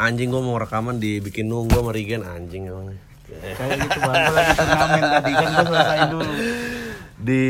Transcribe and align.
Anjing 0.00 0.32
gua 0.32 0.40
mau 0.40 0.56
rekaman 0.56 0.96
dibikin 0.96 1.44
nunggu 1.44 1.76
sama 1.76 1.92
Rigen 1.92 2.24
anjing 2.24 2.64
emang. 2.66 2.96
Kayak 3.30 3.76
gitu 3.78 3.98
bang, 4.00 4.16
gue 4.18 4.34
lagi 4.34 4.52
turnamen 4.56 5.02
tadi 5.04 5.30
kan 5.30 5.48
gue 5.52 5.64
selesai 5.68 6.00
dulu. 6.08 6.32
Di 7.20 7.44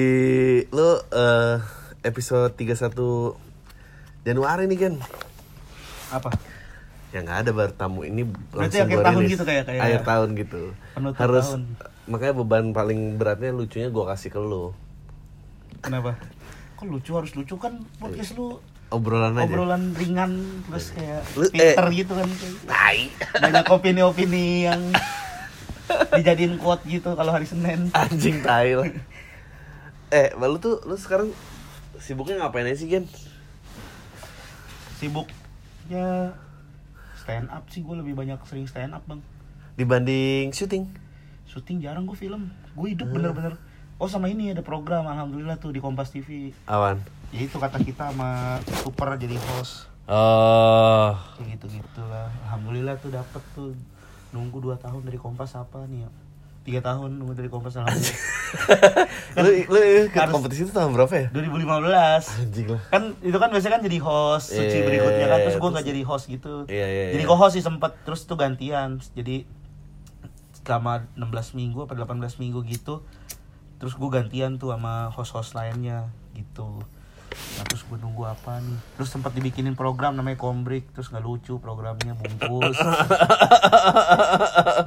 lu 0.68 0.88
eh, 1.08 1.54
episode 2.02 2.52
31 2.52 3.38
Januari 4.20 4.66
nih 4.66 4.78
kan. 4.78 4.94
Apa? 6.10 6.30
Ya 7.10 7.22
nggak 7.22 7.38
ada 7.40 7.50
baru 7.50 7.72
tamu 7.72 8.02
ini 8.02 8.22
Berarti 8.22 8.54
langsung 8.76 8.82
akhir 8.84 8.90
gua 8.92 9.04
tahun 9.04 9.20
rilis. 9.20 9.32
gitu 9.32 9.44
kayak- 9.44 9.64
kayak- 9.64 9.80
akhir 9.80 10.00
tahun 10.04 10.28
gitu. 10.36 10.62
Penutup 10.92 11.18
Harus 11.18 11.46
tahun. 11.48 11.62
makanya 12.06 12.34
beban 12.36 12.64
paling 12.70 13.00
beratnya 13.14 13.50
lucunya 13.50 13.88
gua 13.88 14.04
kasih 14.10 14.28
ke 14.28 14.38
lu. 14.38 14.74
Kenapa? 15.80 16.18
Kok 16.74 16.86
lucu 16.88 17.10
harus 17.14 17.30
lucu 17.32 17.54
kan 17.56 17.78
podcast 17.96 18.34
lu 18.34 18.58
Obrolan 18.90 19.34
aja. 19.34 19.46
obrolan 19.46 19.94
ringan 19.94 20.32
terus 20.66 20.90
kayak 20.90 21.22
Lu- 21.32 21.46
Twitter 21.46 21.78
eh. 21.80 21.94
gitu 21.94 22.12
kan 22.12 22.26
kayak 22.26 22.54
Tai. 22.66 22.98
banyak 23.40 23.66
opini-opini 23.68 24.66
yang 24.66 24.82
dijadiin 26.12 26.54
quote 26.56 26.82
gitu 26.84 27.14
kalau 27.14 27.30
hari 27.30 27.44
Senin. 27.44 27.90
Anjing 27.92 28.42
tai 28.42 28.74
lah. 28.74 28.90
Eh, 30.10 30.34
lu 30.34 30.58
tuh 30.58 30.82
lu 30.82 30.94
sekarang 30.94 31.30
sibuknya 31.96 32.40
ngapain 32.40 32.64
aja 32.64 32.74
sih, 32.76 32.86
Gen? 32.86 33.06
Sibuknya 34.96 36.34
stand 37.16 37.48
up 37.48 37.64
sih 37.68 37.80
gue 37.80 37.94
lebih 37.94 38.14
banyak 38.14 38.42
sering 38.44 38.66
stand 38.66 38.90
up 38.90 39.04
bang. 39.04 39.22
Dibanding 39.74 40.50
syuting. 40.50 40.90
Syuting 41.46 41.78
jarang 41.80 42.04
gue 42.04 42.14
film. 42.14 42.50
Gue 42.72 42.90
hidup 42.90 43.06
Hmm. 43.06 43.16
bener-bener. 43.16 43.54
Oh 43.96 44.06
sama 44.06 44.26
ini 44.26 44.50
ada 44.50 44.60
program 44.60 45.04
alhamdulillah 45.04 45.56
tuh 45.56 45.70
di 45.70 45.78
Kompas 45.78 46.10
TV. 46.10 46.50
Awan. 46.64 47.00
Ya 47.30 47.40
itu 47.40 47.56
kata 47.56 47.78
kita 47.78 48.10
sama 48.10 48.58
Super 48.66 49.14
jadi 49.14 49.38
host. 49.38 49.86
Oh. 50.04 51.14
Kayak 51.36 51.56
gitu-gitu 51.56 52.02
lah. 52.02 52.26
Alhamdulillah 52.44 52.98
tuh 52.98 53.10
dapet 53.10 53.42
tuh 53.52 53.70
nunggu 54.30 54.58
2 54.60 54.74
tahun 54.76 55.02
dari 55.02 55.14
Kompas 55.14 55.54
apa 55.54 55.86
nih 55.86 56.02
ya? 56.02 56.10
Tiga 56.60 56.80
tahun 56.84 57.14
nunggu 57.14 57.34
dari 57.34 57.46
Kompas 57.46 57.78
alhamdulillah. 57.78 58.18
lu 59.46 59.50
lu 59.64 59.78
ikut 60.04 60.10
Harus- 60.12 60.34
kompetisi 60.34 60.66
itu 60.66 60.74
tahun 60.74 60.90
berapa 60.90 61.14
ya? 61.14 61.26
2015. 61.30 62.42
Anjing 62.42 62.66
lah. 62.68 62.82
kan 62.90 63.02
itu 63.22 63.38
kan 63.38 63.48
biasanya 63.48 63.72
kan 63.78 63.82
jadi 63.84 63.98
host 64.00 64.46
suci 64.50 64.76
Iya, 64.76 64.84
berikutnya 64.84 65.26
kan 65.26 65.38
terus 65.40 65.56
gue 65.56 65.70
nggak 65.70 65.86
jadi 65.86 66.02
host 66.02 66.24
gitu 66.26 66.54
Iya, 66.66 66.86
iya, 66.86 67.04
jadi 67.14 67.22
iya. 67.22 67.30
co-host 67.30 67.54
sih 67.54 67.62
sempet 67.62 67.94
terus 68.02 68.26
itu 68.26 68.34
gantian 68.34 68.98
jadi 69.14 69.46
selama 70.60 71.06
16 71.14 71.30
minggu 71.54 71.78
apa 71.80 71.94
18 71.94 72.10
minggu 72.36 72.60
gitu 72.66 73.06
terus 73.78 73.94
gue 73.94 74.08
gantian 74.08 74.58
tuh 74.58 74.70
sama 74.70 75.08
host-host 75.08 75.54
lainnya 75.54 76.10
gitu 76.34 76.82
nah 77.58 77.64
terus 77.66 77.82
gue 77.84 77.98
nunggu 78.00 78.24
apa 78.24 78.60
nih 78.62 78.78
terus 78.96 79.08
sempat 79.12 79.32
dibikinin 79.32 79.76
program 79.76 80.16
namanya 80.16 80.40
Kombrik 80.40 80.88
terus 80.96 81.12
nggak 81.12 81.24
lucu 81.24 81.60
programnya 81.60 82.16
bungkus 82.16 82.76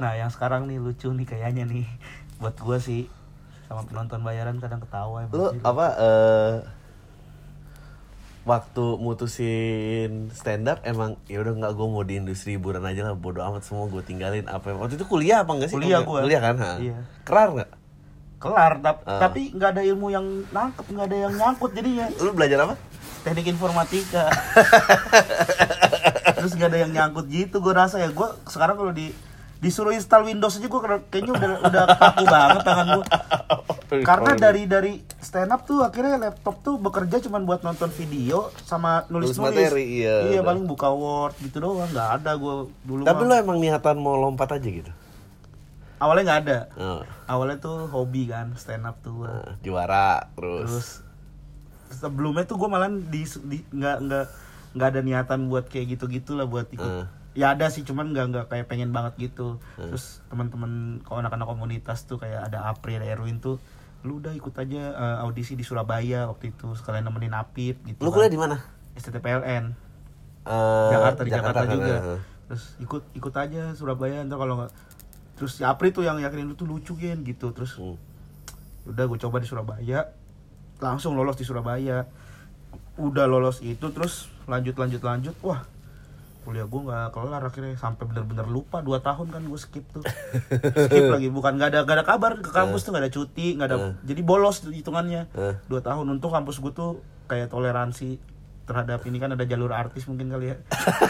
nah 0.02 0.12
yang 0.18 0.30
sekarang 0.32 0.66
nih 0.66 0.82
lucu 0.82 1.12
nih 1.12 1.26
kayaknya 1.28 1.64
nih 1.68 1.86
buat 2.38 2.56
gue 2.58 2.78
sih 2.82 3.02
sama 3.70 3.86
penonton 3.86 4.20
bayaran 4.20 4.58
kadang 4.58 4.82
ketawa 4.82 5.24
Lu 5.30 5.50
emang 5.50 5.54
sih. 5.54 5.60
apa 5.62 5.86
eh 5.96 6.54
waktu 8.44 8.84
mutusin 9.00 10.28
stand 10.28 10.68
up 10.68 10.84
emang 10.84 11.16
ya 11.24 11.40
udah 11.40 11.56
nggak 11.56 11.72
gue 11.72 11.86
mau 11.88 12.04
di 12.04 12.20
industri 12.20 12.60
hiburan 12.60 12.84
aja 12.84 13.08
lah 13.08 13.16
bodo 13.16 13.40
amat 13.40 13.64
semua 13.64 13.88
gue 13.88 14.04
tinggalin 14.04 14.44
apa 14.52 14.68
waktu 14.76 15.00
itu 15.00 15.08
kuliah 15.08 15.40
apa 15.40 15.56
enggak 15.56 15.72
sih 15.72 15.80
Kuliah 15.80 16.04
gua. 16.04 16.20
kuliah 16.28 16.40
kan 16.44 16.56
ha? 16.60 16.72
Iya. 16.76 16.96
kelar 17.24 17.48
nggak 17.56 17.70
kelar 18.44 18.72
tap- 18.78 19.02
Ah. 19.02 19.16
tapi 19.18 19.48
nggak 19.50 19.70
ada 19.70 19.82
ilmu 19.82 20.06
yang 20.08 20.22
nangkep 20.46 20.84
nggak 20.86 21.06
ada 21.06 21.16
yang 21.18 21.32
nyangkut 21.32 21.70
jadinya. 21.72 22.06
Lu 22.18 22.30
belajar 22.30 22.58
apa? 22.62 22.74
Teknik 23.22 23.48
informatika. 23.48 24.28
Terus 26.36 26.52
nggak 26.52 26.68
ada 26.68 26.78
yang 26.78 26.92
nyangkut 26.92 27.26
gitu 27.26 27.56
gue 27.58 27.72
rasa 27.72 27.96
ya. 27.98 28.08
Gue 28.08 28.28
sekarang 28.44 28.76
kalau 28.76 28.92
di 28.92 29.08
disuruh 29.56 29.90
install 29.90 30.28
Windows 30.28 30.52
aja 30.54 30.66
gue 30.66 30.80
kayaknya 31.08 31.32
udah 31.32 31.50
udah 31.64 31.82
kaku 31.96 32.24
banget 32.34 32.62
tangan 32.62 32.86
gue 32.92 33.04
karena 34.04 34.30
dari 34.36 34.62
dari 34.66 34.92
stand 35.16 35.48
up 35.48 35.64
tuh 35.64 35.80
akhirnya 35.80 36.20
laptop 36.20 36.60
tuh 36.60 36.76
bekerja 36.76 37.16
cuma 37.22 37.40
buat 37.40 37.64
nonton 37.64 37.88
video 37.88 38.52
sama 38.60 39.08
nulis 39.08 39.32
Nulis 39.32 39.40
nulis. 39.40 39.56
materi, 39.64 40.04
iya, 40.04 40.16
iya 40.28 40.40
paling 40.44 40.68
buka 40.68 40.92
word 40.92 41.32
gitu 41.40 41.64
doang 41.64 41.88
nggak 41.88 42.08
ada 42.20 42.36
gue 42.36 42.54
dulu 42.78 43.00
tapi 43.02 43.22
mah. 43.22 43.28
lu 43.30 43.34
emang 43.38 43.56
niatan 43.56 43.96
mau 43.96 44.20
lompat 44.20 44.52
aja 44.52 44.68
gitu 44.68 44.92
awalnya 46.04 46.24
nggak 46.26 46.40
ada 46.42 46.58
Oh. 46.76 47.00
awalnya 47.26 47.56
tuh 47.58 47.88
hobi 47.88 48.26
kan 48.26 48.52
stand 48.54 48.84
up 48.84 49.00
tuh. 49.00 49.24
Nah, 49.24 49.56
juara 49.58 50.28
terus, 50.32 50.68
terus 50.68 50.88
sebelumnya 51.90 52.44
tuh 52.44 52.56
gue 52.56 52.68
malah 52.68 52.88
di 52.88 53.22
nggak 53.70 53.96
nggak 54.00 54.26
nggak 54.74 54.88
ada 54.88 55.00
niatan 55.00 55.46
buat 55.46 55.64
kayak 55.64 55.86
gitu 55.90 56.04
gitulah 56.08 56.44
buat 56.44 56.66
ikut 56.68 56.84
Hmm. 56.84 57.06
ya 57.32 57.50
ada 57.50 57.66
sih 57.66 57.82
cuman 57.82 58.10
nggak 58.10 58.26
nggak 58.28 58.46
kayak 58.48 58.66
pengen 58.66 58.90
banget 58.90 59.14
gitu 59.24 59.58
terus 59.76 60.22
teman-teman 60.28 60.70
kalau 61.00 61.18
anak-anak 61.20 61.46
komunitas 61.46 62.04
tuh 62.04 62.16
kayak 62.16 62.44
ada 62.44 62.68
Apri 62.68 62.94
ada 62.94 63.06
Erwin 63.06 63.38
tuh 63.38 63.58
lu 64.02 64.18
udah 64.18 64.30
ikut 64.30 64.52
aja 64.52 64.82
eh, 64.92 65.16
audisi 65.18 65.52
di 65.52 65.62
Surabaya 65.62 66.26
waktu 66.26 66.50
itu 66.50 66.74
sekalian 66.74 67.04
nemenin 67.04 67.32
Apip 67.32 67.80
gitu 67.82 67.98
lu 67.98 68.08
kan. 68.08 68.14
kuliah 68.16 68.28
di 68.28 68.36
mana 68.36 68.56
STTPLN 68.94 69.64
Eh, 70.44 70.90
Jakarta 70.90 71.20
di 71.20 71.30
Jakarta, 71.32 71.60
kan, 71.62 71.72
juga 71.72 71.94
eh. 71.96 72.20
terus 72.44 72.64
ikut 72.76 73.02
ikut 73.14 73.32
aja 73.32 73.72
Surabaya 73.72 74.20
ntar 74.22 74.36
kalau 74.36 74.60
nggak 74.60 74.72
terus 75.34 75.54
si 75.54 75.62
Apri 75.62 75.90
tuh 75.90 76.02
yang 76.02 76.16
yakinin 76.16 76.46
lu 76.46 76.54
tuh 76.54 76.64
lucu 76.64 76.94
gen 76.94 77.22
gitu. 77.22 77.50
Terus 77.50 77.74
Hmm. 77.74 77.96
udah 78.84 79.04
gue 79.04 79.18
coba 79.18 79.36
di 79.36 79.46
Surabaya. 79.46 80.12
Langsung 80.76 81.14
lolos 81.14 81.34
di 81.34 81.42
Surabaya. 81.42 82.04
Udah 82.94 83.24
lolos 83.24 83.58
itu 83.60 83.90
terus 83.90 84.26
lanjut 84.44 84.74
lanjut 84.74 85.00
lanjut. 85.00 85.34
Wah 85.40 85.64
kuliah 86.44 86.62
gue 86.62 86.80
nggak 86.82 87.08
kelar 87.10 87.40
akhirnya. 87.40 87.74
Sampai 87.74 88.04
bener-bener 88.04 88.44
lupa 88.44 88.78
dua 88.78 89.00
tahun 89.00 89.28
kan 89.28 89.42
gue 89.42 89.56
skip 89.56 89.82
tuh. 89.90 90.04
Skip 90.86 91.08
lagi. 91.10 91.28
Bukan 91.28 91.56
nggak 91.56 91.68
ada 91.70 91.78
nggak 91.82 91.96
ada 91.98 92.04
kabar. 92.04 92.32
Ke 92.38 92.50
kampus 92.50 92.84
tuh 92.84 92.92
nggak 92.92 93.04
ada 93.04 93.12
cuti 93.12 93.46
nggak 93.54 93.66
ada 93.66 93.76
Eh. 93.80 93.92
jadi 94.04 94.20
bolos 94.20 94.62
hitungannya. 94.62 95.26
Eh. 95.32 95.54
dua 95.66 95.80
tahun. 95.80 96.04
Untung 96.10 96.30
kampus 96.30 96.60
gue 96.60 96.70
tuh 96.70 96.90
kayak 97.24 97.48
toleransi 97.48 98.20
terhadap 98.64 99.04
ini 99.04 99.20
kan 99.20 99.36
ada 99.36 99.44
jalur 99.44 99.70
artis 99.76 100.08
mungkin 100.08 100.32
kali 100.32 100.52
ya. 100.52 100.56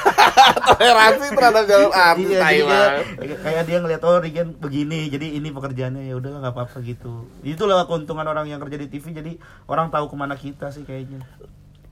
Toleransi 0.74 1.26
terhadap 1.34 1.64
jalur 1.70 1.92
artis 1.94 2.26
iya, 2.26 2.38
jadi 2.38 2.42
Taiwan 2.42 2.90
kayak, 3.18 3.38
kayak 3.46 3.62
dia 3.66 3.78
ngeliat 3.78 4.02
oh 4.02 4.18
Regen 4.18 4.48
begini 4.58 5.06
jadi 5.06 5.26
ini 5.38 5.48
pekerjaannya. 5.54 6.02
Ya 6.10 6.14
udah 6.18 6.42
nggak 6.42 6.54
apa-apa 6.54 6.82
gitu. 6.82 7.30
Itulah 7.46 7.86
keuntungan 7.86 8.26
orang 8.26 8.50
yang 8.50 8.58
kerja 8.58 8.76
di 8.76 8.90
TV 8.90 9.14
jadi 9.14 9.32
orang 9.70 9.94
tahu 9.94 10.10
ke 10.10 10.16
mana 10.18 10.34
kita 10.34 10.74
sih 10.74 10.82
kayaknya. 10.82 11.22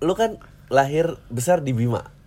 Lu 0.02 0.18
kan 0.18 0.42
lahir 0.66 1.14
besar 1.30 1.62
di 1.62 1.70
Bima? 1.70 2.22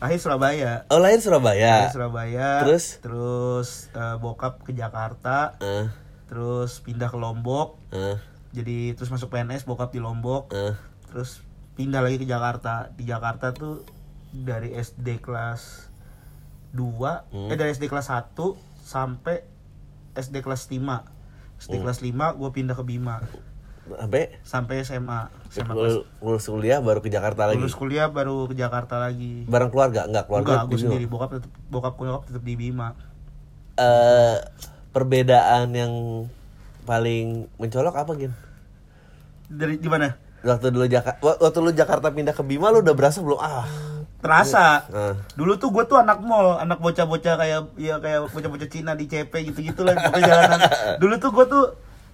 Akhir 0.00 0.16
Surabaya. 0.16 0.88
Oh 0.88 0.96
lahir 0.96 1.20
Surabaya. 1.20 1.90
Lahir 1.90 1.92
Surabaya. 1.92 2.48
Terus? 2.64 2.84
terus 3.04 3.68
eh, 3.92 4.16
bokap 4.16 4.64
ke 4.64 4.72
Jakarta. 4.72 5.60
Eh, 5.60 5.92
terus 6.24 6.80
pindah 6.80 7.12
ke 7.12 7.18
Lombok. 7.20 7.76
Eh, 7.92 8.16
jadi 8.56 8.96
terus 8.96 9.12
masuk 9.12 9.28
PNS 9.28 9.68
bokap 9.68 9.92
di 9.92 10.00
Lombok. 10.00 10.54
Eh. 10.56 10.74
terus 11.10 11.42
pindah 11.80 12.04
lagi 12.04 12.20
ke 12.20 12.28
Jakarta. 12.28 12.92
Di 12.92 13.08
Jakarta 13.08 13.56
tuh 13.56 13.80
dari 14.28 14.76
SD 14.76 15.24
kelas 15.24 15.88
2 16.76 17.50
eh 17.50 17.56
dari 17.56 17.72
SD 17.72 17.88
kelas 17.88 18.12
1 18.12 18.36
sampai 18.84 19.42
SD 20.14 20.44
kelas 20.44 20.68
5 20.68 21.64
SD 21.64 21.80
kelas 21.80 22.04
5 22.04 22.36
gue 22.36 22.50
pindah 22.52 22.76
ke 22.76 22.84
Bima. 22.84 23.24
Sampai? 23.90 24.38
Sampai 24.44 24.84
SMA 24.84 25.32
SMA 25.48 25.72
kelas 25.72 25.96
lulus 25.96 26.06
lulus 26.20 26.44
kuliah 26.46 26.78
baru 26.84 27.00
ke 27.00 27.08
Jakarta 27.08 27.48
lagi? 27.48 27.58
Lulus 27.58 27.74
kuliah 27.74 28.12
baru 28.12 28.44
ke 28.44 28.54
Jakarta 28.54 29.00
lagi. 29.00 29.48
Bareng 29.48 29.72
keluarga? 29.72 30.04
Nggak 30.04 30.24
keluarga 30.28 30.52
enggak 30.52 30.68
gue 30.68 30.78
sendiri. 30.84 31.04
Bokap 31.08 31.40
tetep, 31.40 31.50
bokap 31.72 31.96
nyokap 31.96 32.22
tetap 32.28 32.44
di 32.44 32.54
Bima. 32.60 32.92
Eh, 33.80 34.36
perbedaan 34.92 35.72
yang 35.72 35.92
paling 36.84 37.48
mencolok 37.56 37.96
apa 37.96 38.12
gin? 38.20 38.32
Dari 39.50 39.80
di 39.80 39.88
mana 39.90 40.29
waktu 40.42 40.66
dulu 40.68 40.86
Jakarta 40.86 41.18
waktu 41.20 41.58
lu 41.58 41.70
Jakarta 41.70 42.06
pindah 42.08 42.32
ke 42.32 42.42
Bima 42.42 42.68
lu 42.68 42.80
udah 42.80 42.92
berasa 42.92 43.18
belum 43.18 43.36
ah 43.36 43.64
terasa 44.16 44.84
Ah. 44.86 45.14
dulu 45.32 45.56
tuh 45.56 45.68
gue 45.70 45.84
tuh 45.84 45.96
anak 45.96 46.20
mall 46.20 46.56
anak 46.56 46.76
bocah-bocah 46.78 47.34
kayak 47.36 47.60
ya 47.74 47.96
kayak 47.96 48.28
bocah-bocah 48.28 48.68
Cina 48.68 48.92
di 48.92 49.04
CP 49.04 49.32
gitu-gitu 49.46 49.80
lah 49.80 49.96
pokoknya 49.98 50.24
jalanan 50.26 50.60
dulu 51.02 51.14
tuh 51.16 51.30
gue 51.30 51.46
tuh 51.46 51.64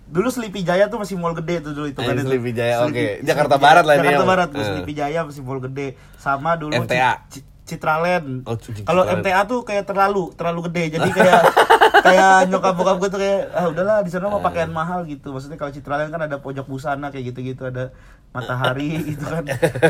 dulu 0.07 0.29
Sleepy 0.29 0.63
Jaya 0.63 0.87
tuh 0.87 0.99
masih 0.99 1.15
mall 1.15 1.35
gede 1.35 1.61
tuh 1.61 1.73
dulu 1.73 1.87
itu 1.89 1.99
Eh, 1.99 2.07
kan 2.07 2.15
itu. 2.15 2.31
Sleepy 2.31 2.51
Jaya, 2.53 2.79
oke. 2.81 2.95
Sleepy- 2.95 3.27
Jakarta 3.27 3.55
Barat 3.57 3.83
lah 3.83 3.95
ini 3.97 4.07
Jakarta 4.07 4.23
ya. 4.23 4.29
Barat 4.29 4.49
tuh 4.49 4.61
Eh. 4.61 4.67
Sleepy 4.69 4.93
Jaya 4.95 5.21
masih 5.21 5.43
mall 5.43 5.59
gede 5.61 5.89
sama 6.17 6.55
dulu 6.55 6.71
MTA. 6.77 7.27
Ci- 7.27 7.43
Ci- 7.43 7.47
Citraland 7.67 8.47
Oh, 8.47 8.55
kalau. 8.87 9.03
MTA 9.03 9.43
tuh 9.45 9.67
kayak 9.67 9.83
terlalu 9.85 10.31
terlalu 10.33 10.71
gede 10.71 10.95
jadi 10.95 11.09
kayak 11.11 11.43
kayak 12.07 12.47
nyokap 12.47 12.73
bokap 12.73 12.97
gue 12.97 13.09
tuh 13.11 13.19
kayak 13.19 13.41
ah 13.51 13.67
udahlah 13.67 13.97
di 14.01 14.11
sana 14.15 14.31
mau 14.31 14.39
pakaian 14.39 14.71
mahal 14.71 15.03
gitu 15.03 15.35
maksudnya 15.35 15.59
kalau 15.59 15.75
Citraland 15.75 16.09
kan 16.09 16.23
ada 16.23 16.39
pojok 16.39 16.63
busana 16.65 17.11
kayak 17.11 17.35
gitu-gitu 17.35 17.67
ada 17.67 17.91
matahari 18.31 18.99
itu 19.13 19.23
kan. 19.23 19.45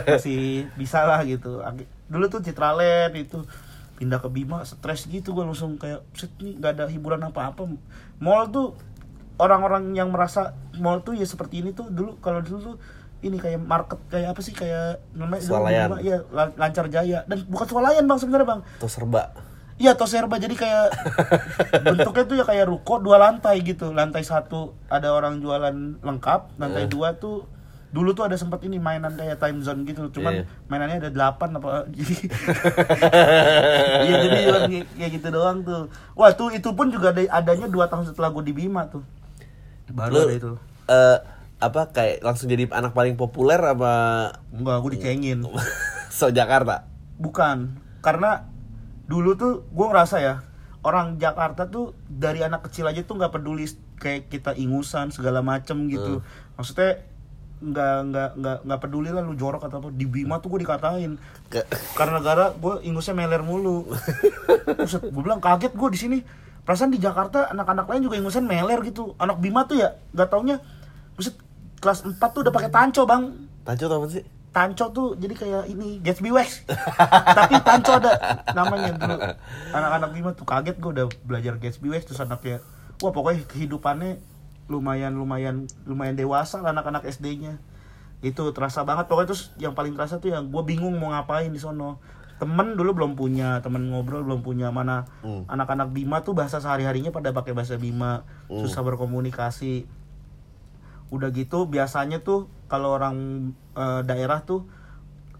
Masih 0.06 0.67
bisa 0.75 1.05
lah 1.05 1.23
gitu. 1.23 1.62
Dulu 2.06 2.25
tuh 2.27 2.41
Citraland 2.41 3.12
itu 3.12 3.41
pindah 3.97 4.19
ke 4.19 4.29
Bima 4.29 4.61
stres 4.62 5.09
gitu 5.09 5.33
gue 5.33 5.41
langsung 5.41 5.77
kayak 5.77 6.05
set 6.12 6.29
nih 6.37 6.56
nggak 6.56 6.73
ada 6.75 6.85
hiburan 6.87 7.23
apa-apa. 7.23 7.65
Mall 8.19 8.49
tuh 8.49 8.77
orang-orang 9.37 9.93
yang 9.93 10.09
merasa 10.09 10.53
mall 10.77 11.00
tuh 11.00 11.12
ya 11.12 11.25
seperti 11.25 11.61
ini 11.61 11.73
tuh 11.73 11.88
dulu 11.88 12.17
kalau 12.19 12.41
dulu 12.41 12.59
tuh 12.62 12.77
ini 13.21 13.37
kayak 13.37 13.56
market 13.59 13.97
kayak 14.06 14.37
apa 14.37 14.41
sih 14.41 14.53
kayak 14.53 15.00
namanya 15.12 15.41
Swalayan. 15.41 15.89
Iya 15.99 16.29
Lan- 16.29 16.53
lancar 16.55 16.87
jaya. 16.87 17.25
Dan 17.25 17.44
bukan 17.47 17.67
swalayan 17.67 18.05
bang 18.05 18.19
sebenarnya 18.19 18.47
bang. 18.47 18.61
Atau 18.77 18.89
serba. 18.89 19.32
Iya 19.77 19.93
toserba 19.93 20.37
jadi 20.37 20.53
kayak 20.53 20.87
bentuknya 21.85 22.25
tuh 22.25 22.37
ya 22.37 22.44
kayak 22.44 22.65
ruko 22.65 22.97
dua 22.97 23.17
lantai 23.17 23.61
gitu. 23.61 23.93
Lantai 23.93 24.23
satu 24.23 24.73
ada 24.89 25.12
orang 25.12 25.41
jualan 25.41 25.73
lengkap, 26.00 26.56
lantai 26.56 26.85
Eh. 26.85 26.89
dua 26.89 27.17
tuh 27.17 27.44
dulu 27.88 28.12
tuh 28.12 28.25
ada 28.25 28.35
sempat 28.35 28.61
ini 28.61 28.77
mainan 28.77 29.12
kayak 29.12 29.37
time 29.37 29.61
zone 29.61 29.83
gitu. 29.83 30.11
Cuman 30.11 30.33
Iya. 30.37 30.44
mainannya 30.67 30.97
ada 30.99 31.11
delapan 31.11 31.49
apa 31.55 31.69
jadi 31.97 32.15
Iya 34.03 34.15
jadi 34.21 34.37
cuma 34.44 34.59
kayak 34.69 35.11
gitu 35.12 35.29
doang 35.31 35.59
tuh. 35.62 35.88
Wah 36.12 36.31
tuh 36.31 36.50
itu 36.50 36.69
pun 36.71 36.88
juga 36.88 37.11
ada, 37.11 37.23
adanya 37.33 37.67
dua 37.67 37.87
tahun 37.87 38.06
setelah 38.06 38.31
gue 38.31 38.44
di 38.44 38.55
Bima 38.55 38.87
tuh. 38.87 39.03
Baru 39.88 40.12
Lu 40.12 40.21
ada 40.25 40.35
itu. 40.35 40.50
eh, 40.87 41.19
apa 41.56 41.88
kayak 41.88 42.21
langsung 42.21 42.47
jadi 42.47 42.69
anak 42.69 42.93
paling 42.93 43.15
populer 43.15 43.56
apa 43.56 43.93
Enggak, 44.50 44.77
gue 44.79 44.91
dicengin. 44.93 45.41
so 46.12 46.29
Jakarta? 46.29 46.85
Bukan, 47.17 47.73
karena 48.00 48.44
dulu 49.06 49.32
tuh 49.35 49.53
gue 49.65 49.87
ngerasa 49.87 50.17
ya 50.19 50.35
orang 50.82 51.17
Jakarta 51.17 51.65
tuh 51.65 51.94
dari 52.05 52.43
anak 52.43 52.67
kecil 52.67 52.85
aja 52.85 53.00
tuh 53.00 53.17
nggak 53.17 53.32
peduli 53.32 53.65
kayak 53.97 54.29
kita 54.29 54.53
ingusan 54.53 55.09
segala 55.09 55.41
macem 55.41 55.87
gitu. 55.87 56.21
Maksudnya 56.55 57.00
nggak 57.56 57.97
nggak 58.12 58.31
nggak 58.37 58.58
nggak 58.69 58.81
peduli 58.85 59.08
lah 59.08 59.25
lu 59.25 59.32
jorok 59.32 59.64
atau 59.64 59.81
apa 59.81 59.88
di 59.88 60.05
Bima 60.05 60.37
tuh 60.44 60.53
gue 60.53 60.61
dikatain 60.69 61.17
karena 61.97 62.19
gara 62.20 62.53
gue 62.53 62.85
ingusnya 62.85 63.17
meler 63.17 63.41
mulu. 63.41 63.88
Buset, 64.79 65.08
gue 65.08 65.23
bilang 65.25 65.41
kaget 65.41 65.73
gue 65.73 65.88
di 65.88 65.99
sini. 65.99 66.19
Perasaan 66.67 66.91
di 66.91 66.99
Jakarta 66.99 67.47
anak-anak 67.55 67.87
lain 67.87 68.03
juga 68.11 68.19
ingusan 68.19 68.44
meler 68.44 68.82
gitu. 68.85 69.17
Anak 69.17 69.41
Bima 69.41 69.64
tuh 69.64 69.81
ya 69.81 69.97
nggak 70.12 70.29
taunya 70.29 70.61
buset 71.17 71.38
kelas 71.81 72.05
4 72.05 72.20
tuh 72.20 72.41
udah 72.44 72.53
pakai 72.53 72.69
tanco, 72.69 73.08
Bang 73.08 73.49
Tanco 73.64 73.88
apa 73.88 74.08
sih? 74.12 74.25
tanco 74.56 74.88
tuh 74.88 75.08
jadi 75.20 75.37
kayak 75.37 75.62
ini 75.69 76.00
Gatsby 76.00 76.32
wax 76.32 76.64
tapi 77.37 77.61
tanco 77.61 78.00
ada 78.00 78.41
namanya 78.56 78.97
dulu 78.97 79.17
anak-anak 79.76 80.11
Bima 80.17 80.31
tuh 80.32 80.49
kaget 80.49 80.81
gue 80.81 80.91
udah 80.97 81.06
belajar 81.29 81.61
Gatsby 81.61 81.93
wax 81.93 82.08
terus 82.08 82.25
anaknya 82.25 82.64
wah 83.05 83.12
pokoknya 83.12 83.44
kehidupannya 83.44 84.17
lumayan 84.67 85.15
lumayan 85.15 85.57
lumayan 85.85 86.15
dewasa 86.15 86.59
lah 86.59 86.75
anak-anak 86.75 87.07
SD-nya 87.07 87.59
itu 88.21 88.43
terasa 88.51 88.83
banget. 88.83 89.07
Pokoknya 89.07 89.29
terus 89.31 89.53
yang 89.57 89.73
paling 89.73 89.93
terasa 89.93 90.17
tuh 90.17 90.33
yang 90.33 90.49
gue 90.49 90.63
bingung 90.65 90.97
mau 90.97 91.13
ngapain 91.13 91.47
di 91.47 91.61
sono. 91.61 92.01
Temen 92.37 92.75
dulu 92.75 92.93
belum 92.93 93.13
punya 93.15 93.61
temen 93.61 93.89
ngobrol 93.89 94.25
belum 94.25 94.41
punya. 94.41 94.69
Mana 94.69 95.05
Hmm. 95.21 95.45
anak-anak 95.47 95.93
Bima 95.93 96.21
tuh 96.21 96.33
bahasa 96.33 96.59
sehari-harinya 96.59 97.13
pada 97.13 97.31
pakai 97.31 97.53
bahasa 97.53 97.77
Bima. 97.77 98.25
Susah 98.49 98.83
berkomunikasi. 98.83 99.85
Udah 101.09 101.31
gitu 101.31 101.71
biasanya 101.71 102.19
tuh 102.19 102.51
kalau 102.67 102.93
orang 102.93 103.17
eh, 103.77 104.01
daerah 104.03 104.43
tuh 104.43 104.67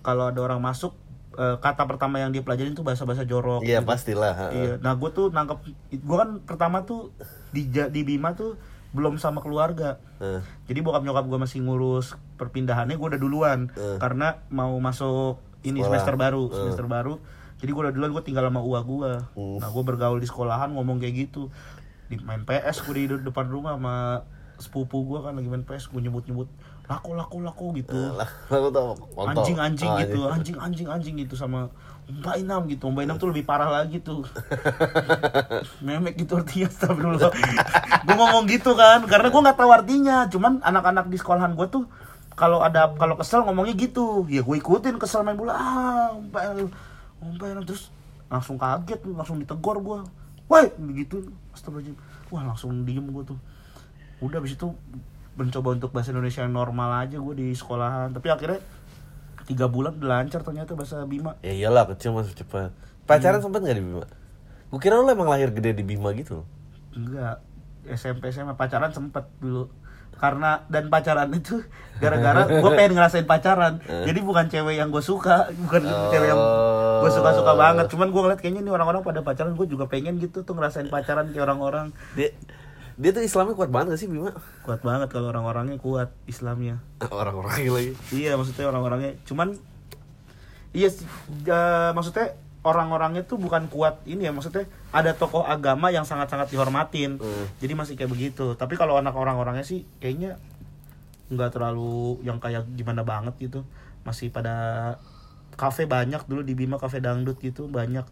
kalau 0.01 0.31
ada 0.31 0.39
orang 0.39 0.63
masuk 0.63 0.95
eh, 1.35 1.57
kata 1.59 1.85
pertama 1.85 2.23
yang 2.23 2.31
dia 2.31 2.41
pelajarin 2.41 2.73
tuh 2.73 2.87
bahasa-bahasa 2.87 3.27
jorok 3.27 3.61
Iya 3.61 3.83
gitu. 3.83 3.89
pastilah. 3.89 4.55
Iya, 4.55 4.79
nah 4.79 4.95
gue 4.95 5.11
tuh 5.11 5.29
nangkep, 5.29 5.59
gue 5.93 6.17
kan 6.17 6.39
pertama 6.47 6.87
tuh 6.87 7.11
di 7.51 7.67
di 7.67 8.01
Bima 8.05 8.33
tuh 8.33 8.55
belum 8.91 9.17
sama 9.17 9.39
keluarga. 9.39 9.99
Eh, 10.19 10.41
Jadi 10.67 10.79
bokap 10.81 11.03
nyokap 11.03 11.25
gue 11.25 11.39
masih 11.39 11.59
ngurus 11.61 12.15
perpindahannya, 12.35 12.95
gue 12.95 13.09
udah 13.09 13.21
duluan 13.21 13.71
Eh. 13.73 13.99
karena 13.99 14.43
mau 14.49 14.75
masuk 14.77 15.39
ini 15.63 15.81
Sekolah. 15.81 15.87
semester 15.93 16.15
baru, 16.17 16.43
Eh. 16.45 16.55
semester 16.55 16.87
baru. 16.87 17.15
Jadi 17.57 17.71
gue 17.71 17.83
udah 17.83 17.93
duluan, 17.93 18.11
gue 18.13 18.23
tinggal 18.23 18.45
sama 18.45 18.61
uang 18.61 18.85
gue. 18.85 19.13
Hmm. 19.33 19.57
Nah 19.59 19.69
gue 19.69 19.83
bergaul 19.83 20.19
di 20.19 20.27
sekolahan 20.27 20.71
ngomong 20.71 20.99
kayak 20.99 21.29
gitu, 21.29 21.49
di 22.07 22.21
main 22.21 22.43
PS 22.43 22.83
gue 22.83 22.95
di 22.95 23.05
de- 23.09 23.25
depan 23.25 23.47
rumah 23.47 23.75
sama 23.75 23.97
sepupu 24.57 25.05
gue 25.05 25.19
kan 25.21 25.33
lagi 25.33 25.49
main 25.49 25.63
PS, 25.63 25.89
gue 25.89 26.01
nyebut-nyebut 26.01 26.49
laku 26.87 27.19
laku 27.19 27.37
laku 27.43 27.67
gitu 27.75 27.99
lah, 28.15 28.31
aku 28.47 28.71
tau 28.71 28.95
kontol. 28.95 29.43
anjing 29.43 29.59
anjing 29.59 29.91
Oh, 29.91 29.99
gitu 29.99 30.21
anjing. 30.31 30.57
anjing 30.57 30.89
anjing 30.89 31.15
gitu 31.19 31.35
sama 31.35 31.67
Mbak 32.07 32.37
Inam 32.39 32.63
gitu. 32.71 32.87
Mbak 32.87 33.03
Inam 33.03 33.17
tuh 33.19 33.35
lebih 33.35 33.43
parah 33.43 33.67
lagi 33.67 33.99
tuh. 33.99 34.23
Memek 35.85 36.15
gitu 36.23 36.39
artinya 36.39 36.71
astagfirullah. 36.71 37.35
Gue 38.07 38.15
ngomong 38.15 38.47
gitu 38.47 38.79
kan 38.79 39.03
karena 39.11 39.27
gue 39.27 39.41
nggak 39.43 39.59
tahu 39.59 39.71
artinya. 39.75 40.17
Cuman 40.31 40.63
anak-anak 40.63 41.11
di 41.11 41.19
sekolahan 41.19 41.59
gue 41.59 41.67
tuh 41.67 41.85
kalau 42.39 42.63
ada 42.63 42.95
kalau 42.95 43.19
kesel 43.19 43.43
ngomongnya 43.43 43.75
gitu. 43.75 44.23
Ya 44.31 44.47
gue 44.47 44.55
ikutin 44.55 45.03
kesel 45.03 45.27
main 45.27 45.35
bola. 45.35 45.59
Ah 45.59 46.15
Mbak 46.15 46.71
Mbak 47.35 47.47
Inam. 47.51 47.65
Terus 47.67 47.91
langsung 48.31 48.55
kaget 48.55 49.03
langsung 49.11 49.43
ditegor 49.43 49.83
gue 49.83 49.99
woi 50.47 50.71
begitu 50.79 51.27
astagfirullahaladzim. 51.59 51.99
Wah 52.31 52.43
langsung 52.47 52.87
diem 52.87 53.03
gue 53.03 53.35
tuh. 53.35 53.39
Udah 54.23 54.39
abis 54.39 54.55
itu 54.55 54.71
mencoba 55.37 55.69
untuk 55.71 55.91
bahasa 55.91 56.11
Indonesia 56.11 56.41
yang 56.41 56.53
normal 56.53 57.03
aja 57.03 57.17
gue 57.17 57.35
di 57.35 57.53
sekolahan 57.53 58.09
tapi 58.11 58.27
akhirnya 58.27 58.61
tiga 59.45 59.67
bulan 59.67 59.95
udah 59.95 60.09
lancar 60.19 60.41
ternyata 60.41 60.73
bahasa 60.73 61.05
Bima 61.05 61.37
Ya 61.39 61.53
iyalah 61.53 61.87
kecil 61.87 62.11
masih 62.11 62.35
cepat. 62.35 62.73
Pacaran 63.05 63.39
sempet 63.39 63.61
nggak 63.61 63.77
di 63.77 63.85
Bima? 63.85 64.07
Gue 64.67 64.81
kira 64.81 64.97
lu 64.97 65.07
emang 65.07 65.27
lahir 65.27 65.49
gede 65.51 65.71
di 65.73 65.85
Bima 65.85 66.11
gitu. 66.13 66.43
enggak 66.91 67.39
SMP 67.87 68.29
SMA 68.29 68.53
pacaran 68.53 68.89
sempet 68.89 69.29
dulu 69.37 69.69
karena 70.17 70.65
dan 70.67 70.89
pacaran 70.89 71.29
itu 71.31 71.61
gara-gara 72.03 72.49
gue 72.49 72.71
pengen 72.73 72.97
ngerasain 72.97 73.23
pacaran 73.23 73.79
jadi 73.85 74.17
bukan 74.19 74.49
cewek 74.49 74.75
yang 74.75 74.89
gue 74.89 74.99
suka 75.01 75.53
bukan 75.59 75.85
Oh. 75.85 76.09
cewek 76.09 76.25
yang 76.27 76.41
gue 76.99 77.11
suka-suka 77.13 77.53
banget 77.53 77.87
cuman 77.87 78.09
gue 78.09 78.21
ngeliat 78.23 78.41
kayaknya 78.41 78.65
nih 78.65 78.73
orang-orang 78.73 79.05
pada 79.05 79.21
pacaran 79.21 79.53
gue 79.53 79.69
juga 79.69 79.85
pengen 79.85 80.17
gitu 80.17 80.41
tuh 80.41 80.57
ngerasain 80.57 80.89
pacaran 80.89 81.29
kayak 81.29 81.45
orang-orang 81.45 81.93
Dia 82.97 83.13
tuh 83.13 83.21
Islamnya 83.21 83.53
kuat 83.53 83.69
banget 83.69 83.93
gak 83.93 84.01
sih 84.01 84.09
Bima? 84.09 84.33
kuat 84.63 84.81
banget 84.81 85.09
kalau 85.09 85.29
orang-orangnya 85.29 85.77
kuat 85.77 86.17
Islamnya 86.25 86.81
Orang-orang 87.13 87.53
lagi. 87.63 87.93
Iya 88.11 88.35
maksudnya 88.35 88.67
orang-orangnya 88.67 89.21
cuman 89.23 89.57
iya 90.73 90.89
eh, 90.89 91.91
maksudnya 91.93 92.33
orang-orangnya 92.61 93.23
tuh 93.23 93.37
bukan 93.37 93.69
kuat 93.69 94.03
ini 94.05 94.25
ya 94.25 94.33
maksudnya 94.33 94.65
ada 94.91 95.13
tokoh 95.13 95.41
agama 95.41 95.89
yang 95.89 96.03
sangat-sangat 96.03 96.51
dihormatin 96.51 97.17
Hmm. 97.17 97.47
jadi 97.57 97.73
masih 97.73 97.95
kayak 97.95 98.11
begitu 98.11 98.53
tapi 98.55 98.75
kalau 98.75 98.97
anak 98.97 99.15
orang-orangnya 99.15 99.63
sih 99.63 99.87
kayaknya 99.97 100.37
nggak 101.27 101.53
terlalu 101.53 102.19
yang 102.23 102.37
kayak 102.37 102.67
gimana 102.73 103.03
banget 103.03 103.35
gitu 103.41 103.61
masih 104.03 104.29
pada 104.29 104.55
kafe 105.55 105.87
banyak 105.87 106.23
dulu 106.23 106.43
di 106.43 106.53
Bima 106.53 106.77
kafe 106.77 106.99
dangdut 106.99 107.39
gitu 107.39 107.67
banyak 107.67 108.05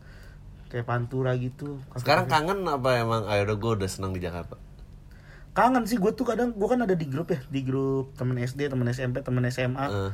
kayak 0.67 0.83
Pantura 0.85 1.35
gitu 1.37 1.79
kafe- 1.89 2.03
Sekarang 2.03 2.27
kangen 2.27 2.65
apa 2.65 2.97
emang? 2.97 3.23
Ayo 3.27 3.45
udah 3.45 3.57
gue 3.57 3.73
udah 3.77 3.89
senang 3.89 4.11
di 4.11 4.19
Jakarta. 4.19 4.59
Kangen 5.55 5.87
sih 5.87 5.97
gue 5.97 6.11
tuh 6.11 6.27
kadang 6.27 6.51
gue 6.51 6.67
kan 6.67 6.83
ada 6.83 6.93
di 6.93 7.06
grup 7.06 7.31
ya 7.31 7.39
di 7.47 7.62
grup 7.62 8.11
temen 8.15 8.35
SD 8.37 8.67
temen 8.67 8.87
SMP 8.91 9.23
temen 9.23 9.47
SMA 9.49 9.87
Eh, 9.87 10.11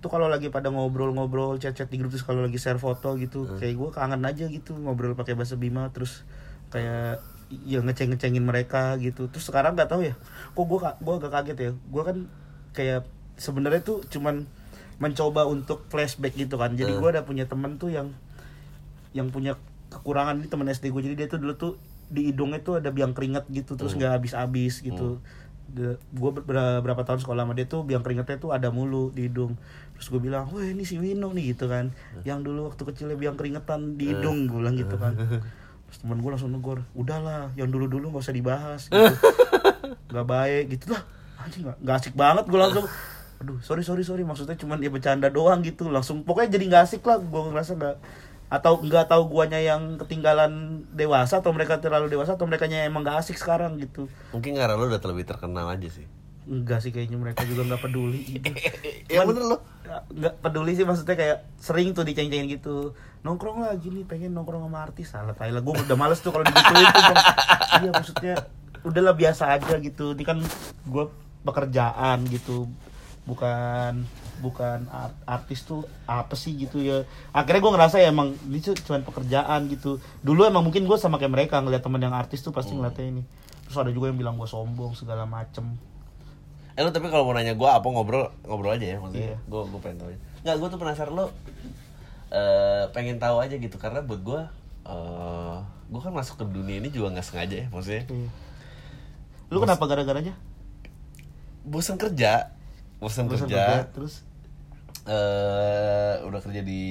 tuh 0.00 0.08
kalau 0.08 0.28
lagi 0.28 0.48
pada 0.48 0.68
ngobrol-ngobrol 0.68 1.56
chat-chat 1.56 1.88
di 1.88 1.96
grup 1.96 2.08
terus 2.08 2.24
kalau 2.24 2.40
lagi 2.40 2.56
share 2.56 2.76
foto 2.76 3.16
gitu 3.16 3.44
kayak 3.56 3.74
gue 3.74 3.88
kangen 3.90 4.22
aja 4.22 4.44
gitu 4.46 4.72
ngobrol 4.72 5.12
pakai 5.12 5.36
bahasa 5.36 5.56
Bima 5.56 5.92
terus 5.92 6.24
kayak 6.68 7.20
ya 7.62 7.78
ngeceng-ngecengin 7.78 8.42
mereka 8.42 8.98
gitu. 8.98 9.30
Terus 9.30 9.46
sekarang 9.46 9.78
nggak 9.78 9.86
tahu 9.86 10.02
ya 10.02 10.14
kok 10.50 10.64
gue 10.66 10.78
gue 10.82 11.14
agak 11.14 11.30
kaget 11.30 11.58
ya. 11.60 11.70
Gue 11.86 12.02
kan 12.02 12.16
kayak 12.72 13.06
sebenarnya 13.38 13.86
tuh 13.86 14.02
cuman 14.08 14.48
mencoba 14.98 15.46
untuk 15.46 15.86
flashback 15.86 16.34
gitu 16.34 16.58
kan. 16.58 16.74
Jadi 16.74 16.96
Hmm. 16.96 17.00
gue 17.04 17.08
ada 17.12 17.22
punya 17.22 17.46
temen 17.46 17.76
tuh 17.76 17.92
yang 17.92 18.10
yang 19.14 19.30
punya 19.30 19.54
kekurangan 19.92 20.42
ini 20.42 20.48
temen 20.50 20.66
SD 20.66 20.90
gue 20.90 21.02
jadi 21.06 21.14
dia 21.14 21.28
tuh 21.30 21.38
dulu 21.38 21.54
tuh 21.54 21.72
di 22.06 22.30
hidungnya 22.30 22.62
tuh 22.62 22.78
ada 22.78 22.94
biang 22.94 23.12
keringet 23.12 23.46
gitu 23.50 23.74
terus 23.74 23.98
nggak 23.98 24.22
habis-habis 24.22 24.82
gitu. 24.82 25.18
Gue 26.14 26.30
berapa 26.46 27.02
tahun 27.02 27.20
sekolah 27.20 27.42
sama 27.42 27.52
dia 27.58 27.66
tuh 27.66 27.82
biang 27.82 28.06
keringetnya 28.06 28.38
tuh 28.38 28.54
ada 28.54 28.70
mulu 28.70 29.10
di 29.10 29.26
hidung. 29.26 29.58
Terus 29.98 30.06
gue 30.12 30.20
bilang 30.22 30.46
wah 30.52 30.62
ini 30.62 30.86
si 30.86 30.96
Wino 30.96 31.34
nih 31.34 31.56
gitu 31.56 31.66
kan. 31.66 31.90
Yang 32.22 32.46
dulu 32.46 32.70
waktu 32.70 32.82
kecilnya 32.86 33.16
biang 33.18 33.34
keringetan 33.34 33.98
di 33.98 34.14
hidung 34.14 34.46
gue 34.46 34.62
bilang 34.62 34.78
gitu 34.78 34.94
kan. 34.96 35.18
Terus 35.86 35.98
teman 36.02 36.18
gue 36.22 36.30
langsung 36.30 36.50
negor 36.54 36.82
udahlah 36.94 37.50
yang 37.58 37.70
dulu 37.70 37.90
dulu 37.90 38.14
nggak 38.14 38.24
usah 38.24 38.34
dibahas 38.34 38.90
gitu. 38.90 39.02
nggak 40.10 40.26
baik 40.26 40.64
gitu 40.78 40.94
lah 40.94 41.02
anjing 41.42 41.62
nggak 41.66 41.78
nggak 41.82 41.96
asik 41.98 42.14
banget 42.14 42.44
gue 42.46 42.58
langsung. 42.58 42.86
Aduh 43.36 43.58
sorry 43.60 43.84
sorry 43.84 44.02
sorry 44.06 44.24
maksudnya 44.24 44.56
cuman 44.56 44.80
dia 44.80 44.88
bercanda 44.88 45.28
doang 45.28 45.60
gitu 45.60 45.90
langsung. 45.90 46.22
Pokoknya 46.22 46.56
jadi 46.56 46.64
nggak 46.70 46.82
asik 46.88 47.02
lah 47.04 47.18
gue 47.20 47.40
ngerasa 47.52 47.74
nggak 47.76 47.96
atau 48.46 48.78
nggak 48.78 49.10
tahu 49.10 49.26
guanya 49.26 49.58
yang 49.58 49.98
ketinggalan 49.98 50.86
dewasa 50.94 51.42
atau 51.42 51.50
mereka 51.50 51.82
terlalu 51.82 52.14
dewasa 52.14 52.38
atau 52.38 52.46
mereka 52.46 52.70
emang 52.70 53.02
nggak 53.02 53.18
asik 53.26 53.34
sekarang 53.42 53.74
gitu 53.82 54.06
mungkin 54.30 54.54
karena 54.54 54.78
lu 54.78 54.86
udah 54.86 55.02
lebih 55.02 55.26
terkenal 55.26 55.66
aja 55.66 55.90
sih. 55.90 56.06
enggak 56.46 56.78
sih 56.78 56.94
kayaknya 56.94 57.18
mereka 57.18 57.42
juga 57.42 57.66
nggak 57.66 57.82
peduli 57.90 58.22
gitu. 58.38 58.54
ya 59.10 59.26
bener 59.26 59.42
lo. 59.50 59.58
nggak 60.14 60.34
peduli 60.38 60.78
sih 60.78 60.86
maksudnya 60.86 61.18
kayak 61.18 61.38
sering 61.58 61.90
tuh 61.90 62.06
diceng-cengin 62.06 62.46
gitu 62.46 62.94
nongkrong 63.26 63.66
lah 63.66 63.74
gini 63.74 64.06
pengen 64.06 64.30
nongkrong 64.30 64.62
sama 64.70 64.78
artis 64.86 65.10
salah 65.10 65.34
Thailand 65.34 65.66
gue 65.66 65.74
udah 65.82 65.98
males 65.98 66.22
tuh 66.22 66.30
kalau 66.30 66.46
digituin 66.46 66.86
tuh 66.86 67.02
Bang. 67.02 67.18
iya 67.82 67.90
maksudnya 67.90 68.34
udahlah 68.86 69.14
biasa 69.18 69.58
aja 69.58 69.74
gitu 69.82 70.14
ini 70.14 70.22
kan 70.22 70.38
gue 70.86 71.04
pekerjaan 71.42 72.22
gitu 72.30 72.70
bukan 73.26 74.06
bukan 74.38 74.84
art- 74.86 75.16
artis 75.24 75.62
tuh 75.62 75.80
apa 76.04 76.32
sih 76.32 76.52
gitu 76.54 76.78
ya 76.78 77.02
akhirnya 77.30 77.60
gue 77.60 77.72
ngerasa 77.72 77.96
ya 77.98 78.08
emang 78.08 78.36
ini 78.42 78.58
tuh 78.58 78.76
cuma 78.78 79.00
pekerjaan 79.00 79.66
gitu 79.66 79.96
dulu 80.20 80.44
emang 80.44 80.60
mungkin 80.60 80.84
gue 80.84 80.96
sama 80.96 81.16
kayak 81.16 81.32
mereka 81.32 81.56
ngeliat 81.58 81.80
temen 81.80 81.98
yang 81.98 82.12
artis 82.12 82.40
tuh 82.40 82.50
pasti 82.50 82.72
ngeliatnya 82.72 83.06
ini 83.10 83.22
terus 83.62 83.76
ada 83.76 83.88
juga 83.88 84.08
yang 84.08 84.16
bilang 84.16 84.34
gue 84.34 84.44
sombong 84.44 84.92
segala 84.92 85.24
macem 85.24 85.64
Eh 86.72 86.84
lu 86.84 86.92
tapi 86.92 87.08
kalau 87.08 87.24
mau 87.24 87.32
nanya 87.32 87.56
gue 87.56 87.64
apa 87.64 87.80
ngobrol 87.82 88.28
ngobrol 88.44 88.76
aja 88.76 88.84
ya 88.84 88.96
maksudnya. 89.00 89.32
Iya. 89.32 89.36
Gue 89.48 89.64
gue 89.64 89.80
pengen 89.80 89.96
tahu. 89.96 90.08
Nggak 90.44 90.56
gue 90.60 90.68
tuh 90.68 90.76
penasaran 90.76 91.14
lo 91.14 91.26
eh 92.28 92.84
pengen 92.92 93.16
tahu 93.16 93.40
aja 93.40 93.54
gitu 93.54 93.76
karena 93.78 94.04
buat 94.04 94.20
gue 94.20 94.40
eh 94.84 95.56
gue 95.86 96.00
kan 96.02 96.12
masuk 96.12 96.36
ke 96.36 96.44
dunia 96.44 96.76
ini 96.76 96.90
juga 96.90 97.16
nggak 97.16 97.24
sengaja 97.24 97.64
ya 97.64 97.66
maksudnya 97.70 98.04
Iya. 98.06 98.28
Lu 99.48 99.56
kenapa 99.56 99.88
gara-garanya? 99.88 100.36
bosan 101.64 101.96
kerja 101.96 102.52
bosan 102.96 103.24
Bosan 103.24 103.48
kerja, 103.48 103.88
terus 103.88 104.25
eh 105.06 106.14
udah 106.20 106.40
kerja 106.42 106.60
di 106.60 106.82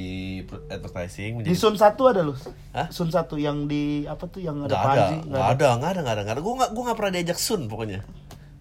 advertising 0.72 1.44
di 1.44 1.52
menjadi 1.52 1.60
Sun 1.60 1.76
1 1.76 2.00
ada 2.08 2.22
lu? 2.24 2.34
Hah? 2.72 2.88
Sun 2.88 3.12
1 3.12 3.28
yang 3.36 3.68
di 3.68 4.08
apa 4.08 4.24
tuh 4.26 4.40
yang 4.40 4.64
ada 4.64 4.72
nggak 4.72 4.80
ada 4.80 4.88
Panji? 4.88 5.16
nggak 5.28 5.46
ada 5.52 5.68
nggak 5.76 5.90
ada 5.92 6.00
nggak 6.00 6.14
ada 6.16 6.22
nggak 6.24 6.36
ada 6.36 6.42
gue 6.42 6.54
nggak 6.56 6.70
gue 6.72 6.84
nggak 6.88 6.98
pernah 6.98 7.12
diajak 7.12 7.38
sun 7.38 7.62
pokoknya 7.68 8.00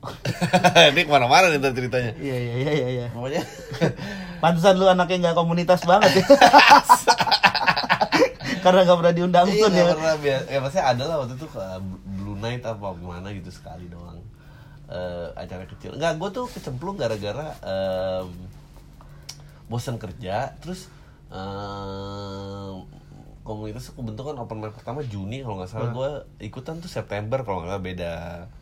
ini 0.92 1.00
ke 1.06 1.08
mana-mana 1.08 1.48
nih 1.48 1.64
ceritanya 1.64 2.12
Iya 2.18 2.36
iya 2.36 2.54
iya 2.54 2.72
iya. 2.74 2.88
iya. 2.92 3.06
pokoknya 3.08 3.42
Pantesan 4.42 4.76
lu 4.76 4.84
anaknya 4.84 5.30
nggak 5.30 5.36
komunitas 5.38 5.80
banget 5.88 6.20
ya. 6.20 6.24
Karena 8.64 8.80
nggak 8.84 8.98
pernah 9.00 9.14
diundang 9.14 9.46
Iya, 9.48 9.60
Sun 9.60 9.72
ya. 9.72 9.84
nggak 9.86 9.96
pernah 9.96 10.16
biar, 10.20 10.40
ya 10.44 10.58
maksudnya 10.60 10.84
ada 10.84 11.02
lah 11.06 11.16
waktu 11.22 11.34
itu 11.36 11.46
ke 11.48 11.64
Blue 12.20 12.36
Night 12.36 12.60
apa 12.60 12.86
gimana 12.96 13.32
gitu 13.32 13.48
sekali 13.48 13.88
doang 13.88 14.20
Eh, 14.84 15.28
acara 15.40 15.64
kecil. 15.64 15.96
Enggak, 15.96 16.20
gue 16.20 16.28
tuh 16.28 16.44
kecemplung 16.44 17.00
gara-gara 17.00 17.56
em, 17.64 18.28
bosan 19.74 19.98
kerja, 19.98 20.54
terus 20.62 20.86
em, 21.34 22.86
komunitas 23.42 23.90
aku 23.90 24.06
bentuk 24.06 24.30
kan 24.30 24.38
open 24.38 24.62
mic 24.62 24.72
pertama 24.72 25.02
Juni 25.02 25.42
kalau 25.42 25.58
nggak 25.58 25.68
salah 25.68 25.90
gue 25.90 26.10
ikutan 26.46 26.78
tuh 26.78 26.88
September 26.88 27.42
kalau 27.42 27.60
nggak 27.60 27.70
salah 27.74 27.82
beda. 27.84 28.12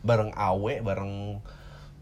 Bareng 0.01 0.33
Awe 0.33 0.81
bareng 0.81 1.39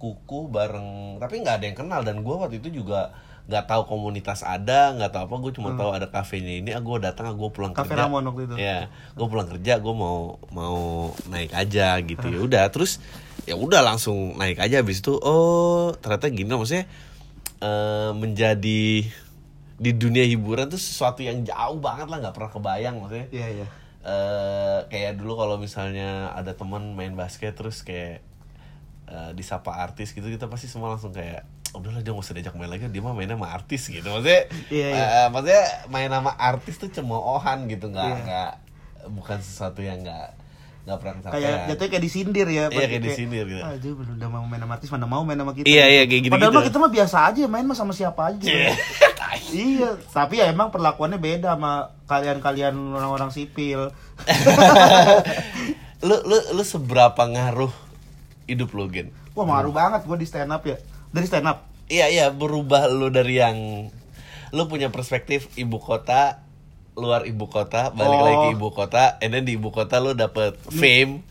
Kuku 0.02 0.50
bareng 0.50 1.22
tapi 1.22 1.46
nggak 1.46 1.62
ada 1.62 1.66
yang 1.70 1.78
kenal 1.78 2.02
dan 2.02 2.26
gue 2.26 2.34
waktu 2.34 2.58
itu 2.58 2.82
juga 2.82 3.14
nggak 3.46 3.70
tahu 3.70 3.82
komunitas 3.86 4.42
ada 4.42 4.98
nggak 4.98 5.14
tahu 5.14 5.24
apa 5.30 5.36
gue 5.46 5.52
cuma 5.62 5.70
tahu 5.78 5.94
ada 5.94 6.10
kafenya 6.10 6.58
ini 6.58 6.70
ah 6.74 6.82
gue 6.82 6.98
datang 6.98 7.30
ah 7.30 7.36
gue 7.38 7.50
pulang 7.54 7.78
Cafe 7.78 7.94
kerja. 7.94 8.10
Ramon 8.10 8.26
waktu 8.34 8.50
itu. 8.50 8.56
ya 8.58 8.90
gue 9.14 9.28
pulang 9.30 9.46
kerja 9.46 9.78
gue 9.78 9.94
mau 9.94 10.42
mau 10.50 11.12
naik 11.30 11.54
aja 11.54 12.02
gitu. 12.02 12.26
Ya 12.34 12.40
udah 12.42 12.66
terus 12.74 12.98
ya 13.46 13.54
udah 13.54 13.86
langsung 13.86 14.42
naik 14.42 14.58
aja 14.58 14.82
habis 14.82 15.06
itu 15.06 15.22
oh 15.22 15.94
ternyata 16.02 16.34
gini 16.34 16.50
maksudnya 16.50 16.90
eh, 17.62 18.12
menjadi 18.12 18.84
di 19.78 19.92
dunia 19.94 20.22
hiburan 20.24 20.68
tuh 20.68 20.78
sesuatu 20.78 21.22
yang 21.22 21.42
jauh 21.42 21.78
banget 21.78 22.06
lah 22.06 22.18
nggak 22.20 22.34
pernah 22.34 22.52
kebayang 22.52 22.96
maksudnya 22.98 23.28
Iya 23.30 23.48
iya. 23.52 23.68
eh 24.02 24.80
kayak 24.88 25.18
dulu 25.18 25.34
kalau 25.36 25.58
misalnya 25.58 26.30
ada 26.32 26.54
teman 26.54 26.94
main 26.94 27.14
basket 27.14 27.54
terus 27.54 27.82
kayak 27.82 28.22
eh, 29.08 29.32
disapa 29.34 29.74
artis 29.76 30.12
gitu 30.12 30.26
kita 30.26 30.46
pasti 30.46 30.66
semua 30.66 30.94
langsung 30.94 31.10
kayak 31.10 31.46
udahlah 31.72 32.02
dia 32.02 32.12
nggak 32.12 32.22
usah 32.22 32.36
diajak 32.36 32.54
main 32.54 32.68
lagi 32.68 32.86
dia 32.86 33.00
mah 33.00 33.16
mainnya 33.16 33.40
sama 33.40 33.50
artis 33.50 33.88
gitu 33.88 34.04
maksudnya 34.04 34.44
Iya, 34.70 34.88
iya. 34.92 35.06
eh, 35.24 35.28
maksudnya 35.30 35.64
main 35.88 36.10
sama 36.10 36.32
artis 36.36 36.76
tuh 36.78 36.90
cemoohan 36.90 37.66
gitu 37.66 37.90
nggak 37.90 38.10
nggak 38.22 38.52
bukan 39.10 39.40
sesuatu 39.40 39.82
yang 39.82 40.02
nggak 40.02 40.30
nggak 40.82 40.98
pernah 40.98 41.14
Kayak 41.14 41.30
kesampaian. 41.30 41.70
jatuhnya 41.70 41.90
kayak 41.94 42.04
disindir 42.04 42.48
ya. 42.50 42.66
Iya, 42.68 42.88
kayak 42.90 43.04
disindir 43.06 43.46
gitu. 43.46 43.62
Ah, 43.62 43.76
dia 43.78 43.92
udah 43.94 44.30
mau 44.34 44.44
main 44.50 44.62
sama 44.62 44.74
artis 44.74 44.90
mana 44.90 45.06
mau 45.06 45.22
main 45.22 45.38
sama 45.38 45.52
kita. 45.54 45.66
Iya, 45.70 45.86
iya, 45.86 46.04
kayak 46.10 46.22
gitu-gitu. 46.26 46.34
Padahal 46.34 46.54
mah 46.58 46.64
kita 46.66 46.78
mah 46.82 46.92
biasa 46.92 47.18
aja 47.30 47.42
main 47.46 47.66
mah 47.70 47.78
sama 47.78 47.94
siapa 47.94 48.22
aja. 48.34 48.42
Cie, 48.42 48.74
iya, 49.54 49.90
tapi 50.10 50.42
ya 50.42 50.50
emang 50.50 50.74
perlakuannya 50.74 51.22
beda 51.22 51.54
sama 51.54 51.94
kalian-kalian 52.10 52.74
orang-orang 52.74 53.30
sipil. 53.30 53.94
lu 56.08 56.18
lu 56.26 56.38
lu 56.58 56.64
seberapa 56.66 57.22
ngaruh 57.22 57.70
hidup 58.50 58.74
lu 58.74 58.90
gen 58.90 59.14
Wah, 59.38 59.46
ngaruh 59.46 59.72
banget 59.72 60.02
gua 60.10 60.18
di 60.18 60.26
stand 60.26 60.50
up 60.50 60.66
ya. 60.66 60.82
Dari 61.14 61.26
stand 61.30 61.46
up. 61.46 61.70
Iya 61.88 62.10
iya 62.10 62.26
berubah 62.34 62.90
lu 62.90 63.08
dari 63.08 63.38
yang 63.38 63.88
lu 64.52 64.64
punya 64.68 64.92
perspektif 64.92 65.48
ibu 65.56 65.80
kota 65.80 66.44
luar 66.94 67.24
ibu 67.24 67.46
kota 67.46 67.90
balik 67.90 68.14
Oh. 68.14 68.24
lagi 68.24 68.38
ke 68.44 68.50
ibu 68.54 68.70
kota 68.70 69.16
and 69.18 69.32
then 69.32 69.44
di 69.44 69.56
ibu 69.56 69.70
kota 69.70 69.98
lu 69.98 70.12
dapet 70.14 70.56
fame 70.70 71.24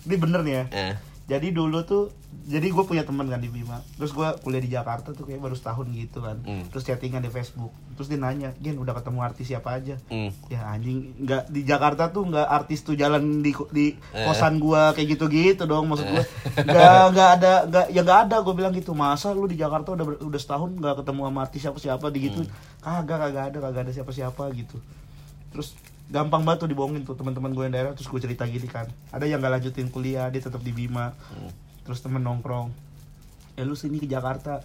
Ini 0.00 0.16
bener 0.16 0.40
nih 0.40 0.54
ya. 0.54 0.64
eh. 0.72 0.94
Jadi 1.28 1.52
dulu 1.52 1.84
tuh 1.84 2.08
jadi 2.48 2.72
gue 2.72 2.84
punya 2.88 3.04
teman 3.04 3.28
kan 3.28 3.36
di 3.36 3.52
Bima. 3.52 3.84
Terus 4.00 4.16
gue 4.16 4.24
kuliah 4.40 4.64
di 4.64 4.72
Jakarta 4.72 5.12
tuh 5.12 5.28
kayak 5.28 5.44
baru 5.44 5.52
setahun 5.52 5.84
gitu 5.92 6.24
kan. 6.24 6.40
Hmm. 6.40 6.64
Terus 6.72 6.88
chattingan 6.88 7.20
di 7.20 7.28
Facebook. 7.28 7.68
Terus 8.00 8.08
dia 8.08 8.16
nanya, 8.16 8.56
"Gen, 8.56 8.80
udah 8.80 8.96
ketemu 8.96 9.20
artis 9.20 9.52
siapa 9.52 9.76
aja?" 9.76 10.00
Hmm. 10.08 10.32
Ya 10.48 10.64
anjing, 10.64 11.12
nggak 11.20 11.52
di 11.52 11.68
Jakarta 11.68 12.08
tuh 12.08 12.24
nggak 12.24 12.48
artis 12.48 12.80
tuh 12.80 12.96
jalan 12.96 13.44
di 13.44 13.52
di 13.76 13.92
Eh. 14.16 14.24
kosan 14.24 14.56
gua 14.56 14.96
kayak 14.96 15.20
gitu-gitu 15.20 15.68
dong 15.68 15.92
maksud 15.92 16.08
gua. 16.08 16.24
Nggak 16.64 17.02
nggak 17.12 17.30
ada 17.36 17.52
nggak 17.68 17.86
ya 17.92 18.00
nggak 18.00 18.20
ada 18.24 18.36
gue 18.40 18.54
bilang 18.56 18.72
gitu. 18.72 18.96
Masa 18.96 19.36
lu 19.36 19.44
di 19.44 19.60
Jakarta 19.60 19.92
udah 19.92 20.24
udah 20.24 20.40
setahun 20.40 20.80
nggak 20.80 21.04
ketemu 21.04 21.20
sama 21.28 21.38
artis 21.44 21.60
siapa-siapa 21.60 22.06
di 22.08 22.18
gitu. 22.32 22.40
Kagak 22.80 23.18
kagak 23.28 23.44
ada 23.52 23.58
kagak 23.60 23.82
ada 23.84 23.92
siapa-siapa 23.92 24.48
gitu. 24.56 24.80
Terus 25.52 25.76
gampang 26.08 26.42
banget 26.44 26.64
tuh 26.64 26.70
dibohongin 26.72 27.04
tuh 27.04 27.14
teman-teman 27.14 27.52
gue 27.52 27.64
yang 27.68 27.74
daerah 27.74 27.92
terus 27.92 28.08
gue 28.08 28.20
cerita 28.20 28.48
gini 28.48 28.64
kan. 28.64 28.88
Ada 29.12 29.28
yang 29.28 29.44
gak 29.44 29.60
lanjutin 29.60 29.92
kuliah 29.92 30.32
dia 30.32 30.40
tetap 30.40 30.64
di 30.64 30.72
Bima. 30.72 31.12
Terus 31.84 32.00
temen 32.00 32.24
nongkrong. 32.24 32.72
Eh 33.56 33.64
lu 33.64 33.76
sini 33.76 34.00
ke 34.00 34.08
Jakarta 34.08 34.64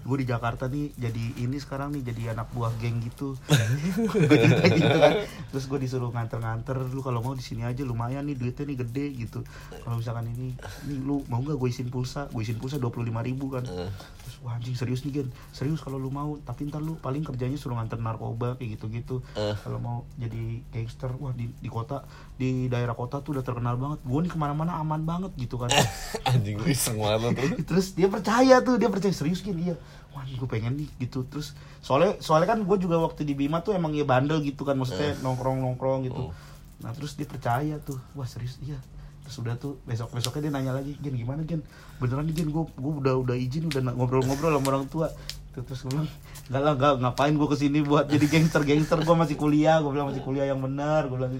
gue 0.00 0.16
di 0.22 0.26
Jakarta 0.28 0.64
nih 0.70 0.94
jadi 0.96 1.24
ini 1.44 1.56
sekarang 1.60 1.92
nih 1.92 2.02
jadi 2.12 2.22
anak 2.38 2.48
buah 2.56 2.72
geng 2.80 3.02
gitu. 3.04 3.36
Gue 4.30 4.38
cerita 4.38 4.64
gitu 4.70 4.96
kan. 4.96 5.12
Terus 5.52 5.64
gue 5.66 5.78
disuruh 5.82 6.10
nganter-nganter 6.14 6.78
lu 6.88 7.04
kalau 7.04 7.20
mau 7.20 7.34
di 7.36 7.44
sini 7.44 7.66
aja 7.66 7.84
lumayan 7.84 8.24
nih 8.24 8.38
duitnya 8.38 8.64
nih 8.70 8.78
gede 8.86 9.06
gitu. 9.26 9.40
Kalau 9.84 10.00
misalkan 10.00 10.30
ini 10.32 10.56
nih 10.88 10.98
lu 11.04 11.20
mau 11.28 11.44
nggak 11.44 11.58
gue 11.58 11.68
isin 11.68 11.92
pulsa? 11.92 12.30
Gue 12.32 12.46
isin 12.46 12.56
pulsa 12.56 12.80
dua 12.80 12.88
puluh 12.88 13.10
lima 13.10 13.20
ribu 13.20 13.52
kan. 13.52 13.66
Eh. 13.66 13.90
terus 14.24 14.36
wah 14.40 14.56
anjing 14.56 14.78
serius 14.78 15.04
nih 15.04 15.20
gen? 15.20 15.28
Serius 15.52 15.84
kalau 15.84 16.00
lu 16.00 16.08
mau 16.08 16.38
tapi 16.44 16.70
ntar 16.70 16.80
lu 16.80 16.96
paling 16.96 17.20
kerjanya 17.20 17.60
suruh 17.60 17.76
nganter 17.76 18.00
narkoba 18.00 18.56
kayak 18.56 18.80
gitu-gitu. 18.80 19.20
Eh. 19.36 19.52
kalau 19.60 19.78
mau 19.82 19.98
jadi 20.16 20.64
gangster 20.72 21.12
wah 21.20 21.34
di, 21.36 21.50
di 21.50 21.68
kota 21.68 22.08
di 22.40 22.72
daerah 22.72 22.96
kota 22.96 23.20
tuh 23.20 23.36
udah 23.36 23.44
terkenal 23.44 23.76
banget. 23.76 24.00
Gue 24.06 24.24
nih 24.24 24.32
ke 24.32 24.38
mana-mana 24.40 24.80
aman 24.80 25.04
banget 25.04 25.32
gitu 25.36 25.60
kan. 25.60 25.68
Anjing 26.30 26.56
lu 26.56 26.66
iseng 26.70 26.96
banget 26.96 27.36
terus 27.68 27.92
dia 27.96 28.08
percaya 28.08 28.60
tuh 28.62 28.76
dia 28.76 28.88
percaya 28.92 29.12
serius 29.12 29.40
gini 29.42 29.72
iya 29.72 29.76
wah 30.20 30.28
gue 30.28 30.48
pengen 30.48 30.76
nih 30.76 30.88
gitu. 31.00 31.24
Terus 31.24 31.56
soalnya 31.80 32.20
soalnya 32.20 32.52
kan 32.52 32.60
gue 32.60 32.76
juga 32.76 33.00
waktu 33.00 33.24
di 33.24 33.32
Bima 33.32 33.64
tuh 33.64 33.72
emang 33.72 33.96
ya 33.96 34.04
bandel 34.04 34.44
gitu 34.44 34.68
kan 34.68 34.76
maksudnya 34.76 35.16
nongkrong 35.24 35.64
nongkrong 35.64 36.04
gitu. 36.04 36.28
Oh. 36.28 36.32
nah 36.80 36.96
terus 36.96 37.12
dia 37.16 37.28
percaya 37.28 37.80
tuh 37.80 37.96
wah 38.12 38.28
serius? 38.28 38.60
Iya. 38.60 38.76
Terus 39.24 39.36
udah 39.40 39.54
tuh 39.56 39.80
besok 39.88 40.12
besoknya 40.12 40.48
dia 40.48 40.52
nanya 40.52 40.72
lagi 40.76 40.92
Gen 41.00 41.16
gimana 41.16 41.40
Gen? 41.48 41.64
Beneran 41.96 42.28
nih 42.28 42.36
Gen 42.36 42.52
gue 42.52 42.64
gue 42.68 42.92
udah 43.00 43.14
udah 43.16 43.36
izin 43.36 43.72
udah 43.72 43.80
ngobrol-ngobrol 43.96 44.60
sama 44.60 44.68
orang 44.76 44.86
tua. 44.92 45.08
Tuh, 45.50 45.66
terus 45.66 45.82
gue 45.82 45.90
bilang 45.90 46.08
enggak 46.46 46.62
lah 46.62 46.72
enggak 46.76 46.94
ngapain 47.02 47.34
gue 47.34 47.48
ke 47.50 47.56
sini 47.58 47.78
buat 47.82 48.06
jadi 48.06 48.26
gangster 48.28 48.62
gangster 48.62 48.98
gue 49.02 49.16
masih 49.18 49.34
kuliah 49.34 49.82
gue 49.82 49.90
bilang 49.90 50.06
masih 50.12 50.22
kuliah 50.22 50.46
yang 50.46 50.62
benar 50.62 51.10
gue 51.10 51.16
bilang 51.18 51.32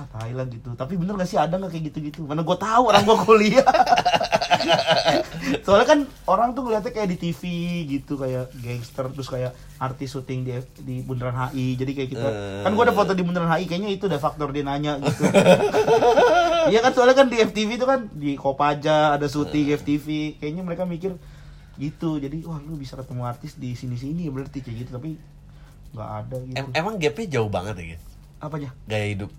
gitu. 0.00 0.08
ah 0.08 0.18
Thailand 0.18 0.48
gitu. 0.50 0.68
Tapi 0.72 0.96
bener 0.96 1.14
gak 1.14 1.28
sih 1.28 1.36
ada 1.36 1.52
nggak 1.52 1.70
kayak 1.70 1.84
gitu-gitu? 1.88 2.24
Mana 2.24 2.40
gue 2.40 2.56
tahu 2.56 2.82
orang 2.86 3.02
gue 3.02 3.18
kuliah. 3.20 3.66
Soalnya 5.64 5.86
kan 5.86 6.00
orang 6.26 6.52
tuh 6.52 6.62
ngeliatnya 6.62 6.90
kayak 6.90 7.08
di 7.08 7.18
TV 7.18 7.42
gitu 7.88 8.16
kayak 8.16 8.52
gangster 8.54 9.08
terus 9.08 9.28
kayak 9.28 9.52
artis 9.76 10.12
syuting 10.12 10.42
di 10.42 10.52
di 10.78 10.94
bundaran 11.00 11.32
HI 11.48 11.74
jadi 11.74 11.92
kayak 11.94 12.10
kita 12.10 12.28
Eh. 12.28 12.62
kan 12.62 12.70
gue 12.70 12.84
ada 12.84 12.92
foto 12.92 13.12
di 13.12 13.22
bundaran 13.22 13.48
HI 13.48 13.64
kayaknya 13.64 13.90
itu 13.90 14.04
udah 14.06 14.20
faktor 14.20 14.50
dia 14.50 14.62
nanya 14.62 14.96
gitu. 14.98 15.22
Iya 16.70 16.84
kan 16.84 16.92
soalnya 16.92 17.16
kan 17.16 17.26
di 17.26 17.40
FTV 17.40 17.70
itu 17.74 17.86
kan 17.88 18.00
di 18.12 18.36
Kopaja 18.36 19.16
ada 19.16 19.26
syuting 19.26 19.72
FTV 19.74 20.36
kayaknya 20.36 20.62
mereka 20.62 20.84
mikir 20.84 21.16
gitu. 21.76 22.20
Jadi 22.20 22.44
wah 22.44 22.60
lu 22.60 22.76
bisa 22.76 22.94
ketemu 22.94 23.24
artis 23.24 23.56
di 23.56 23.72
sini 23.72 23.96
sini 23.96 24.28
berarti 24.28 24.60
kayak 24.60 24.76
gitu. 24.84 24.90
Tapi 24.92 25.16
nggak 25.90 26.10
ada 26.20 26.36
gitu. 26.38 26.54
Em- 26.54 26.74
emang 26.76 27.00
gapnya 27.00 27.26
jauh 27.32 27.48
banget 27.48 27.74
ya 27.74 27.84
gen 27.90 28.00
apanya? 28.38 28.70
Gaya 28.84 29.06
hidup 29.08 29.30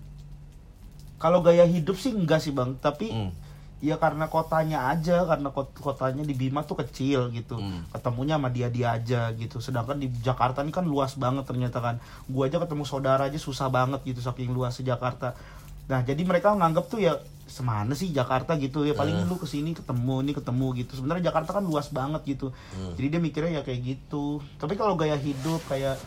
kalau 1.22 1.38
gaya 1.40 1.62
hidup 1.62 1.94
sih 1.94 2.10
enggak 2.10 2.42
sih 2.42 2.50
bang. 2.50 2.74
Tapi 2.76 3.06
Hmm. 3.08 3.30
ya 3.78 3.94
karena 3.96 4.26
kotanya 4.26 4.90
aja 4.90 5.22
karena 5.22 5.50
kot- 5.50 5.74
kotanya 5.76 6.22
di 6.22 6.34
Bima 6.34 6.62
tuh 6.62 6.74
kecil 6.76 7.30
gitu. 7.30 7.56
Hmm. 7.56 7.86
ketemunya 7.88 8.34
sama 8.34 8.50
dia 8.50 8.66
dia 8.66 8.92
aja 8.92 9.30
gitu. 9.32 9.62
Sedangkan 9.62 9.96
di 9.96 10.10
Jakarta 10.18 10.60
ini 10.60 10.70
kan 10.70 10.82
luas 10.82 11.14
banget 11.14 11.46
ternyata 11.46 11.78
kan. 11.78 11.96
Gua 12.26 12.46
aja 12.46 12.58
ketemu 12.58 12.82
saudara 12.82 13.26
aja 13.26 13.38
susah 13.38 13.66
banget 13.68 14.02
gitu 14.02 14.18
saking 14.18 14.50
luas 14.50 14.76
Jakarta. 14.76 15.38
Nah 15.86 16.02
jadi 16.02 16.22
mereka 16.22 16.50
nganggap 16.52 16.86
tuh 16.88 16.98
ya 16.98 17.18
semana 17.42 17.92
sih 17.92 18.08
Jakarta? 18.08 18.54
gitu. 18.56 18.82
Ya 18.82 18.94
paling 18.94 19.26
lu 19.26 19.36
ke 19.36 19.44
sini 19.44 19.74
ketemu 19.74 20.22
ini 20.22 20.32
ketemu 20.32 20.66
gitu. 20.78 20.92
Sebenarnya 20.94 21.28
Jakarta 21.28 21.52
kan 21.52 21.64
luas 21.64 21.90
banget 21.90 22.22
gitu. 22.24 22.48
Jadi 22.94 23.06
dia 23.08 23.20
mikirnya 23.20 23.52
ya 23.58 23.62
kayak 23.62 23.80
gitu. 23.82 24.40
Tapi 24.56 24.74
kalau 24.74 24.94
gaya 24.94 25.14
hidup 25.14 25.60
kayak 25.66 25.98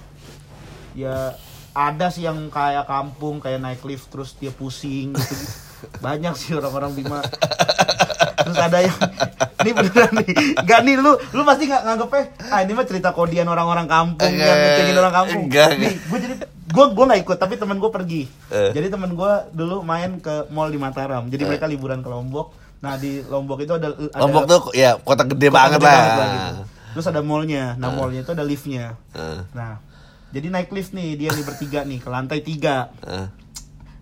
ya 0.96 1.36
ada 1.76 2.08
sih 2.08 2.24
yang 2.24 2.48
kayak 2.48 2.88
kampung 2.88 3.38
kayak 3.38 3.60
naik 3.60 3.84
lift 3.84 4.08
terus 4.08 4.32
dia 4.34 4.50
pusing 4.50 5.12
gitu. 5.12 5.36
Banyak 6.06 6.34
sih 6.34 6.56
orang-orang 6.56 6.96
Bima. 6.96 7.20
Terus 8.38 8.58
ada 8.58 8.80
yang 8.80 8.96
ini 9.60 9.72
beneran 9.74 10.12
nih. 10.18 10.34
Gak 10.64 10.80
nih 10.82 10.96
lu 10.96 11.12
lu 11.32 11.42
pasti 11.44 11.68
nggak 11.68 11.82
nganggepnya 11.84 12.24
ah 12.48 12.60
ini 12.62 12.72
mah 12.72 12.86
cerita 12.86 13.10
kodian 13.12 13.46
orang-orang 13.46 13.86
kampung 13.86 14.32
yang 14.32 14.56
ngecengin 14.56 14.96
orang 14.96 15.14
kampung. 15.14 15.44
Enggak, 15.46 15.70
nih 15.76 15.94
gue 16.00 16.20
jadi 16.22 16.36
gue 16.66 16.86
gue 16.92 17.06
nggak 17.06 17.22
ikut 17.22 17.38
tapi 17.38 17.54
temen 17.56 17.78
gue 17.78 17.92
pergi. 17.92 18.22
Eh. 18.50 18.72
jadi 18.72 18.88
temen 18.88 19.12
gue 19.12 19.32
dulu 19.52 19.82
main 19.82 20.18
ke 20.18 20.48
mall 20.50 20.72
di 20.72 20.80
Mataram. 20.80 21.28
Jadi 21.28 21.44
mereka 21.44 21.68
liburan 21.68 22.00
ke 22.00 22.08
Lombok. 22.08 22.56
Nah 22.80 22.96
di 22.96 23.20
Lombok 23.22 23.60
itu 23.60 23.74
ada, 23.74 23.92
ada 23.92 24.22
Lombok 24.22 24.44
tuh 24.46 24.62
ya 24.72 24.96
kota 24.96 25.26
gede 25.26 25.50
kota 25.50 25.58
banget 25.60 25.78
gede 25.78 25.86
lah. 25.86 25.94
banget 25.94 26.22
gitu. 26.32 26.64
terus 26.96 27.06
ada 27.10 27.22
mallnya. 27.22 27.64
Nah 27.76 27.90
mallnya 27.92 28.22
itu 28.22 28.32
ada 28.32 28.44
liftnya. 28.44 28.96
Eh, 29.12 29.40
Nah, 29.52 29.84
jadi 30.36 30.52
naik 30.52 30.70
lift 30.76 30.92
nih 30.92 31.16
dia 31.16 31.32
nih 31.32 31.46
bertiga 31.48 31.80
nih 31.88 32.00
ke 32.04 32.10
lantai 32.12 32.44
tiga. 32.44 32.92
eh. 33.08 33.32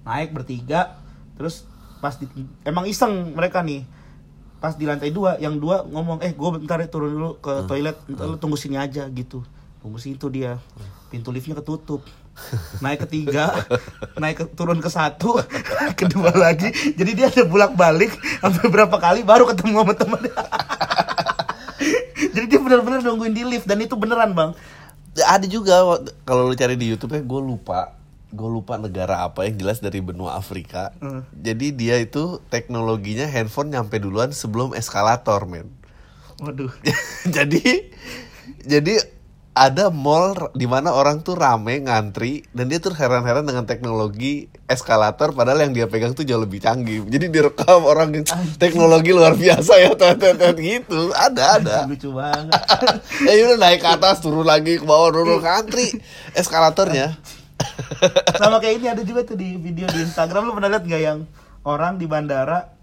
naik 0.02 0.34
bertiga 0.34 0.98
terus 1.38 1.70
pas 2.02 2.18
di, 2.18 2.26
emang 2.66 2.90
iseng 2.90 3.38
mereka 3.38 3.62
nih. 3.62 3.86
Pas 4.58 4.74
di 4.74 4.90
lantai 4.90 5.14
dua 5.14 5.38
yang 5.38 5.62
dua 5.62 5.86
ngomong 5.86 6.26
eh 6.26 6.34
gue 6.34 6.50
bentar 6.58 6.82
ya 6.82 6.90
turun 6.90 7.16
dulu 7.16 7.30
ke 7.38 7.70
toilet 7.70 7.96
Ntar 8.10 8.26
lu 8.28 8.36
tunggu 8.42 8.58
sini 8.58 8.82
aja 8.82 9.06
gitu. 9.14 9.46
Tunggu 9.80 10.02
situ 10.02 10.26
dia. 10.34 10.58
Pintu 11.14 11.30
liftnya 11.30 11.56
ketutup. 11.56 12.02
Naik 12.82 13.06
ketiga 13.06 13.54
naik 14.22 14.42
ke, 14.42 14.46
turun 14.58 14.82
ke 14.82 14.90
satu 14.90 15.38
kedua 16.00 16.34
lagi. 16.34 16.74
Jadi 16.98 17.12
dia 17.14 17.30
ada 17.30 17.46
bolak 17.46 17.78
balik 17.78 18.18
sampai 18.42 18.68
berapa 18.74 18.98
kali 18.98 19.22
baru 19.22 19.46
ketemu 19.54 19.86
sama 19.86 19.94
temennya. 19.94 20.34
Jadi 22.34 22.46
dia 22.50 22.60
benar-benar 22.60 23.06
nungguin 23.06 23.36
di 23.36 23.44
lift 23.46 23.70
dan 23.70 23.78
itu 23.80 23.94
beneran 23.94 24.34
bang 24.34 24.52
ada 25.22 25.46
juga 25.46 26.02
kalau 26.26 26.50
lu 26.50 26.56
cari 26.58 26.74
di 26.74 26.90
YouTube 26.90 27.14
ya 27.14 27.22
gue 27.22 27.42
lupa. 27.42 27.94
Gue 28.34 28.50
lupa 28.50 28.82
negara 28.82 29.22
apa 29.22 29.46
yang 29.46 29.62
jelas 29.62 29.78
dari 29.78 30.02
benua 30.02 30.34
Afrika. 30.34 30.90
Hmm. 30.98 31.22
jadi 31.38 31.70
dia 31.70 31.96
itu 32.02 32.42
teknologinya 32.50 33.30
handphone 33.30 33.70
nyampe 33.70 34.02
duluan 34.02 34.34
sebelum 34.34 34.74
eskalator 34.74 35.46
men. 35.46 35.70
Waduh. 36.42 36.74
Jadi 37.36 37.94
jadi 38.64 39.00
ada 39.54 39.94
mall 39.94 40.50
di 40.58 40.66
mana 40.66 40.90
orang 40.90 41.22
tuh 41.22 41.38
rame 41.38 41.86
ngantri 41.86 42.42
dan 42.58 42.74
dia 42.74 42.82
tuh 42.82 42.98
heran-heran 42.98 43.46
dengan 43.46 43.70
teknologi 43.70 44.50
eskalator 44.66 45.30
padahal 45.30 45.70
yang 45.70 45.74
dia 45.78 45.86
pegang 45.86 46.18
tuh 46.18 46.26
jauh 46.26 46.42
lebih 46.42 46.58
canggih. 46.58 47.06
Jadi 47.06 47.30
direkam 47.30 47.86
orang 47.86 48.10
yang 48.18 48.26
teknologi 48.58 49.14
luar 49.14 49.38
biasa 49.38 49.78
ya 49.78 49.94
tet, 49.94 50.18
tet, 50.18 50.42
tet, 50.42 50.58
gitu. 50.58 51.14
Ada 51.14 51.62
ada. 51.62 51.78
Lucu 51.90 52.18
banget. 52.18 52.58
Ya 53.30 53.34
udah 53.54 53.58
naik 53.62 53.86
ke 53.86 53.90
atas 53.94 54.26
turun 54.26 54.42
lagi 54.42 54.82
ke 54.82 54.86
bawah 54.90 55.14
turun 55.14 55.38
ngantri. 55.38 56.02
Eskalatornya. 56.34 57.14
Sama 58.42 58.58
kayak 58.58 58.76
ini 58.82 58.88
ada 58.90 59.06
juga 59.06 59.22
tuh 59.22 59.38
di 59.38 59.62
video 59.62 59.86
di 59.86 60.02
Instagram. 60.02 60.50
Lu 60.50 60.58
pernah 60.58 60.74
lihat 60.74 60.84
nggak 60.90 61.02
yang 61.06 61.30
orang 61.62 62.02
di 62.02 62.10
bandara 62.10 62.74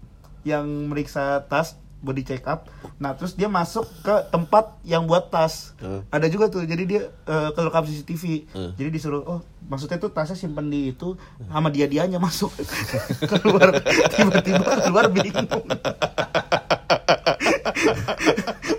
yang 0.47 0.65
meriksa 0.87 1.43
tas 1.51 1.80
body 2.01 2.21
check 2.21 2.41
up. 2.43 2.65
Nah 2.97 3.13
terus 3.13 3.33
dia 3.33 3.45
masuk 3.45 3.85
ke 4.01 4.15
tempat 4.27 4.73
yang 4.81 5.05
buat 5.05 5.29
tas. 5.29 5.77
Hmm. 5.77 6.01
ada 6.09 6.25
juga 6.25 6.49
tuh 6.49 6.65
jadi 6.65 6.83
dia 6.83 7.01
eh, 7.07 7.49
kelengkap 7.51 7.85
CCTV 7.85 8.23
Hmm. 8.51 8.71
jadi 8.73 8.89
disuruh 8.89 9.21
oh 9.23 9.39
maksudnya 9.63 9.95
tuh 9.95 10.09
tasnya 10.09 10.35
simpen 10.35 10.67
di 10.67 10.89
itu 10.89 11.13
sama 11.45 11.69
dia 11.69 11.85
dianya 11.85 12.17
masuk. 12.17 12.49
Keluar 13.31 13.69
tiba-tiba 14.09 14.65
keluar 14.81 15.05
bingung. 15.07 15.47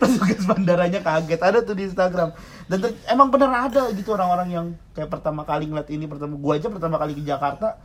Petugas 0.03 0.43
bandaranya 0.45 1.01
kaget. 1.01 1.41
Ada 1.41 1.59
tuh 1.63 1.75
di 1.75 1.87
Instagram. 1.87 2.35
Dan 2.67 2.79
ter- 2.81 2.99
emang 3.07 3.31
bener 3.31 3.51
ada 3.51 3.91
gitu 3.93 4.13
orang-orang 4.13 4.49
yang 4.51 4.67
kayak 4.93 5.11
pertama 5.11 5.43
kali 5.43 5.67
ngeliat 5.67 5.89
ini 5.89 6.07
pertama 6.07 6.35
gua 6.37 6.57
aja 6.57 6.69
pertama 6.69 6.97
kali 6.97 7.15
ke 7.15 7.23
Jakarta 7.23 7.79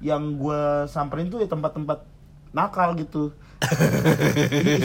yang 0.00 0.36
gua 0.36 0.84
samperin 0.86 1.28
tuh 1.28 1.40
ya 1.40 1.48
tempat-tempat 1.48 2.04
nakal 2.50 2.94
gitu 2.94 3.34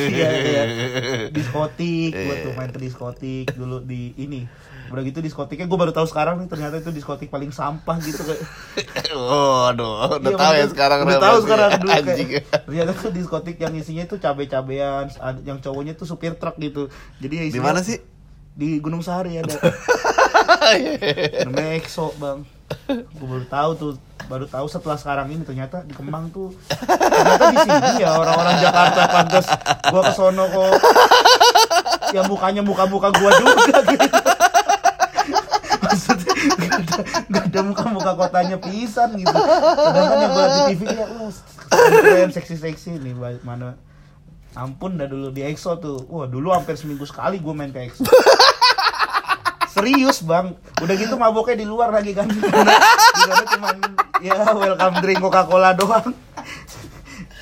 iya 0.10 0.30
iya 0.32 0.64
diskotik 1.36 2.12
gua 2.14 2.36
tuh 2.42 2.52
main 2.56 2.70
ke 2.72 2.80
diskotik 2.80 3.46
dulu 3.54 3.84
di 3.84 4.14
ini. 4.16 4.48
Udah 4.90 5.06
gitu 5.06 5.22
diskotiknya 5.22 5.70
gua 5.70 5.86
baru 5.86 5.94
tahu 5.94 6.10
sekarang 6.10 6.42
nih 6.42 6.48
ternyata 6.50 6.82
itu 6.82 6.90
diskotik 6.90 7.30
paling 7.30 7.54
sampah 7.54 7.98
gitu 8.02 8.22
kayak. 8.26 8.42
Oh 9.14 9.70
aduh 9.70 10.18
udah 10.18 10.32
Iya, 10.34 10.40
tahu 10.40 10.54
ya 10.58 10.66
sekarang 10.72 11.00
udah 11.06 11.20
tahu 11.22 11.38
sekarang 11.46 11.70
dulu 11.78 11.92
kayak 11.94 12.46
ternyata 12.66 12.92
tuh 12.98 13.12
diskotik 13.14 13.58
yang 13.62 13.74
isinya 13.78 14.04
tuh 14.10 14.18
cabe-cabean 14.18 15.10
yang 15.46 15.58
cowoknya 15.62 15.94
tuh 15.94 16.10
supir 16.10 16.36
truk 16.38 16.58
gitu. 16.58 16.90
Jadi 17.22 17.54
di 17.54 17.62
mana 17.62 17.82
sih? 17.86 18.00
di 18.60 18.76
Gunung 18.84 19.00
Sahari 19.00 19.40
ada 19.40 19.56
EXO 21.80 22.14
bang. 22.18 22.46
Gue 22.90 23.28
baru 23.28 23.46
tahu 23.50 23.72
tuh 23.78 23.92
baru 24.30 24.46
tahu 24.46 24.70
setelah 24.70 24.94
sekarang 24.94 25.34
ini 25.34 25.42
ternyata 25.42 25.82
di 25.82 25.94
Kemang 25.98 26.30
tuh 26.30 26.54
ternyata 26.70 27.50
di 27.50 27.58
sini 27.66 28.06
ya 28.06 28.14
orang-orang 28.14 28.62
Jakarta 28.62 29.02
pantas 29.10 29.46
gua 29.90 30.02
ke 30.06 30.14
sono 30.14 30.46
kok. 30.46 30.78
Yang 32.14 32.26
mukanya 32.30 32.62
muka-muka 32.62 33.10
gua 33.10 33.34
juga 33.42 33.82
gitu. 33.90 34.10
Gak 37.30 37.44
ada, 37.50 37.62
muka-muka 37.66 38.14
kotanya 38.14 38.58
pisan 38.62 39.18
gitu. 39.18 39.34
Sedangkan 39.34 40.18
yang 40.22 40.34
liat 40.38 40.50
di 40.54 40.62
TV 40.78 40.82
ya 40.94 41.06
keren 42.06 42.30
seksi-seksi 42.34 43.02
nih 43.02 43.14
mana 43.42 43.82
ampun 44.54 44.98
dah 44.98 45.10
dulu 45.10 45.34
di 45.34 45.42
EXO 45.42 45.82
tuh. 45.82 46.06
Wah 46.06 46.30
dulu 46.30 46.54
hampir 46.54 46.78
seminggu 46.78 47.06
sekali 47.10 47.42
gue 47.42 47.54
main 47.54 47.74
ke 47.74 47.90
EXO 47.90 48.06
serius 49.80 50.18
bang. 50.28 50.52
Udah 50.84 50.96
gitu 51.00 51.16
maboknya 51.16 51.64
di 51.64 51.68
luar 51.68 51.96
lagi 51.96 52.12
kan. 52.12 52.28
Di 52.28 52.40
sana 53.24 53.46
cuman 53.48 53.76
ya 54.20 54.36
welcome 54.52 55.00
drink 55.00 55.24
coca 55.24 55.48
cola 55.48 55.72
doang. 55.72 56.12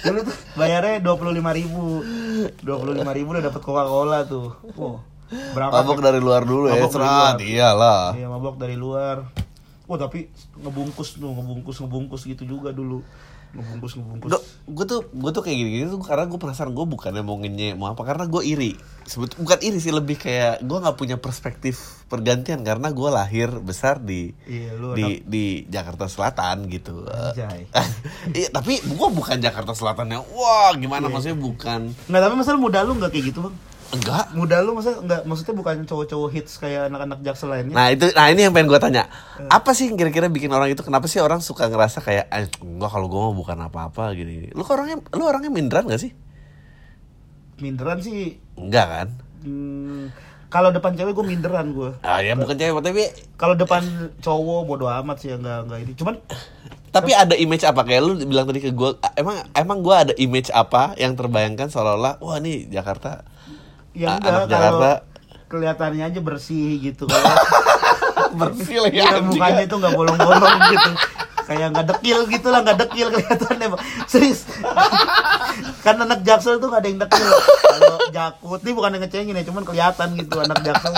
Dulu 0.05 0.19
tuh 0.23 0.37
bayarnya 0.53 1.01
dua 1.01 1.17
puluh 1.17 1.33
lima 1.33 1.49
ribu. 1.51 2.05
dua 2.61 2.77
puluh 2.77 2.93
lima 2.93 3.11
ribu 3.11 3.33
udah 3.33 3.43
dapet 3.49 3.61
coca 3.65 3.83
cola 3.89 4.21
tuh. 4.23 4.53
Wow. 4.77 5.01
Berangkat 5.27 5.83
mabok 5.83 5.99
dari 5.99 6.19
luar 6.23 6.47
dulu 6.47 6.71
ya 6.71 6.79
Mabok 6.79 6.87
dari 6.87 7.03
serat 7.03 7.35
iyalah. 7.43 8.03
Iya 8.15 8.27
mabok 8.31 8.55
dari 8.55 8.79
luar. 8.79 9.27
Oh 9.87 9.99
tapi 9.99 10.31
ngebungkus 10.55 11.19
tuh 11.19 11.31
ngebungkus 11.31 11.83
ngebungkus 11.83 12.21
gitu 12.27 12.43
juga 12.43 12.71
dulu 12.71 13.03
ngebungkus 13.57 13.97
ngebungkus. 13.97 14.29
Gue 14.69 14.85
tuh 14.85 15.01
gue 15.09 15.31
tuh 15.33 15.41
kayak 15.41 15.57
gini-gini 15.57 15.85
tuh 15.89 15.97
karena 16.05 16.29
gue 16.29 16.37
penasaran 16.37 16.71
gue 16.71 16.85
bukannya 16.85 17.25
mau 17.25 17.41
ngenye 17.41 17.73
mau 17.73 17.89
apa 17.89 18.05
karena 18.05 18.29
gue 18.29 18.45
iri. 18.45 18.77
Sebut 19.09 19.33
bukan 19.41 19.59
iri 19.65 19.81
sih 19.81 19.89
lebih 19.89 20.21
kayak 20.21 20.61
gue 20.61 20.77
nggak 20.77 20.93
punya 20.93 21.17
perspektif 21.17 22.05
pergantian 22.05 22.61
karena 22.61 22.93
gue 22.93 23.09
lahir 23.09 23.49
besar 23.59 23.97
di 23.97 24.31
Iya, 24.45 24.77
lu 24.77 24.93
di 24.93 25.25
di 25.25 25.45
Jakarta 25.65 26.05
Selatan 26.05 26.69
gitu. 26.69 27.01
Iya 28.37 28.53
tapi 28.53 28.77
gue 28.79 29.07
bukan 29.09 29.41
Jakarta 29.41 29.73
Selatan 29.73 30.13
yang 30.13 30.23
wah 30.37 30.71
gimana? 30.77 31.09
Maksudnya 31.09 31.35
bukan. 31.35 31.89
Nggak 32.05 32.21
tapi 32.21 32.35
masalah 32.37 32.59
muda 32.61 32.85
lu 32.85 32.93
nggak 32.95 33.09
kayak 33.09 33.33
gitu 33.33 33.41
bang 33.49 33.57
enggak 33.87 34.25
muda 34.35 34.59
lu 34.59 34.75
masa 34.75 34.99
nggak 34.99 35.23
maksudnya 35.23 35.55
bukan 35.55 35.75
cowok-cowok 35.87 36.29
hits 36.35 36.59
kayak 36.59 36.91
anak-anak 36.91 37.23
jaksel 37.23 37.47
lainnya 37.47 37.71
Nah 37.71 37.87
itu, 37.93 38.11
nah 38.11 38.27
ini 38.27 38.43
yang 38.43 38.51
pengen 38.51 38.67
gue 38.67 38.79
tanya. 38.83 39.07
Apa 39.47 39.71
sih 39.71 39.87
kira-kira 39.95 40.27
bikin 40.27 40.51
orang 40.51 40.67
itu? 40.67 40.83
Kenapa 40.83 41.07
sih 41.07 41.23
orang 41.23 41.39
suka 41.39 41.71
ngerasa 41.71 42.03
kayak, 42.03 42.25
eh, 42.27 42.51
enggak 42.59 42.91
kalau 42.91 43.07
gue 43.07 43.19
mah 43.19 43.35
bukan 43.35 43.57
apa-apa 43.63 44.11
gini. 44.11 44.51
Lu 44.51 44.67
orangnya, 44.67 44.99
lu 45.15 45.23
orangnya 45.23 45.47
minderan 45.47 45.87
gak 45.87 46.03
sih? 46.03 46.11
minderan 47.57 47.97
sih 48.01 48.37
Enggak 48.53 48.85
kan? 48.85 49.07
hmm, 49.41 50.13
kalau 50.47 50.69
depan 50.69 50.93
cewek 50.93 51.13
gue 51.13 51.25
minderan 51.25 51.73
gue 51.73 51.91
Ah 52.05 52.21
ya 52.21 52.37
bukan 52.37 52.53
cewek, 52.53 52.81
tapi 52.85 53.03
kalau 53.33 53.57
depan 53.57 53.81
cowok 54.21 54.61
bodo 54.65 54.85
amat 54.85 55.17
sih 55.21 55.33
ya 55.33 55.37
nggak 55.41 55.59
nggak 55.69 55.79
ini 55.81 55.93
cuman 55.97 56.15
tapi 56.87 57.13
ada 57.13 57.37
image 57.37 57.61
apa 57.61 57.81
kayak 57.85 58.01
lu 58.01 58.13
bilang 58.25 58.49
tadi 58.49 58.63
ke 58.63 58.73
gue, 58.73 58.89
emang 59.19 59.45
emang 59.53 59.85
gue 59.85 59.95
ada 59.95 60.13
image 60.17 60.49
apa 60.49 60.97
yang 60.97 61.13
terbayangkan 61.13 61.69
seolah-olah, 61.69 62.17
wah 62.23 62.41
nih 62.41 62.65
Jakarta, 62.73 63.21
ya 63.97 64.21
enggak 64.21 64.29
anak 64.29 64.41
kalau 64.45 64.47
Jakarta. 64.47 64.91
kelihatannya 65.49 66.03
aja 66.05 66.19
bersih 66.21 66.69
gitu. 66.77 67.05
Bersih 68.37 68.77
lagi 68.83 68.99
ya, 69.01 69.17
anjing. 69.17 69.33
mukanya 69.33 69.63
tuh 69.65 69.77
nggak 69.81 69.93
bolong-bolong 69.95 70.59
gitu. 70.69 70.91
Kayak 71.47 71.67
nggak 71.73 71.85
dekil 71.95 72.19
gitu 72.27 72.47
lah 72.51 72.59
nggak 72.61 72.77
dekil 72.85 73.07
kelihatannya 73.09 73.67
serius. 74.05 74.45
Kan 75.85 75.95
anak 75.97 76.21
jaksel 76.27 76.59
tuh 76.61 76.67
nggak 76.69 76.81
ada 76.83 76.89
yang 76.91 76.99
dekil. 77.01 77.27
Kalau 77.73 77.97
jakut 78.13 78.59
nih 78.61 78.73
bukan 78.75 78.93
yang 78.93 79.03
ngecengin 79.07 79.39
ya 79.39 79.43
cuman 79.47 79.63
kelihatan 79.65 80.07
gitu 80.19 80.35
anak 80.37 80.59
jaksel. 80.61 80.93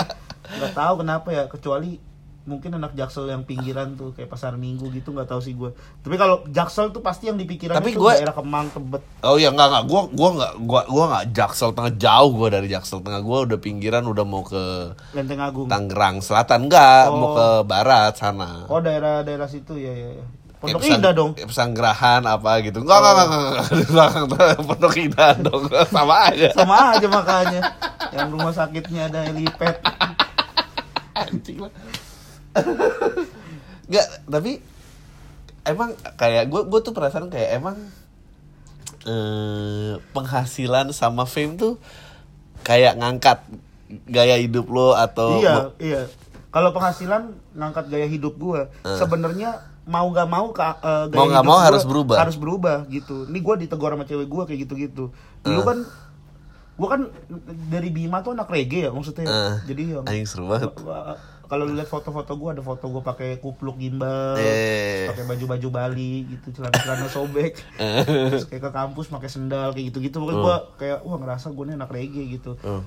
Nggak 0.50 0.72
tahu 0.74 0.94
kenapa 1.00 1.28
ya 1.30 1.42
kecuali 1.46 2.09
mungkin 2.50 2.74
anak 2.74 2.92
jaksel 2.92 3.24
yang 3.24 3.42
pinggiran 3.42 3.94
tuh 3.94 4.10
kayak 4.10 4.26
pasar 4.26 4.52
minggu 4.54 4.90
gitu 4.90 5.10
nggak 5.10 5.24
tahu 5.24 5.38
sih 5.38 5.54
gue 5.54 5.70
tapi 6.00 6.14
kalau 6.14 6.42
jaksel 6.44 6.90
tuh 6.90 6.98
pasti 6.98 7.24
yang 7.24 7.36
dipikiran 7.36 7.72
Tapi 7.72 7.94
gua- 7.94 8.12
daerah 8.12 8.34
kemang 8.34 8.66
tebet 8.68 8.98
Oh 9.22 9.36
iya 9.36 9.48
enggak 9.48 9.68
enggak 9.68 9.84
gua 9.86 10.00
gua 10.08 10.28
enggak 10.32 10.52
gua 10.60 10.80
gua 10.84 11.04
enggak 11.06 11.24
Jaksel 11.30 11.70
Tengah 11.70 11.94
jauh 11.94 12.30
gua 12.34 12.48
dari 12.50 12.66
Jaksel 12.66 12.98
Tengah 12.98 13.20
gua 13.20 13.38
udah 13.44 13.58
pinggiran 13.58 14.02
udah 14.02 14.24
mau 14.24 14.42
ke 14.42 14.90
lenteng 15.12 15.38
agung 15.38 15.64
Tangerang 15.66 16.18
Selatan 16.18 16.66
enggak 16.66 17.02
Oh. 17.06 17.14
mau 17.14 17.28
ke 17.32 17.46
barat 17.64 18.12
sana. 18.12 18.66
oh 18.66 18.80
daerah 18.80 19.20
daerah 19.20 19.46
situ 19.46 19.76
ya 19.76 19.88
ya, 19.88 20.10
ya. 20.14 20.26
Pondok 20.56 20.80
pesang- 20.82 20.98
indah 20.98 21.12
dong 21.14 21.30
kayak 21.32 21.48
Pesanggerahan 21.48 22.22
apa 22.22 22.50
gitu. 22.60 22.78
Enggak 22.80 22.98
enggak 22.98 23.26
enggak 23.80 24.08
enggak, 24.20 24.56
Pondok 24.68 24.94
Indah 24.94 25.32
dong. 25.38 25.62
Sama 25.94 26.16
aja. 26.26 26.48
sama 26.50 26.76
aja 26.90 27.06
makanya 27.06 27.60
yang 28.10 28.28
rumah 28.28 28.50
sakitnya 28.50 29.06
ada 29.06 29.20
helipad 29.22 29.76
Anjing 31.16 31.58
lah. 31.58 31.72
Enggak, 33.86 34.06
tapi 34.24 34.52
emang 35.62 35.90
kayak 36.14 36.46
gue 36.46 36.62
gue 36.64 36.80
tuh 36.80 36.90
perasaan 36.90 37.28
kayak 37.28 37.56
emang 37.56 37.76
eh, 39.02 39.92
penghasilan 40.12 40.90
sama 40.90 41.24
fame 41.24 41.56
tuh 41.56 41.74
kayak 42.60 42.96
ngangkat 42.96 43.40
gaya 44.06 44.36
hidup 44.36 44.68
lo 44.68 44.92
atau 44.92 45.40
iya 45.40 45.72
iya 45.78 46.02
kalau 46.48 46.70
penghasilan 46.70 47.30
ngangkat 47.52 47.88
gaya 47.88 48.06
hidup 48.06 48.36
gua 48.36 48.68
sebenarnya 48.84 49.56
mau 49.82 50.06
gak 50.08 50.28
mau 50.28 50.52
ka, 50.52 50.78
eh, 50.78 51.04
gaya 51.08 51.16
Mau 51.16 51.26
hidup 51.26 51.42
mau 51.42 51.56
gua 51.56 51.64
harus 51.64 51.82
berubah. 51.82 52.16
harus 52.20 52.36
berubah 52.36 52.76
gitu 52.86 53.26
ini 53.26 53.38
gua 53.40 53.56
ditegur 53.56 53.90
sama 53.90 54.04
cewek 54.04 54.28
gua 54.28 54.44
kayak 54.44 54.60
gitu 54.62 54.74
gitu 54.76 55.04
dulu 55.40 55.60
Eh. 55.60 55.64
kan 55.64 55.78
gua 56.76 56.88
kan 56.88 57.00
dari 57.66 57.88
Bima 57.88 58.20
tuh 58.20 58.32
anak 58.32 58.46
reggae 58.46 58.86
ya 58.86 58.90
maksudnya 58.90 59.24
Eh, 59.24 59.54
jadi 59.66 59.82
yang 59.96 60.04
anjing 60.04 60.24
seru 60.24 60.46
banget. 60.46 60.70
Kalau 61.50 61.66
lihat 61.66 61.84
foto-foto 61.84 62.30
gue 62.32 62.48
ada 62.48 62.62
foto 62.62 62.86
gue 62.86 63.02
pakai 63.02 63.28
kupluk 63.36 63.74
gimbal 63.76 64.38
Eh. 64.38 65.10
pakai 65.10 65.26
baju-baju 65.26 65.68
Bali 65.68 66.30
gitu 66.30 66.54
celana-celana 66.54 67.10
sobek 67.12 67.58
terus 68.06 68.46
kayak 68.46 68.62
ke 68.62 68.70
kampus 68.70 69.10
pakai 69.10 69.26
sendal 69.26 69.74
kayak 69.74 69.90
gitu-gitu 69.90 70.16
pokoknya 70.16 70.38
gue 70.38 70.56
kayak 70.78 70.98
wah 71.02 71.18
ngerasa 71.18 71.50
gue 71.50 71.64
nih 71.66 71.74
anak 71.74 71.90
reggae 71.90 72.24
gitu 72.30 72.54
Oh. 72.60 72.86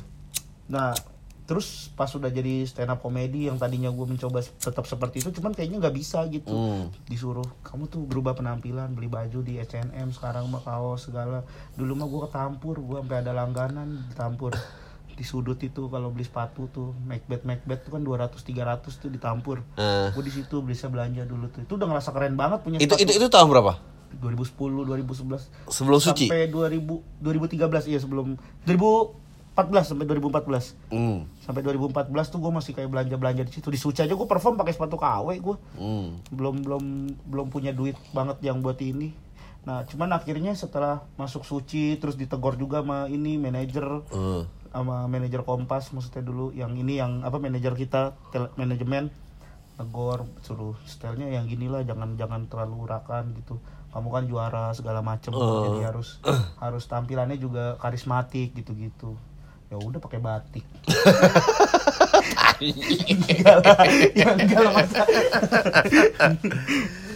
Nah, 0.63 0.95
terus 1.43 1.91
pas 1.91 2.07
udah 2.07 2.31
jadi 2.31 2.63
stand 2.63 2.87
up 2.87 3.03
comedy 3.03 3.45
yang 3.45 3.59
tadinya 3.59 3.91
gue 3.91 4.05
mencoba 4.07 4.39
tetap 4.39 4.87
seperti 4.87 5.19
itu, 5.19 5.29
cuman 5.33 5.51
kayaknya 5.51 5.83
nggak 5.83 5.91
bisa 5.93 6.23
gitu. 6.29 6.47
Hmm. 6.47 6.87
Disuruh 7.03 7.43
kamu 7.61 7.91
tuh 7.91 8.07
berubah 8.07 8.31
penampilan, 8.31 8.95
beli 8.95 9.11
baju 9.11 9.43
di 9.43 9.59
H&M 9.59 10.07
sekarang 10.09 10.47
mah 10.47 10.63
kaos 10.63 11.11
segala. 11.11 11.43
Dulu 11.75 11.91
mah 11.93 12.07
gue 12.07 12.21
ketampur, 12.23 12.79
gue 12.79 12.95
sampai 12.95 13.17
ada 13.19 13.35
langganan 13.35 14.07
ditampur 14.07 14.55
di 15.13 15.21
sudut 15.21 15.57
itu 15.57 15.87
kalau 15.87 16.09
beli 16.09 16.23
sepatu 16.23 16.65
tuh 16.67 16.91
Macbeth 16.99 17.43
Macbeth 17.43 17.83
tuh 17.83 17.91
kan 17.91 18.01
200 18.01 18.33
300 18.35 18.81
tuh 18.93 19.07
ditampur. 19.07 19.61
Eh. 19.75 20.09
Gue 20.09 20.23
di 20.23 20.33
situ 20.33 20.59
bisa 20.59 20.87
belanja 20.87 21.21
dulu 21.23 21.47
tuh. 21.47 21.61
Itu 21.61 21.75
udah 21.75 21.87
ngerasa 21.87 22.09
keren 22.09 22.33
banget 22.33 22.59
punya 22.59 22.77
Itu 22.77 22.91
sepatu. 22.91 23.03
itu 23.03 23.11
itu 23.15 23.27
tahun 23.27 23.47
berapa? 23.47 23.73
2010 24.15 24.53
2011 24.85 25.49
Sebelum 25.67 25.97
suci. 25.97 26.27
sampai 26.27 26.45
2000 26.45 26.85
2013 27.19 27.57
iya 27.87 27.97
sebelum 27.97 28.37
2014 28.67 29.17
sampai 29.83 30.05
2014 30.07 30.77
Hmm. 30.89 31.25
sampai 31.39 31.61
2014 31.63 31.89
tuh 32.27 32.37
gue 32.37 32.51
masih 32.51 32.71
kayak 32.71 32.89
belanja 32.89 33.15
belanja 33.15 33.41
di 33.41 33.49
situ 33.51 33.67
di 33.67 33.77
Suci 33.77 33.99
aja 33.99 34.09
gue 34.09 34.27
perform 34.27 34.53
pakai 34.55 34.69
sepatu 34.71 34.95
KW 34.95 35.27
gue 35.35 35.55
Hmm. 35.73 36.21
belum 36.29 36.61
belum 36.61 36.83
belum 37.25 37.47
punya 37.49 37.69
duit 37.71 37.97
banget 38.09 38.37
yang 38.43 38.59
buat 38.59 38.77
ini 38.77 39.13
nah 39.63 39.81
cuman 39.81 40.11
akhirnya 40.11 40.53
setelah 40.53 41.07
masuk 41.15 41.41
Suci 41.41 41.95
terus 41.95 42.13
ditegor 42.13 42.53
juga 42.53 42.81
sama 42.81 43.07
ini 43.07 43.33
manajer 43.35 44.05
Eh. 44.09 44.43
Sama 44.73 45.05
manajer 45.05 45.41
Kompas 45.41 45.93
maksudnya 45.93 46.21
dulu 46.21 46.49
yang 46.51 46.73
ini 46.73 46.97
yang 46.97 47.21
apa 47.21 47.37
manajer 47.37 47.71
kita 47.71 48.01
tele- 48.27 48.49
manajemen 48.55 49.13
negor 49.73 50.25
suruh 50.39 50.73
stylenya 50.83 51.29
yang 51.31 51.45
gini 51.45 51.65
lah 51.65 51.81
jangan 51.81 52.13
jangan 52.13 52.45
terlalu 52.45 52.83
urakan 52.83 53.33
gitu. 53.35 53.61
Kamu 53.89 54.09
kan 54.09 54.25
juara 54.25 54.73
segala 54.73 54.99
macem 54.99 55.29
Oh. 55.31 55.69
jadi 55.71 55.87
harus 55.87 56.17
harus 56.57 56.83
tampilannya 56.83 57.37
juga 57.37 57.77
karismatik 57.77 58.53
gitu 58.53 58.73
gitu 58.73 59.13
ya 59.69 59.77
udah 59.77 59.97
pakai 59.97 60.17
batik. 60.17 60.65
Enggak 63.05 63.57
lah 63.59 63.77
ya 64.19 64.27
enggak 64.31 64.59
lah 64.59 64.73
masa 64.73 65.03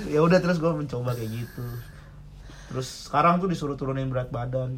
ya 0.07 0.19
udah 0.19 0.37
terus 0.37 0.57
gue 0.57 0.71
mencoba 0.71 1.13
kayak 1.13 1.31
gitu. 1.35 1.65
Terus 2.67 3.07
sekarang 3.07 3.37
tuh 3.37 3.47
disuruh 3.47 3.73
turunin 3.73 4.07
berat 4.07 4.29
badan 4.29 4.77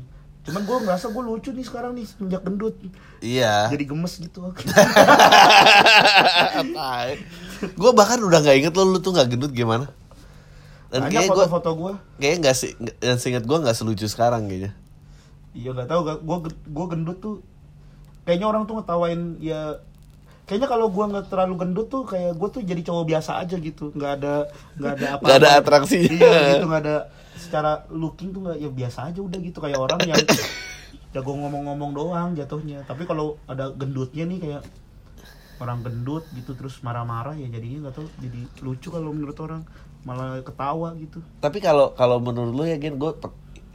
cuman 0.50 0.62
gue 0.62 0.78
ngerasa 0.82 1.06
gue 1.08 1.24
lucu 1.24 1.50
nih 1.52 1.64
sekarang 1.64 1.92
nih 1.94 2.04
semenjak 2.04 2.42
gendut 2.42 2.76
Iya. 3.20 3.70
jadi 3.70 3.84
gemes 3.86 4.14
gitu 4.18 4.40
gue 7.60 7.92
bahkan 7.92 8.20
udah 8.20 8.40
nggak 8.40 8.58
inget 8.58 8.74
lo 8.74 8.84
lu 8.88 9.00
tuh 9.00 9.12
nggak 9.12 9.30
gendut 9.30 9.52
gimana. 9.52 9.88
Dan 10.90 11.06
banyak 11.06 11.12
kayaknya 11.22 11.30
foto-foto 11.46 11.70
gue 11.76 11.92
kayaknya 12.18 12.38
nggak 12.42 12.56
sih 12.56 12.72
dan 12.98 13.16
seinget 13.16 13.44
gue 13.44 13.54
nggak 13.56 13.78
selucu 13.78 14.06
sekarang 14.06 14.48
kayaknya. 14.48 14.74
iya 15.52 15.70
nggak 15.70 15.86
tahu 15.86 16.02
gue 16.02 16.38
gue 16.48 16.86
gendut 16.88 17.18
tuh 17.20 17.36
kayaknya 18.24 18.48
orang 18.48 18.64
tuh 18.64 18.78
ngetawain 18.78 19.38
ya 19.38 19.78
kayaknya 20.46 20.66
kalau 20.66 20.90
gue 20.90 21.06
nggak 21.06 21.30
terlalu 21.30 21.54
gendut 21.58 21.88
tuh 21.90 22.04
kayak 22.04 22.34
gue 22.34 22.50
tuh 22.50 22.62
jadi 22.62 22.82
cowok 22.82 23.06
biasa 23.06 23.38
aja 23.38 23.56
gitu 23.56 23.94
nggak 23.94 24.12
ada 24.18 24.50
nggak 24.78 24.92
ada 24.96 25.08
apa 25.12 25.22
Nggak 25.22 25.38
ada 25.38 25.50
atraksinya. 25.58 26.10
iya 26.10 26.40
gitu 26.54 26.66
nggak 26.66 26.82
ada 26.82 26.98
secara 27.40 27.88
looking 27.90 28.30
tuh 28.36 28.42
nggak 28.46 28.58
ya 28.60 28.70
biasa 28.70 29.00
aja 29.10 29.20
udah 29.24 29.40
gitu 29.40 29.60
kayak 29.64 29.80
orang 29.80 30.02
yang 30.04 30.20
jago 31.16 31.32
ngomong-ngomong 31.34 31.92
doang 31.98 32.30
jatuhnya 32.38 32.84
tapi 32.86 33.08
kalau 33.10 33.40
ada 33.50 33.72
gendutnya 33.74 34.28
nih 34.30 34.40
kayak 34.44 34.62
orang 35.60 35.84
gendut 35.84 36.24
gitu 36.32 36.56
terus 36.56 36.80
marah-marah 36.86 37.36
ya 37.36 37.48
jadinya 37.52 37.88
nggak 37.88 37.96
tahu 37.96 38.08
jadi 38.24 38.42
lucu 38.64 38.88
kalau 38.92 39.12
menurut 39.12 39.36
orang 39.44 39.62
malah 40.08 40.40
ketawa 40.40 40.96
gitu 40.96 41.20
Tapi 41.44 41.60
kalau 41.60 41.92
kalau 42.00 42.24
menurut 42.24 42.54
lu 42.56 42.64
ya 42.64 42.80
Gen 42.80 42.96
gue 42.96 43.12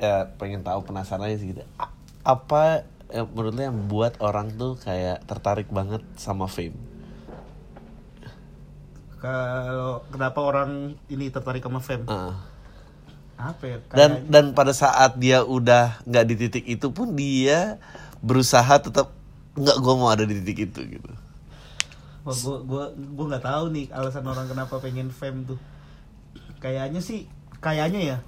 ya, 0.01 0.29
pengen 0.41 0.65
tahu 0.65 0.81
penasaran 0.89 1.29
aja 1.29 1.37
sih 1.37 1.53
gitu. 1.53 1.61
A- 1.77 1.93
Apa 2.25 2.89
ya, 3.13 3.29
menurut 3.29 3.53
lu 3.53 3.63
yang 3.69 3.77
buat 3.93 4.17
orang 4.25 4.57
tuh 4.57 4.81
kayak 4.81 5.29
tertarik 5.29 5.69
banget 5.69 6.01
sama 6.17 6.49
fame? 6.49 6.77
kalau 9.21 10.05
kenapa 10.13 10.41
orang 10.45 11.01
ini 11.09 11.33
tertarik 11.33 11.65
sama 11.65 11.81
fame 11.81 12.05
Heeh. 12.09 12.35
Apa 13.37 13.63
ya 13.65 13.77
dan 13.89 14.11
kayak- 14.15 14.27
dan 14.29 14.45
pada 14.53 14.73
saat 14.73 15.17
dia 15.17 15.43
udah 15.43 15.99
nggak 16.03 16.25
di 16.25 16.35
titik 16.37 16.65
itu 16.65 16.87
pun 16.89 17.13
dia 17.13 17.83
berusaha 18.19 18.79
tetap 18.79 19.11
nggak 19.55 19.77
gue 19.77 19.95
mau 19.95 20.09
ada 20.09 20.23
di 20.23 20.35
titik 20.37 20.69
itu 20.69 20.81
gitu 20.93 21.11
Wah, 22.23 22.33
gua 22.33 22.57
gua 22.59 22.85
gua 23.13 23.27
nggak 23.29 23.45
tahu 23.45 23.65
nih 23.71 23.85
alasan 23.91 24.25
orang 24.25 24.49
kenapa 24.49 24.81
pengen 24.81 25.13
fame 25.13 25.45
tuh. 25.45 25.61
Kayaknya 26.57 26.97
sih, 26.99 27.29
kayaknya 27.61 28.01
ya, 28.01 28.19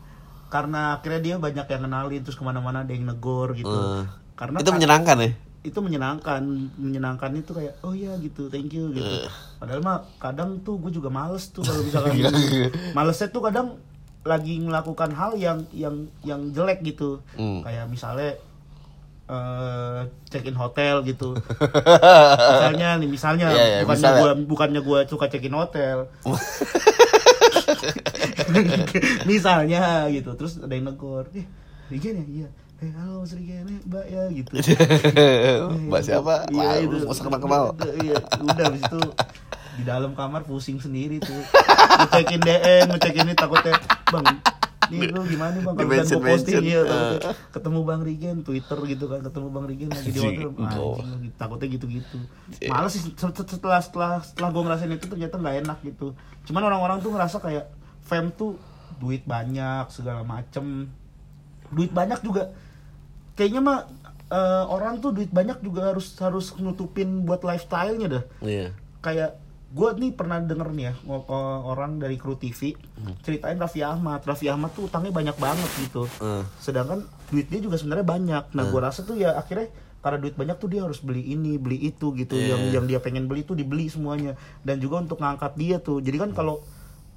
karena 0.46 0.94
akhirnya 0.94 1.20
dia 1.22 1.34
banyak 1.38 1.64
yang 1.64 1.82
kenalin 1.82 2.20
terus 2.20 2.36
ke 2.36 2.44
mana-mana 2.44 2.84
ada 2.84 2.92
yang 2.92 3.08
negor 3.08 3.56
gitu. 3.56 3.64
Eh, 3.64 4.04
Karena 4.36 4.60
itu 4.60 4.68
ka- 4.68 4.76
menyenangkan 4.76 5.16
ya 5.18 5.32
itu 5.64 5.78
menyenangkan, 5.80 6.42
menyenangkan 6.76 7.30
itu 7.34 7.50
kayak 7.50 7.80
oh 7.80 7.90
iya 7.90 8.14
gitu, 8.20 8.46
thank 8.46 8.68
you 8.70 8.92
gitu. 8.92 9.02
Eh. 9.02 9.26
Padahal 9.56 9.80
mah 9.80 9.98
kadang 10.16 10.60
tuh 10.60 10.76
gue 10.76 10.92
juga 10.92 11.08
males 11.08 11.48
tuh 11.48 11.64
kalau 11.64 11.80
misalkan 11.88 12.14
Iya. 12.14 12.30
malesnya 12.92 13.26
tuh 13.26 13.40
kadang 13.40 13.80
lagi 14.26 14.58
melakukan 14.58 15.14
hal 15.14 15.38
yang 15.38 15.64
yang 15.70 16.10
yang 16.26 16.50
jelek 16.50 16.82
gitu. 16.82 17.22
Hmm. 17.38 17.62
Kayak 17.62 17.86
misalnya 17.86 18.34
eh 19.26 20.00
check 20.30 20.46
in 20.46 20.54
hotel 20.54 21.02
gitu. 21.02 21.34
misalnya 22.54 22.98
nih 22.98 23.08
misalnya. 23.10 23.46
Iya, 23.50 23.64
iya, 23.64 23.78
bukannya 23.82 24.02
misalnya. 24.02 24.22
gua 24.22 24.32
bukannya 24.46 24.80
gua 24.82 24.98
suka 25.06 25.26
check 25.30 25.46
in 25.46 25.54
hotel. 25.54 26.06
Misalnya 29.26 30.06
gitu. 30.14 30.38
Terus 30.38 30.62
ada 30.62 30.70
yang 30.70 30.86
negor 30.86 31.26
eh 31.34 31.46
Rigen 31.90 32.22
ya? 32.22 32.26
Iya. 32.26 32.48
Eh 32.84 32.90
halo 32.92 33.24
Mas 33.24 33.32
Rigen. 33.34 33.66
Eh 33.66 33.78
mbak 33.88 34.04
ya 34.06 34.22
gitu. 34.30 34.50
Mbak 35.90 36.02
siapa? 36.04 36.34
Iya 36.52 36.62
Wah, 36.62 36.76
itu. 36.78 36.94
lu 36.94 37.06
masa 37.08 37.22
kenal 37.24 37.40
kenal 37.40 37.64
iya 38.04 38.16
udah 38.38 38.64
habis 38.68 38.82
itu 38.84 39.00
di 39.76 39.82
dalam 39.84 40.12
kamar 40.12 40.42
pusing 40.42 40.80
sendiri 40.80 41.20
tuh. 41.20 41.36
Ngecekin 41.96 42.40
DM 42.40 42.86
ngecekin 42.90 43.24
ini 43.28 43.34
takutnya 43.36 43.76
bang 44.08 44.26
ini 44.86 45.10
lu 45.10 45.26
gimana 45.26 45.56
bang? 45.58 45.74
Kalau 45.74 45.90
kan 45.90 46.06
gua 46.06 46.22
posting 46.30 46.62
ya 46.62 46.80
takutnya. 46.86 47.32
Ketemu 47.50 47.78
bang 47.82 48.00
Rigen 48.06 48.36
Twitter 48.46 48.78
gitu 48.86 49.04
kan 49.10 49.20
ketemu 49.20 49.46
bang 49.50 49.64
Rigen 49.66 49.88
lagi 49.90 50.10
di 50.10 50.20
hotel. 50.20 50.50
Oh. 50.78 50.96
takutnya 51.34 51.66
gitu-gitu. 51.68 52.18
Males 52.70 52.92
sih 52.94 53.02
set- 53.02 53.34
set- 53.34 53.50
setelah 53.50 53.80
setelah 53.82 54.12
setelah 54.22 54.48
gue 54.54 54.62
ngerasain 54.62 54.92
itu 54.92 55.06
ternyata 55.10 55.34
nggak 55.36 55.56
enak 55.66 55.78
gitu. 55.82 56.14
Cuman 56.46 56.62
orang-orang 56.64 57.02
tuh 57.02 57.10
ngerasa 57.10 57.36
kayak 57.42 57.66
fame 58.06 58.30
tuh 58.32 58.54
duit 59.02 59.26
banyak 59.26 59.90
segala 59.90 60.22
macem. 60.22 60.86
Duit 61.74 61.90
banyak 61.90 62.22
juga. 62.22 62.54
Kayaknya 63.34 63.60
mah 63.60 63.78
eh, 64.30 64.64
orang 64.70 65.02
tuh 65.02 65.10
duit 65.10 65.30
banyak 65.34 65.66
juga 65.66 65.90
harus 65.90 66.14
harus 66.22 66.54
nutupin 66.56 67.26
buat 67.26 67.42
lifestyle-nya 67.42 68.06
dah. 68.06 68.24
Iya. 68.38 68.70
Kayak 69.02 69.38
gue 69.66 69.88
nih 69.98 70.14
pernah 70.14 70.38
denger 70.38 70.68
nih 70.70 70.84
ya 70.88 70.94
eh, 70.94 71.58
orang 71.66 71.98
dari 71.98 72.14
kru 72.14 72.38
TV 72.38 72.78
ceritain 73.26 73.58
Raffi 73.58 73.82
Ahmad. 73.82 74.22
Raffi 74.22 74.46
Ahmad 74.46 74.70
tuh 74.72 74.86
utangnya 74.86 75.10
banyak 75.10 75.36
banget 75.36 75.70
gitu. 75.82 76.06
Eh. 76.22 76.44
sedangkan 76.62 77.02
duit 77.30 77.50
dia 77.50 77.58
juga 77.58 77.76
sebenarnya 77.80 78.06
banyak. 78.06 78.44
Nah 78.54 78.64
gue 78.70 78.80
rasa 78.80 79.02
tuh 79.02 79.18
ya 79.18 79.34
akhirnya 79.34 79.68
karena 80.06 80.22
duit 80.22 80.38
banyak 80.38 80.56
tuh 80.62 80.70
dia 80.70 80.86
harus 80.86 81.02
beli 81.02 81.34
ini 81.34 81.58
beli 81.58 81.82
itu 81.82 82.14
gitu. 82.14 82.38
Iya. 82.38 82.54
yang 82.54 82.62
yang 82.70 82.84
dia 82.86 83.02
pengen 83.02 83.26
beli 83.26 83.42
tuh 83.42 83.58
dibeli 83.58 83.90
semuanya. 83.90 84.38
Dan 84.62 84.78
juga 84.78 85.02
untuk 85.02 85.18
ngangkat 85.18 85.58
dia 85.58 85.82
tuh. 85.82 85.98
Jadi 85.98 86.16
kan 86.22 86.30
kalau 86.30 86.62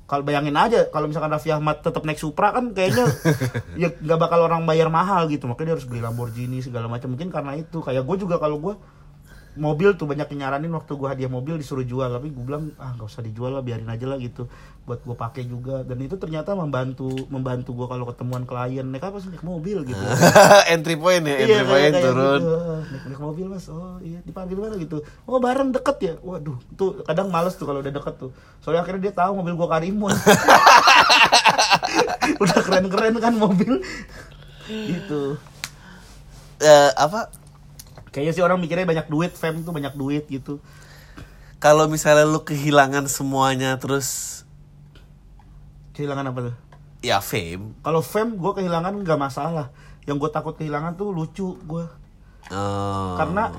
kalau 0.09 0.25
bayangin 0.25 0.57
aja 0.57 0.89
kalau 0.89 1.05
misalkan 1.05 1.29
Raffi 1.29 1.53
Ahmad 1.53 1.85
tetap 1.85 2.01
naik 2.01 2.17
Supra 2.17 2.49
kan 2.49 2.73
kayaknya 2.73 3.05
ya 3.81 3.93
nggak 3.93 4.17
bakal 4.17 4.41
orang 4.41 4.65
bayar 4.65 4.89
mahal 4.89 5.29
gitu. 5.29 5.45
Makanya 5.45 5.69
dia 5.69 5.75
harus 5.77 5.85
beli 5.85 6.01
Lamborghini 6.01 6.65
segala 6.65 6.89
macam. 6.89 7.13
Mungkin 7.13 7.29
karena 7.29 7.53
itu. 7.62 7.77
Kayak 7.85 8.09
gue 8.09 8.25
juga 8.25 8.41
kalau 8.41 8.57
gue 8.57 8.73
mobil 9.59 9.93
tuh 9.93 10.03
banyak 10.03 10.25
yang 10.31 10.39
nyaranin 10.41 10.71
waktu 10.71 10.91
gue 10.91 11.05
hadiah 11.05 11.27
mobil 11.27 11.55
disuruh 11.55 11.83
jual. 11.83 12.07
Tapi 12.07 12.27
gue 12.27 12.41
bilang 12.41 12.71
ah 12.75 12.95
nggak 12.95 13.05
usah 13.05 13.19
dijual 13.19 13.51
lah 13.51 13.61
biarin 13.61 13.85
aja 13.85 14.03
lah 14.03 14.15
gitu. 14.15 14.47
Buat 14.83 15.03
gue 15.03 15.13
pakai 15.13 15.43
juga. 15.43 15.83
Dan 15.83 15.99
itu 15.99 16.15
ternyata 16.15 16.51
membantu 16.53 17.05
membantu 17.27 17.75
gue 17.75 17.85
kalau 17.85 18.05
ketemuan 18.05 18.43
klien 18.43 18.83
naik 18.83 19.03
apa 19.03 19.19
sih 19.19 19.29
naik 19.29 19.43
mobil? 19.43 19.83
gitu. 19.83 19.99
Entry 20.73 20.95
point 20.95 21.21
ya 21.21 21.35
entry 21.37 21.53
Iya, 21.53 21.63
point 21.63 21.91
kayak- 21.91 22.03
turun 22.03 22.39
gitu. 22.39 22.49
Oh, 22.49 22.79
naik, 22.81 23.03
naik 23.05 23.21
mobil 23.21 23.45
mas. 23.45 23.65
Oh 23.67 23.99
iya. 23.99 24.19
Dipanggil 24.21 24.55
mana 24.55 24.75
gitu? 24.75 24.97
Oh 25.23 25.37
bareng 25.37 25.69
deket 25.69 25.97
ya? 25.99 26.13
Waduh 26.19 26.57
tuh 26.73 27.03
kadang 27.03 27.27
males 27.27 27.53
tuh 27.53 27.63
kalau 27.63 27.79
udah 27.79 27.91
deket 27.91 28.15
tuh. 28.17 28.31
Soalnya 28.59 28.81
akhirnya 28.81 29.01
dia 29.05 29.13
tahu 29.13 29.35
mobil 29.35 29.53
gua 29.53 29.69
karimun. 29.69 30.15
Udah 32.39 32.59
keren 32.61 32.87
keren 32.87 33.15
kan 33.17 33.33
mobil. 33.35 33.81
Gitu. 34.67 35.35
Eh, 36.59 36.91
apa 36.93 37.31
kayaknya 38.09 38.33
sih 38.33 38.43
orang 38.43 38.57
mikirnya 38.57 38.85
banyak 38.85 39.07
duit 39.07 39.31
fame 39.33 39.61
tuh 39.61 39.73
banyak 39.73 39.93
duit 39.95 40.25
gitu. 40.27 40.57
Kalau 41.59 41.91
misalnya 41.91 42.23
lu 42.23 42.39
kehilangan 42.41 43.05
semuanya 43.11 43.75
terus 43.75 44.41
kehilangan 45.93 46.31
apa 46.31 46.39
tuh? 46.51 46.55
Ya 47.03 47.19
fame. 47.19 47.75
Kalau 47.83 47.99
fame 47.99 48.35
gue 48.35 48.51
kehilangan 48.55 48.95
nggak 49.03 49.19
masalah. 49.19 49.71
Yang 50.07 50.25
gue 50.25 50.29
takut 50.31 50.55
kehilangan 50.55 50.95
tuh 50.95 51.11
lucu 51.11 51.55
gue 51.63 51.85
Oh. 52.49 53.13
Karena- 53.13 53.51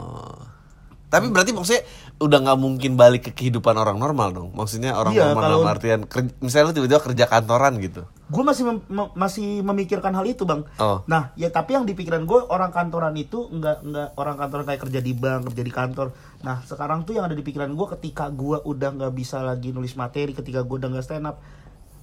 Tapi 1.11 1.27
berarti 1.27 1.51
maksudnya 1.51 1.83
udah 2.16 2.38
nggak 2.40 2.59
mungkin 2.59 2.94
balik 2.94 3.23
ke 3.27 3.33
kehidupan 3.35 3.75
orang 3.75 3.99
normal 3.99 4.31
dong. 4.31 4.49
Maksudnya 4.53 4.94
orang 4.94 5.11
Iya, 5.11 5.29
normal 5.29 5.42
kalau- 5.42 5.55
dalam 5.59 5.68
artian 5.68 6.01
misalnya 6.38 6.66
lu 6.66 6.75
tiba-tiba 6.77 7.01
kerja 7.03 7.25
kantoran 7.27 7.77
gitu. 7.79 8.07
gue 8.31 8.44
masih 8.46 8.62
mem- 8.62 8.87
mem- 8.87 9.11
masih 9.12 9.59
memikirkan 9.61 10.14
hal 10.14 10.23
itu 10.23 10.46
bang 10.46 10.62
Oh. 10.79 11.03
nah 11.05 11.35
ya 11.35 11.51
tapi 11.51 11.75
yang 11.75 11.83
di 11.83 11.99
pikiran 11.99 12.23
gue 12.23 12.38
orang 12.46 12.70
kantoran 12.70 13.11
itu 13.16 13.51
nggak 13.51 13.83
nggak 13.83 14.09
orang 14.14 14.38
kantoran 14.38 14.64
kayak 14.64 14.81
kerja 14.81 15.01
di 15.01 15.12
bank 15.12 15.51
kerja 15.51 15.62
di 15.66 15.73
kantor 15.73 16.07
nah 16.38 16.62
sekarang 16.62 17.03
tuh 17.03 17.18
yang 17.18 17.27
ada 17.27 17.35
di 17.35 17.42
pikiran 17.42 17.75
gue 17.75 17.87
ketika 17.90 18.31
gue 18.31 18.62
udah 18.62 18.94
nggak 18.94 19.12
bisa 19.12 19.42
lagi 19.42 19.75
nulis 19.75 19.99
materi 19.99 20.31
ketika 20.31 20.62
gue 20.62 20.77
udah 20.79 20.88
nggak 20.88 21.03
stand 21.03 21.27
up 21.27 21.42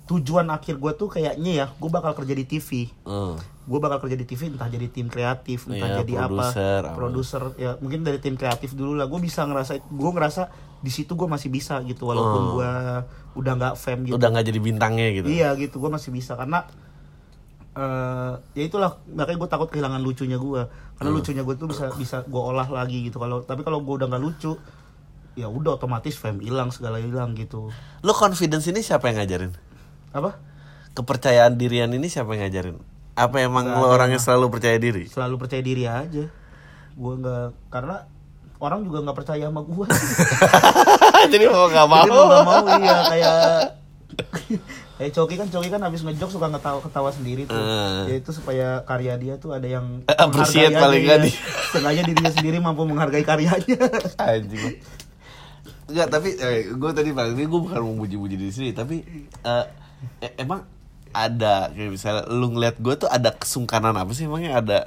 tujuan 0.08 0.48
akhir 0.48 0.76
gue 0.76 0.92
tuh 0.94 1.08
kayaknya 1.10 1.52
ya 1.54 1.66
gue 1.70 1.90
bakal 1.90 2.12
kerja 2.14 2.32
di 2.32 2.46
TV 2.46 2.88
Hmm. 3.04 3.36
gue 3.38 3.78
bakal 3.78 4.00
kerja 4.00 4.16
di 4.16 4.24
TV 4.24 4.48
entah 4.48 4.66
jadi 4.66 4.88
tim 4.88 5.06
kreatif 5.06 5.68
entah 5.68 5.84
Iya, 5.90 6.00
jadi 6.00 6.14
apa 6.24 6.46
produser 6.90 7.52
ya 7.56 7.76
mungkin 7.78 8.02
dari 8.02 8.18
tim 8.18 8.34
kreatif 8.34 8.72
dulu 8.72 8.94
lah 8.94 9.06
gue 9.06 9.20
bisa 9.20 9.44
ngerasa 9.44 9.78
gue 9.82 10.12
ngerasa 10.14 10.48
di 10.78 10.88
situ 10.88 11.12
gue 11.12 11.26
masih 11.26 11.50
bisa 11.50 11.84
gitu 11.84 12.06
walaupun 12.06 12.42
Oh. 12.42 12.52
gue 12.56 12.70
udah 13.36 13.54
nggak 13.54 13.74
fame 13.76 14.02
gitu 14.06 14.16
Udah 14.16 14.30
nggak 14.30 14.46
jadi 14.46 14.60
bintangnya 14.60 15.08
gitu. 15.12 15.28
Iya 15.28 15.54
gitu, 15.56 15.78
gue 15.78 15.92
masih 15.92 16.10
bisa 16.10 16.34
karena 16.34 16.64
eh 17.74 18.34
ya 18.56 18.64
itulah 18.66 18.98
makanya 19.08 19.38
gue 19.38 19.50
takut 19.50 19.68
kehilangan 19.68 20.02
lucunya 20.02 20.36
gue 20.36 20.62
karena 20.96 21.10
Hmm. 21.10 21.18
lucunya 21.20 21.44
gue 21.44 21.56
tuh 21.56 21.68
bisa 21.68 21.86
bisa 21.94 22.18
gue 22.24 22.42
olah 22.42 22.66
lagi 22.66 23.06
gitu 23.06 23.20
kalau 23.20 23.44
tapi 23.44 23.62
kalau 23.62 23.86
gue 23.86 23.94
udah 23.94 24.08
nggak 24.08 24.24
lucu 24.24 24.58
ya 25.36 25.46
udah 25.46 25.78
otomatis 25.78 26.16
fame 26.16 26.42
hilang 26.42 26.72
segala 26.72 26.98
hilang 26.98 27.36
gitu 27.36 27.70
Lu 28.02 28.12
confidence 28.12 28.66
ini 28.66 28.82
siapa 28.82 29.06
yang 29.08 29.22
ngajarin? 29.22 29.54
Apa 30.10 30.40
Kepercayaan 30.92 31.54
dirian 31.54 31.90
ini 31.90 32.08
siapa 32.08 32.32
yang 32.32 32.46
ngajarin? 32.46 32.78
Apa 33.14 33.38
emang 33.40 33.66
Nggak 33.66 33.76
lu 33.76 33.84
ada. 33.84 33.94
orang 33.94 34.10
yang 34.12 34.20
selalu 34.20 34.46
percaya 34.50 34.78
diri? 34.78 35.06
selalu 35.06 35.36
percaya 35.38 35.62
diri 35.62 35.84
aja 35.84 36.26
gue 36.94 37.14
nggak 37.16 37.48
karena 37.68 38.10
orang 38.58 38.82
juga 38.82 39.02
nggak 39.02 39.14
percaya 39.16 39.46
sama 39.46 39.62
gue 39.62 39.86
jadi 41.32 41.46
mau 41.48 41.66
nggak 41.68 41.88
mau. 41.88 41.98
Jadi 42.00 42.12
mau 42.12 42.26
nggak 42.26 42.44
mau 42.44 42.66
iya 42.76 42.98
kayak 43.06 43.36
kayak 44.98 45.12
Coki 45.14 45.36
kan 45.36 45.48
Coki 45.48 45.70
kan 45.70 45.78
habis 45.80 46.02
ngejok 46.02 46.30
suka 46.32 46.48
ngetawa 46.48 46.80
ketawa 46.80 47.10
sendiri 47.12 47.46
tuh 47.46 47.54
Eh. 47.54 48.04
ya 48.08 48.16
itu 48.18 48.32
supaya 48.32 48.82
karya 48.84 49.14
dia 49.16 49.34
tuh 49.36 49.54
ada 49.54 49.68
yang 49.68 50.02
Eh, 50.04 50.16
appreciate 50.16 50.74
menghargai 50.74 50.82
paling 50.82 51.04
ya. 51.04 51.18
di- 51.22 51.38
Setengahnya 51.70 52.04
dirinya 52.04 52.32
sendiri 52.32 52.58
mampu 52.58 52.82
menghargai 52.84 53.22
karyanya 53.22 53.78
Anjing. 54.18 54.82
Enggak, 55.86 56.08
tapi 56.10 56.30
eh, 56.34 56.68
gue 56.68 56.92
tadi 56.92 57.10
paling 57.12 57.34
ini 57.34 57.46
gue 57.46 57.62
bukan 57.62 57.80
memuji-muji 57.80 58.36
diri 58.36 58.50
sendiri, 58.50 58.74
tapi 58.74 58.96
eh, 59.46 59.66
e- 60.20 60.36
emang 60.38 60.64
ada 61.10 61.70
kayak 61.70 61.90
misalnya 61.90 62.24
lu 62.28 62.50
ngeliat 62.50 62.78
gue 62.78 62.94
tuh 62.96 63.10
ada 63.10 63.32
kesungkanan 63.32 63.94
apa 63.94 64.12
sih 64.12 64.24
emangnya 64.24 64.58
ada 64.58 64.80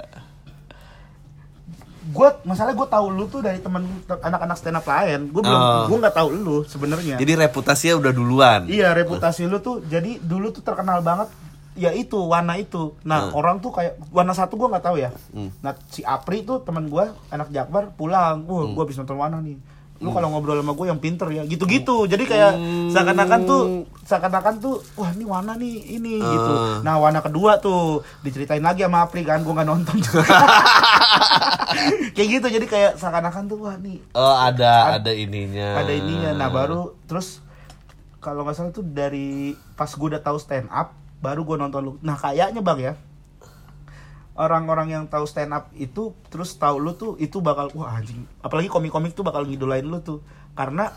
gue 2.03 2.27
masalah 2.43 2.73
gue 2.73 2.87
tahu 2.87 3.05
lu 3.09 3.25
tuh 3.25 3.39
dari 3.39 3.59
teman 3.59 3.85
anak-anak 4.09 4.55
stand 4.55 4.73
up 4.75 4.85
lain 4.85 5.29
gue 5.29 5.37
belum 5.39 5.53
Oh. 5.55 5.85
gue 5.85 5.97
nggak 5.99 6.15
tahu 6.15 6.29
lu 6.33 6.57
sebenarnya 6.65 7.15
jadi 7.15 7.37
reputasinya 7.39 7.95
udah 7.95 8.11
duluan 8.11 8.61
Iya 8.65 8.91
reputasi 8.91 9.45
lu 9.45 9.59
tuh 9.59 9.85
jadi 9.85 10.17
dulu 10.17 10.49
tuh 10.49 10.61
terkenal 10.61 10.99
banget 10.99 11.29
ya 11.71 11.87
itu 11.89 12.19
warna 12.19 12.59
itu. 12.59 12.99
Nah 13.01 13.31
Hmm. 13.31 13.33
orang 13.33 13.55
tuh 13.57 13.71
kayak 13.71 13.95
warna 14.11 14.35
satu 14.35 14.59
gua 14.59 14.67
nggak 14.69 14.83
tahu 14.83 14.99
ya. 14.99 15.07
Hmm. 15.31 15.55
Nah 15.57 15.71
si 15.87 16.03
Apri 16.03 16.43
tuh 16.43 16.59
teman 16.59 16.83
gua 16.85 17.15
anak 17.29 17.47
Jakbar 17.47 17.95
pulang, 17.95 18.43
wah 18.43 18.59
Hmm. 18.61 18.75
gua 18.75 18.83
habis 18.83 18.99
nonton 18.99 19.15
warna 19.15 19.39
nih. 19.39 19.55
Lu 20.01 20.09
kalau 20.09 20.27
ngobrol 20.27 20.57
sama 20.57 20.73
gue 20.73 20.85
yang 20.87 20.97
pinter 20.97 21.29
ya 21.29 21.43
gitu-gitu. 21.43 22.03
Jadi 22.03 22.23
kayak 22.25 22.51
Hmm. 22.53 22.89
seakan-akan 22.89 23.39
tuh 23.43 23.61
seakan-akan 24.01 24.53
tuh 24.57 24.75
wah 24.93 25.09
ini 25.09 25.23
warna 25.23 25.53
nih 25.53 25.75
ini 25.91 26.17
gitu. 26.17 26.51
Ah. 26.51 26.81
Nah 26.81 26.97
warna 26.97 27.19
kedua 27.19 27.57
tuh 27.57 28.01
diceritain 28.19 28.59
lagi 28.59 28.81
sama 28.81 29.05
Apri 29.05 29.21
kan 29.21 29.41
gua 29.41 29.55
nggak 29.55 29.69
nonton 29.69 29.95
juga. 29.97 30.25
kayak 32.11 32.29
gitu 32.29 32.47
jadi 32.51 32.65
kayak 32.65 32.91
seakan-akan 32.97 33.43
tuh 33.45 33.57
wah 33.59 33.75
nih 33.75 33.97
oh 34.11 34.35
ada 34.35 34.91
Ad- 34.91 35.01
ada 35.01 35.11
ininya 35.13 35.79
ada 35.79 35.91
ininya 35.91 36.31
nah 36.33 36.49
baru 36.49 36.93
terus 37.05 37.39
kalau 38.19 38.43
nggak 38.43 38.53
salah 38.53 38.71
tuh 38.71 38.83
dari 38.83 39.55
pas 39.73 39.87
gue 39.87 40.07
udah 40.07 40.19
tahu 40.19 40.37
stand 40.37 40.67
up 40.67 40.91
baru 41.17 41.41
gue 41.43 41.57
nonton 41.57 41.81
lu 41.81 41.91
nah 42.01 42.13
kayaknya 42.13 42.59
bang 42.59 42.79
ya 42.81 42.93
orang-orang 44.35 44.95
yang 44.95 45.03
tahu 45.11 45.27
stand 45.27 45.51
up 45.51 45.67
itu 45.75 46.15
terus 46.31 46.55
tahu 46.55 46.79
lu 46.79 46.95
tuh 46.95 47.19
itu 47.19 47.43
bakal 47.43 47.67
wah 47.75 47.99
anjing. 47.99 48.23
Apalagi 48.39 48.71
komik-komik 48.71 49.11
tuh 49.11 49.27
bakal 49.27 49.43
ngidolain 49.43 49.83
lu 49.83 49.99
tuh. 49.99 50.23
Karena 50.55 50.91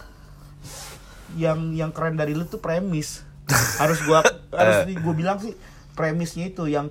yang 1.35 1.75
yang 1.75 1.91
keren 1.91 2.15
dari 2.15 2.33
lu 2.33 2.47
tuh 2.47 2.63
premis. 2.63 3.27
Harus 3.79 4.01
gua 4.07 4.23
harus 4.59 4.87
gue 4.87 5.15
bilang 5.15 5.43
sih 5.43 5.53
premisnya 5.99 6.49
itu 6.49 6.71
yang 6.71 6.91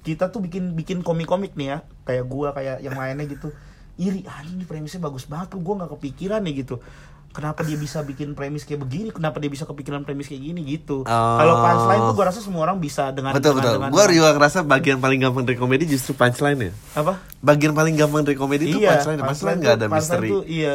kita 0.00 0.32
tuh 0.32 0.40
bikin 0.40 0.76
bikin 0.76 1.00
komik-komik 1.00 1.56
nih 1.56 1.76
ya. 1.76 1.78
Kayak 2.04 2.24
gua 2.28 2.48
kayak 2.52 2.84
yang 2.84 2.96
lainnya 2.96 3.24
gitu. 3.28 3.52
Iri 4.00 4.24
anjing 4.24 4.60
ini 4.60 4.64
premisnya 4.68 5.00
bagus 5.00 5.24
banget 5.24 5.56
tuh. 5.56 5.60
Gua 5.64 5.80
nggak 5.80 5.96
kepikiran 5.96 6.44
nih 6.44 6.64
gitu 6.64 6.80
kenapa 7.30 7.62
dia 7.62 7.74
bisa 7.74 8.00
bikin 8.00 8.34
premis 8.34 8.62
kayak 8.62 8.80
begini? 8.80 9.08
Kenapa 9.08 9.38
dia 9.38 9.46
bisa 9.46 9.62
kepikiran 9.62 10.02
premis 10.02 10.26
kayak 10.26 10.42
gini? 10.42 10.60
Gitu. 10.64 11.02
Kalau 11.04 11.54
punchline 11.58 12.02
tuh 12.02 12.14
gua 12.14 12.26
rasa 12.26 12.40
semua 12.40 12.62
orang 12.64 12.76
bisa 12.76 13.10
dengan 13.10 13.32
betul 13.32 13.54
dengan- 13.54 13.62
betul. 13.62 13.74
dengan- 13.78 13.92
gue 13.92 14.04
juga 14.12 14.30
ngerasa 14.32 14.58
bagian 14.62 14.98
paling 14.98 15.18
gampang 15.20 15.44
dari 15.44 15.56
komedi 15.56 15.84
justru 15.86 16.12
punchline 16.12 16.60
ya 16.60 16.72
apa? 16.94 17.22
Bagian 17.40 17.72
paling 17.72 17.94
gampang 17.94 18.22
dari 18.22 18.34
komedi 18.34 18.64
itu 18.68 18.78
punchline 18.78 19.18
punchline 19.20 19.58
nggak 19.58 19.74
ada 19.74 19.80
tuh- 19.80 19.90
punchline 19.90 20.02
misteri. 20.18 20.28
tuh, 20.28 20.42
iya. 20.44 20.74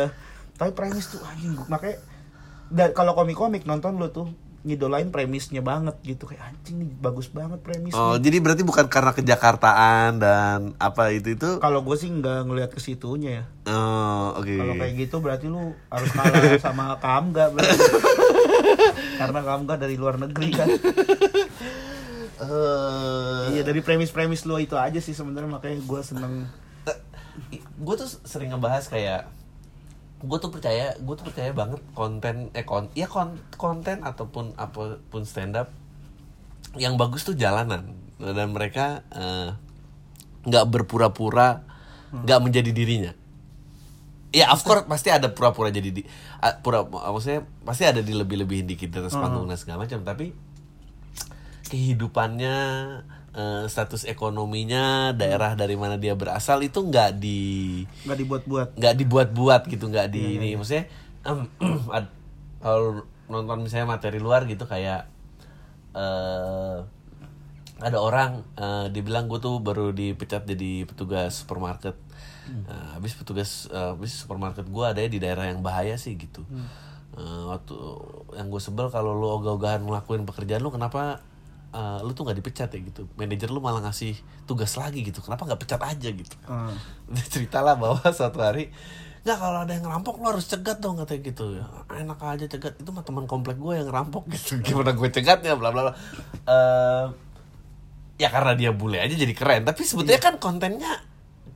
Tapi 0.56 0.72
premis 0.72 1.06
tuh 1.08 1.20
anjing 1.22 1.52
makanya 1.68 1.98
dan 2.66 2.90
kalau 2.92 3.14
komik-komik 3.14 3.62
nonton 3.64 3.96
lu 3.96 4.08
tuh 4.08 4.28
ngidolain 4.66 5.14
premisnya 5.14 5.62
banget 5.62 5.96
gitu. 6.02 6.26
Kayak 6.26 6.52
anjing 6.52 6.82
nih 6.82 6.90
bagus 6.98 7.30
banget 7.30 7.62
premisnya 7.62 7.96
oh 7.96 8.18
jadi 8.18 8.42
berarti 8.42 8.66
bukan 8.66 8.90
karena 8.90 9.14
kejakartaan 9.14 10.18
dan 10.18 10.74
apa 10.82 11.14
itu 11.14 11.38
itu? 11.38 11.50
Kalau 11.62 11.86
gue 11.86 11.96
sih 11.96 12.10
nggak 12.10 12.50
ngelihat 12.50 12.72
ke 12.74 12.82
situnya 12.82 13.32
ya. 13.42 13.44
Oh 13.70 14.42
oke. 14.42 14.50
Kalau 14.50 14.74
kayak 14.76 14.94
gitu 14.98 15.16
berarti 15.22 15.46
lu 15.46 15.78
harus 15.94 16.10
kalah 16.12 16.58
sama 16.58 16.98
Kamga 17.04 17.54
berarti. 17.54 17.78
Karena 19.22 19.40
Kamga 19.46 19.74
dari 19.78 19.96
luar 19.96 20.18
negeri 20.18 20.50
kan. 20.52 20.68
Eh, 22.36 23.44
iya 23.56 23.64
dari 23.64 23.80
premis-premis 23.80 24.44
lu 24.44 24.60
itu 24.60 24.76
aja 24.76 25.00
sih 25.00 25.16
sebenarnya. 25.16 25.48
Makanya 25.48 25.80
gue 25.86 26.02
seneng. 26.04 26.34
Gue 27.80 27.96
tuh 27.96 28.10
sering 28.28 28.52
ngebahas 28.52 28.90
kayak 28.92 29.45
gue 30.16 30.38
tuh 30.40 30.52
percaya 30.52 30.96
gue 30.96 31.16
tuh 31.20 31.26
percaya 31.28 31.52
banget 31.52 31.84
konten 31.92 32.50
eh 32.56 32.64
kon 32.64 32.88
ya 32.96 33.06
kon, 33.06 33.36
konten 33.60 34.02
ataupun 34.02 34.56
apa 34.56 35.04
pun 35.12 35.28
stand 35.28 35.60
up 35.60 35.70
yang 36.80 36.96
bagus 36.96 37.24
tuh 37.24 37.36
jalanan. 37.36 37.96
Dan 38.16 38.56
mereka 38.56 39.04
eh, 39.12 39.52
nggak 40.48 40.66
berpura-pura 40.72 41.64
nggak 42.16 42.40
menjadi 42.40 42.72
dirinya. 42.72 43.12
Ya 44.36 44.52
of 44.52 44.64
course 44.68 44.84
pasti 44.88 45.12
ada 45.12 45.32
pura-pura 45.32 45.72
jadi 45.72 45.92
di 45.92 46.04
ah, 46.44 46.60
pura 46.60 46.84
maksudnya 46.84 47.48
pasti 47.64 47.88
ada 47.88 48.04
di 48.04 48.12
lebih-lebihin 48.12 48.68
dikit 48.68 48.92
di 48.92 48.98
atas 49.00 49.16
panggung 49.16 49.48
dan 49.48 49.56
segala 49.56 49.88
macam 49.88 50.04
tapi 50.04 50.36
kehidupannya 51.72 52.58
eh, 53.36 53.64
status 53.68 54.08
ekonominya 54.08 55.12
daerah 55.12 55.54
dari 55.60 55.76
mana 55.76 56.00
dia 56.00 56.16
berasal 56.16 56.64
itu 56.64 56.80
nggak 56.80 57.20
di 57.20 57.84
nggak 58.08 58.18
dibuat-buat. 58.24 58.68
nggak 58.80 58.96
dibuat-buat 58.96 59.62
gitu 59.68 59.86
nggak 59.92 60.08
di 60.10 60.40
ini. 60.40 60.56
maksudnya 60.56 60.88
em, 61.28 61.46
ad- 61.96 62.16
kalau 62.64 63.04
nonton 63.28 63.62
misalnya 63.62 63.92
materi 63.92 64.18
luar 64.18 64.48
gitu 64.48 64.64
kayak 64.66 65.06
eh 65.96 66.78
ada 67.76 68.00
orang 68.00 68.40
eh, 68.56 68.88
dibilang 68.88 69.28
gue 69.28 69.40
tuh 69.44 69.60
baru 69.60 69.92
dipecat 69.92 70.48
jadi 70.48 70.88
petugas 70.88 71.44
supermarket. 71.44 72.00
Nah, 72.46 72.96
habis 72.96 73.12
petugas 73.18 73.68
eh, 73.68 73.92
habis 73.92 74.16
supermarket 74.16 74.64
gue 74.70 74.86
ada 74.86 75.04
di 75.04 75.20
daerah 75.20 75.52
yang 75.52 75.60
bahaya 75.60 76.00
sih 76.00 76.16
gitu. 76.16 76.48
Eh, 77.20 77.44
waktu 77.52 77.76
yang 78.40 78.48
gue 78.48 78.62
sebel 78.64 78.88
kalau 78.88 79.12
lu 79.12 79.28
ogah-ogahan 79.28 79.84
ngelakuin 79.84 80.24
pekerjaan 80.24 80.64
lu 80.64 80.72
kenapa 80.72 81.20
eh, 81.76 82.00
lu 82.02 82.16
tuh 82.16 82.24
nggak 82.24 82.38
dipecat 82.40 82.70
ya 82.72 82.80
gitu. 82.80 83.12
Manajer 83.20 83.52
lu 83.52 83.60
malah 83.60 83.84
ngasih 83.84 84.16
tugas 84.48 84.72
lagi 84.80 85.04
gitu. 85.04 85.20
Kenapa 85.20 85.44
nggak 85.44 85.60
pecat 85.60 85.82
aja 85.84 86.10
gitu? 86.10 86.36
Hmm. 86.48 86.72
dia 87.14 87.26
cerita 87.28 87.60
lah 87.60 87.76
bahwa 87.76 88.00
suatu 88.18 88.40
hari 88.40 88.72
nggak 89.26 89.42
kalau 89.42 89.66
ada 89.66 89.74
yang 89.74 89.90
ngerampok 89.90 90.22
lo 90.22 90.38
harus 90.38 90.46
cegat 90.46 90.78
dong 90.80 91.02
katanya 91.02 91.22
gitu. 91.34 91.46
Enak 91.92 92.20
aja 92.22 92.46
cegat. 92.48 92.78
Itu 92.80 92.94
mah 92.96 93.04
teman 93.04 93.26
komplek 93.26 93.60
gue 93.60 93.74
yang 93.76 93.88
ngerampok 93.90 94.30
gitu. 94.34 94.62
Gimana 94.64 94.96
gue 94.96 95.10
cegatnya? 95.12 95.58
Bla 95.60 95.74
bla 95.74 95.92
bla. 95.92 95.94
Eh, 96.46 97.06
ya 98.22 98.30
karena 98.32 98.54
dia 98.56 98.72
bule 98.72 99.02
aja 99.02 99.12
jadi 99.18 99.34
keren. 99.36 99.66
Tapi 99.66 99.82
sebetulnya 99.84 100.22
kan 100.22 100.38
kontennya 100.40 101.15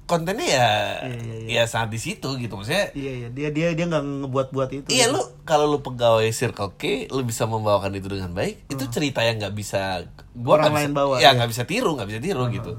kontennya 0.10 0.48
ya 0.50 0.70
Iya, 1.06 1.62
ya 1.62 1.64
saat 1.70 1.94
di 1.94 2.02
situ 2.02 2.26
gitu. 2.42 2.58
Maksudnya 2.58 2.90
iya 2.98 3.12
iya. 3.14 3.28
Dia 3.30 3.54
dia 3.54 3.78
dia 3.78 3.86
nggak 3.86 4.26
ngebuat-buat 4.26 4.70
itu. 4.74 4.88
Iya 4.90 5.14
lu 5.14 5.22
kalau 5.46 5.70
lu 5.70 5.86
pegawai 5.86 6.26
Circle 6.34 6.74
K 6.76 7.06
lu 7.14 7.22
bisa 7.22 7.46
membawakan 7.46 7.94
itu 7.94 8.10
dengan 8.10 8.34
baik. 8.34 8.66
Itu 8.68 8.90
cerita 8.90 9.22
yang 9.22 9.38
nggak 9.38 9.54
bisa 9.54 10.10
gua 10.34 10.58
Hmm. 10.58 10.66
Orang 10.66 10.66
nggak 10.66 10.78
lain 10.82 10.92
bisa, 10.92 10.98
bawa, 10.98 11.14
ya 11.18 11.22
ya. 11.22 11.30
nggak 11.38 11.50
bisa 11.54 11.64
tiru 11.70 11.90
nggak 11.94 12.10
bisa 12.10 12.20
tiru 12.20 12.44
gitu. 12.50 12.72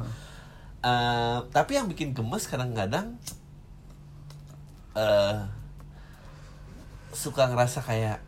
Eh, 0.80 1.38
tapi 1.54 1.70
yang 1.78 1.86
bikin 1.86 2.10
gemes 2.12 2.50
kadang-kadang 2.50 3.14
eh 4.98 5.38
suka 7.12 7.46
ngerasa 7.46 7.78
kayak 7.82 8.18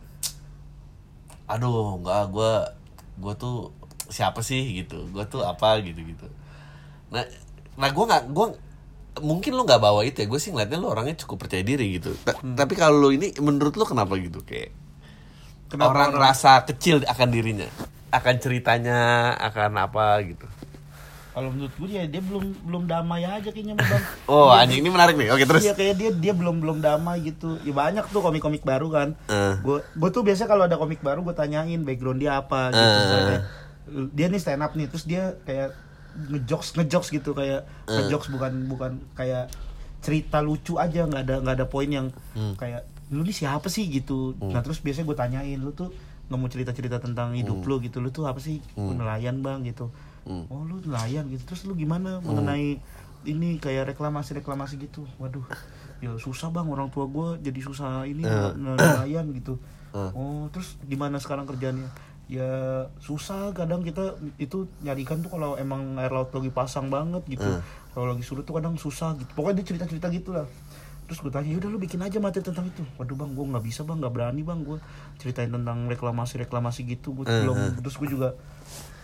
aduh 1.43 1.99
nggak 1.99 2.31
gua 2.31 2.71
gua 3.19 3.33
tuh 3.35 3.75
siapa 4.07 4.39
sih? 4.39 4.63
gitu. 4.79 5.07
Gua 5.11 5.27
tuh 5.27 5.43
apa? 5.43 5.75
gitu 5.83 5.99
gitu 6.01 6.27
nah 7.13 7.21
nah 7.77 7.89
gua 7.93 8.05
nggak 8.09 8.23
gua 8.33 8.45
mungkin 9.15 9.53
lu 9.53 9.61
nggak 9.61 9.77
bawa 9.77 10.01
itu 10.01 10.17
ya 10.17 10.27
gue 10.27 10.37
sih 10.37 10.49
ngeliatnya 10.49 10.77
lu 10.77 10.87
orangnya 10.87 11.13
cukup 11.15 11.43
percaya 11.43 11.61
diri 11.61 11.85
gitu 11.93 12.17
Ta- 12.19 12.33
Hmm. 12.35 12.55
tapi 12.55 12.73
kalau 12.73 12.97
lu 12.99 13.09
ini 13.11 13.29
menurut 13.37 13.73
lu 13.73 13.83
kenapa 13.83 14.15
gitu 14.15 14.41
kayak 14.41 14.73
Kenapa 15.67 15.89
orang, 15.91 16.09
orang- 16.11 16.21
rasa 16.23 16.61
kecil 16.63 17.01
akan 17.03 17.27
dirinya 17.29 17.69
akan 18.09 18.35
ceritanya 18.37 18.99
akan 19.35 19.71
apa 19.75 20.05
gitu 20.23 20.45
Kalau 21.29 21.49
menurut 21.49 21.73
gue 21.73 21.89
ya 21.91 22.05
dia 22.05 22.21
belum 22.21 22.45
belum 22.61 22.83
damai 22.85 23.21
aja 23.23 23.49
kayaknya 23.49 23.73
bang. 23.75 24.03
oh 24.29 24.49
anjing 24.49 24.79
ini 24.79 24.89
menarik 24.91 25.13
nih 25.15 25.29
oke 25.29 25.41
terus 25.43 25.61
Iya 25.63 25.73
kayak 25.73 25.95
dia 25.95 26.09
dia 26.13 26.29
belum 26.31 26.61
belum 26.61 26.77
damai 26.77 27.21
gitu. 27.23 27.57
Ya 27.59 27.73
banyak 27.73 28.05
tuh 28.07 28.21
komik-komik 28.21 28.61
baru 28.61 28.85
kan. 28.87 29.17
Gue 29.59 29.81
gue 29.81 30.09
tuh 30.09 30.21
biasa 30.21 30.45
kalau 30.45 30.61
ada 30.63 30.77
komik 30.77 31.01
baru 31.01 31.21
gue 31.21 31.33
tanyain 31.33 31.81
background 31.81 32.21
dia 32.21 32.37
apa 32.37 32.69
gitu. 32.69 32.85
Kayak, 33.25 33.43
dia 34.13 34.25
nih 34.27 34.37
stand 34.37 34.61
up 34.61 34.73
nih 34.73 34.85
terus 34.85 35.05
dia 35.05 35.33
kayak 35.41 35.73
ngejokes 36.15 36.73
ngejokes 36.73 37.09
gitu 37.11 37.31
kayak 37.31 37.65
Eh. 37.83 37.93
ngejokes 37.93 38.29
bukan 38.29 38.53
bukan 38.65 38.91
kayak 39.13 39.49
cerita 39.99 40.39
lucu 40.39 40.75
aja 40.75 41.03
nggak 41.03 41.21
ada 41.21 41.35
nggak 41.39 41.55
ada 41.55 41.65
poin 41.65 41.87
yang 41.87 42.07
Hmm. 42.33 42.53
kayak 42.53 42.83
lu 43.09 43.21
nih 43.21 43.35
siapa 43.35 43.67
sih? 43.67 43.85
gitu. 43.87 44.33
Nah 44.39 44.59
terus 44.59 44.79
biasanya 44.79 45.05
gue 45.05 45.17
tanyain 45.17 45.57
lu 45.57 45.71
tuh 45.71 45.93
nggak 46.25 46.35
mau 46.35 46.47
cerita-cerita 46.47 46.97
tentang 46.97 47.33
hidup 47.33 47.57
Hmm. 47.57 47.67
lu 47.67 47.75
gitu? 47.79 47.97
Lu 47.97 48.09
tuh 48.09 48.25
apa 48.25 48.37
sih? 48.37 48.57
"Gua 48.73 48.91
nelayan 48.91 49.39
bang 49.39 49.61
gitu. 49.63 49.89
Hmm. 50.23 50.47
oh 50.47 50.63
lu 50.63 50.79
nelayan 50.81 51.27
gitu. 51.27 51.43
Terus 51.45 51.63
lu 51.63 51.73
gimana 51.73 52.17
mengenai 52.19 52.79
ini 53.23 53.49
kayak 53.57 53.89
reklamasi 53.89 54.33
reklamasi 54.33 54.75
gitu? 54.77 55.03
Waduh 55.17 55.43
ya 55.99 56.15
susah 56.15 56.49
bang. 56.49 56.65
Orang 56.65 56.89
tua 56.89 57.05
gue 57.05 57.39
jadi 57.41 57.59
susah 57.59 58.03
ini 58.03 58.21
nel- 58.21 58.55
nelayan 58.57 59.31
gitu. 59.31 59.59
Eh. 59.91 60.09
oh 60.11 60.49
terus 60.49 60.73
gimana 60.81 61.15
sekarang 61.17 61.45
kerjanya 61.45 61.85
ya 62.33 62.53
susah 62.97 63.53
kadang 63.53 63.81
kita 63.81 64.13
itu 64.35 64.65
nyari 64.81 65.05
ikan 65.05 65.21
tuh 65.21 65.29
kalau 65.29 65.53
emang 65.55 65.93
air 65.95 66.09
laut 66.09 66.33
lagi 66.33 66.49
pasang 66.49 66.89
banget 66.89 67.21
gitu. 67.29 67.45
Eh. 67.45 67.61
kalau 67.93 68.09
lagi 68.09 68.25
surut 68.25 68.41
tuh 68.41 68.57
kadang 68.57 68.73
susah 68.75 69.13
gitu. 69.13 69.29
Pokoknya 69.31 69.61
dia 69.61 69.67
cerita 69.69 69.85
cerita 69.85 70.07
gitu 70.09 70.33
lah 70.33 70.49
terus 71.03 71.19
gue 71.19 71.29
tanya 71.29 71.59
udah 71.59 71.67
lu 71.67 71.77
bikin 71.77 71.99
aja 71.99 72.17
materi 72.17 72.41
tentang 72.41 72.65
itu. 72.65 72.81
Waduh 72.95 73.13
bang 73.13 73.31
gue 73.31 73.45
nggak 73.45 73.61
bisa 73.61 73.83
bang 73.83 74.01
nggak 74.01 74.13
berani 74.13 74.41
bang. 74.41 74.59
Gue 74.63 74.77
ceritain 75.15 75.51
tentang 75.51 75.85
reklamasi 75.85 76.39
reklamasi 76.39 76.87
gitu. 76.87 77.13
Gue 77.13 77.27
Eh, 77.27 77.43
belum 77.43 77.57
eh. 77.59 77.71
terus 77.77 77.95
gue 77.95 78.09
juga 78.09 78.33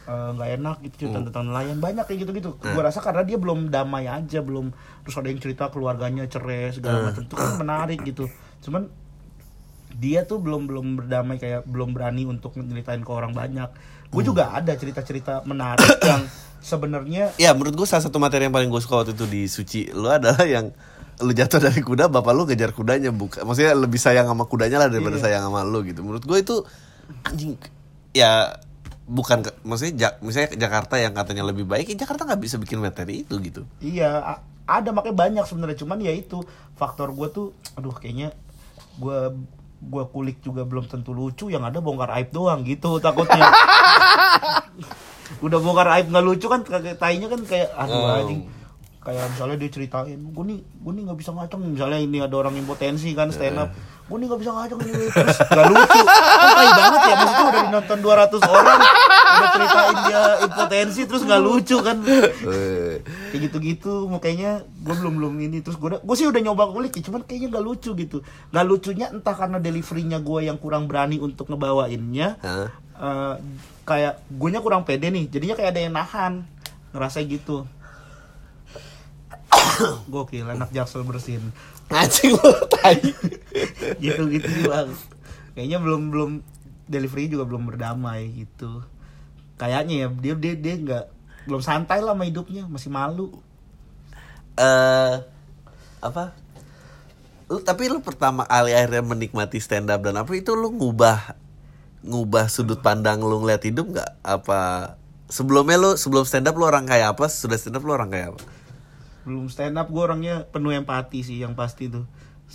eh, 0.07 0.29
nggak 0.33 0.49
enak 0.57 0.77
gitu 0.81 0.95
cerita 0.97 1.19
Hmm. 1.21 1.27
tentang 1.29 1.43
nelayan. 1.47 1.77
Banyak 1.77 2.07
kayak 2.07 2.19
gitu 2.23 2.31
gitu 2.33 2.49
gue 2.55 2.81
rasa 2.81 2.97
karena 2.99 3.21
dia 3.21 3.37
belum 3.37 3.69
damai 3.69 4.07
aja 4.07 4.39
belum 4.41 4.73
terus 5.03 5.15
ada 5.15 5.27
yang 5.27 5.37
cerita 5.37 5.69
keluarganya 5.69 6.25
cerai 6.25 6.71
Hmm. 6.71 6.73
segala 6.73 6.97
macam. 7.05 7.21
Itu 7.27 7.35
kan 7.35 7.51
menarik 7.59 7.99
gitu. 8.01 8.25
Cuman 8.63 8.89
dia 9.99 10.23
tuh 10.23 10.39
belum 10.39 10.65
belum 10.65 10.87
berdamai 10.97 11.35
kayak 11.35 11.67
belum 11.67 11.91
berani 11.91 12.23
untuk 12.23 12.55
nyeritain 12.55 12.99
ke 12.99 13.11
orang 13.11 13.31
banyak 13.31 13.67
gue 14.09 14.17
Hmm. 14.17 14.25
juga 14.25 14.49
ada 14.51 14.73
cerita 14.73 15.03
cerita 15.03 15.43
menarik 15.43 15.83
yang 16.09 16.23
sebenarnya 16.59 17.35
ya 17.35 17.51
menurut 17.51 17.75
gue 17.75 17.85
salah 17.85 18.01
satu 18.01 18.17
materi 18.17 18.47
yang 18.47 18.53
paling 18.53 18.67
gue 18.67 18.79
suka 18.79 18.95
waktu 18.97 19.11
itu 19.11 19.25
di 19.25 19.45
suci 19.45 19.81
lu 19.89 20.07
adalah 20.07 20.41
yang 20.41 20.71
lu 21.19 21.31
jatuh 21.31 21.59
dari 21.59 21.79
kuda 21.79 22.07
bapak 22.07 22.31
lu 22.31 22.43
ngejar 22.43 22.71
kudanya 22.71 23.11
bukan 23.11 23.43
maksudnya 23.43 23.75
lebih 23.75 23.99
sayang 23.99 24.23
sama 24.25 24.43
kudanya 24.43 24.79
lah 24.79 24.87
daripada 24.87 25.15
Iya. 25.15 25.23
sayang 25.25 25.43
sama 25.45 25.61
lu 25.61 25.83
gitu 25.83 25.99
menurut 25.99 26.23
gue 26.23 26.37
itu 26.37 26.55
anjing 27.23 27.59
ya 28.11 28.55
bukan 29.03 29.43
maksudnya 29.61 29.93
Ja- 29.99 30.17
misalnya 30.19 30.55
Jakarta 30.55 30.95
yang 30.95 31.11
katanya 31.11 31.43
lebih 31.43 31.65
baik 31.65 31.89
ya 31.89 31.97
Jakarta 31.97 32.23
nggak 32.23 32.39
bisa 32.39 32.55
bikin 32.55 32.79
materi 32.79 33.25
itu 33.25 33.35
gitu 33.39 33.67
Iya, 33.79 34.39
ada 34.63 34.89
makanya 34.89 35.17
banyak 35.17 35.43
sebenarnya 35.43 35.77
cuman 35.77 35.97
ya 35.97 36.13
itu 36.13 36.39
faktor 36.73 37.11
gue 37.11 37.27
tuh 37.29 37.47
aduh 37.73 37.91
kayaknya 37.91 38.31
gue 38.95 39.19
gue 39.79 40.03
kulik 40.05 40.37
juga 40.39 40.63
belum 40.63 40.85
tentu 40.85 41.11
lucu 41.11 41.47
yang 41.47 41.63
ada 41.63 41.79
bongkar 41.79 42.11
aib 42.15 42.29
doang 42.29 42.61
gitu 42.61 42.99
takutnya. 42.99 43.47
Udah 45.39 45.57
bongkar 45.57 45.87
aib 45.95 46.09
nggak 46.09 46.25
lucu 46.25 46.45
kan 46.45 46.61
kayak 46.61 46.97
tainya 46.97 47.27
kan 47.27 47.41
kayak 47.43 47.69
aduh 47.73 47.95
Oh. 47.95 48.17
anjing. 48.19 48.41
Kayak 48.99 49.31
misalnya 49.31 49.55
dia 49.57 49.71
ceritain 49.71 50.19
gue 50.19 50.43
nih 50.45 50.59
gue 50.59 50.91
nih 50.91 51.03
nggak 51.07 51.17
bisa 51.17 51.31
ngaceng. 51.31 51.61
Misalnya 51.63 51.99
ini 51.99 52.17
ada 52.19 52.35
orang 52.35 52.53
impotensi 52.53 53.15
kan 53.15 53.31
stand 53.31 53.55
up. 53.55 53.71
Gue 54.05 54.17
nih 54.19 54.27
nggak 54.27 54.41
bisa 54.43 54.51
ngaceng 54.51 54.79
nih 54.79 54.91
terus 55.07 55.37
nggak 55.39 55.65
lucu. 55.65 55.99
Kan 56.03 56.49
tai 56.51 56.69
banget 56.69 57.01
ya 57.01 57.15
maksudnya 57.15 57.45
udah 57.47 57.61
dinonton 57.63 57.99
200 58.03 58.51
orang 58.51 58.79
udah 59.29 59.49
ceritain 59.55 59.97
dia 60.03 60.21
impotensi 60.43 61.01
terus 61.07 61.21
nggak 61.23 61.41
lucu 61.41 61.77
kan. 61.79 61.97
Eh, 62.03 62.95
kayak 63.29 63.41
gitu-gitu 63.49 64.09
makanya 64.09 64.65
gue 64.65 64.95
belum 64.97 65.13
belum 65.21 65.33
ini. 65.39 65.61
Terus 65.61 65.77
gue 65.77 66.01
gue 66.01 66.15
sih 66.17 66.27
udah 66.27 66.41
nyoba 66.41 66.69
kulik 66.73 66.97
ya, 66.99 67.03
cuman 67.07 67.21
kayaknya 67.23 67.47
nggak 67.55 67.65
lucu 67.65 67.91
gitu. 67.95 68.17
Nggak 68.51 68.65
lucunya 68.65 69.07
entah 69.13 69.35
karena 69.37 69.57
deliverynya 69.61 70.19
gue 70.19 70.39
yang 70.49 70.57
kurang 70.57 70.89
berani 70.89 71.21
untuk 71.21 71.47
ngebawainnya. 71.49 72.41
Hah? 72.41 72.69
eh, 72.99 73.35
kayak 73.87 74.21
gue 74.27 74.49
nya 74.51 74.59
kurang 74.59 74.83
pede 74.83 75.07
nih 75.07 75.31
jadinya 75.31 75.55
kayak 75.55 75.71
ada 75.73 75.81
yang 75.81 75.93
nahan. 75.95 76.33
Ngerasa 76.91 77.23
gitu. 77.23 77.65
Gokil 80.11 80.45
anak 80.45 80.69
jaksel 80.75 81.07
bersin. 81.07 81.41
Anjing 81.89 82.37
lu 82.37 82.53
tai. 82.69 83.01
Gitu 84.03 84.21
gitu 84.29 84.47
doang. 84.61 84.93
Kayaknya 85.57 85.77
belum 85.81 86.01
belum 86.13 86.31
delivery 86.85 87.29
juga 87.29 87.49
belum 87.49 87.65
berdamai 87.65 88.29
gitu. 88.45 88.85
Kayaknya 89.57 90.05
ya 90.05 90.07
dia 90.13 90.33
dia 90.37 90.53
dia 90.55 90.75
nggak 90.77 91.05
belum 91.47 91.61
santai 91.63 92.03
lah 92.03 92.17
sama 92.17 92.27
hidupnya 92.27 92.67
masih 92.67 92.91
malu. 92.91 93.39
Eh 94.59 95.15
apa? 96.03 96.35
Lu 97.47 97.63
tapi 97.63 97.87
lu 97.87 98.03
pertama 98.03 98.45
kali 98.45 98.75
akhirnya 98.75 99.03
menikmati 99.03 99.59
stand 99.59 99.89
up 99.91 100.03
dan 100.03 100.19
apa 100.19 100.31
itu 100.35 100.53
lu 100.55 100.75
ngubah 100.75 101.35
ngubah 102.03 102.47
sudut 102.47 102.79
pandang 102.79 103.19
lu 103.23 103.43
ngeliat 103.43 103.63
hidup 103.63 103.95
nggak? 103.95 104.11
Apa 104.23 104.93
sebelumnya 105.31 105.79
lu 105.79 105.95
sebelum 105.95 106.23
stand 106.27 106.47
up 106.47 106.55
lu 106.55 106.67
orang 106.67 106.87
kayak 106.87 107.15
apa? 107.15 107.27
Sudah 107.31 107.55
stand 107.55 107.79
up 107.79 107.83
lu 107.83 107.95
orang 107.95 108.11
kayak 108.11 108.35
apa? 108.35 108.41
Belum 109.27 109.47
stand 109.51 109.77
up 109.77 109.87
gue 109.91 110.01
orangnya 110.01 110.47
penuh 110.49 110.73
empati 110.73 111.21
sih 111.21 111.37
yang 111.39 111.53
pasti 111.53 111.91
tuh. 111.91 112.07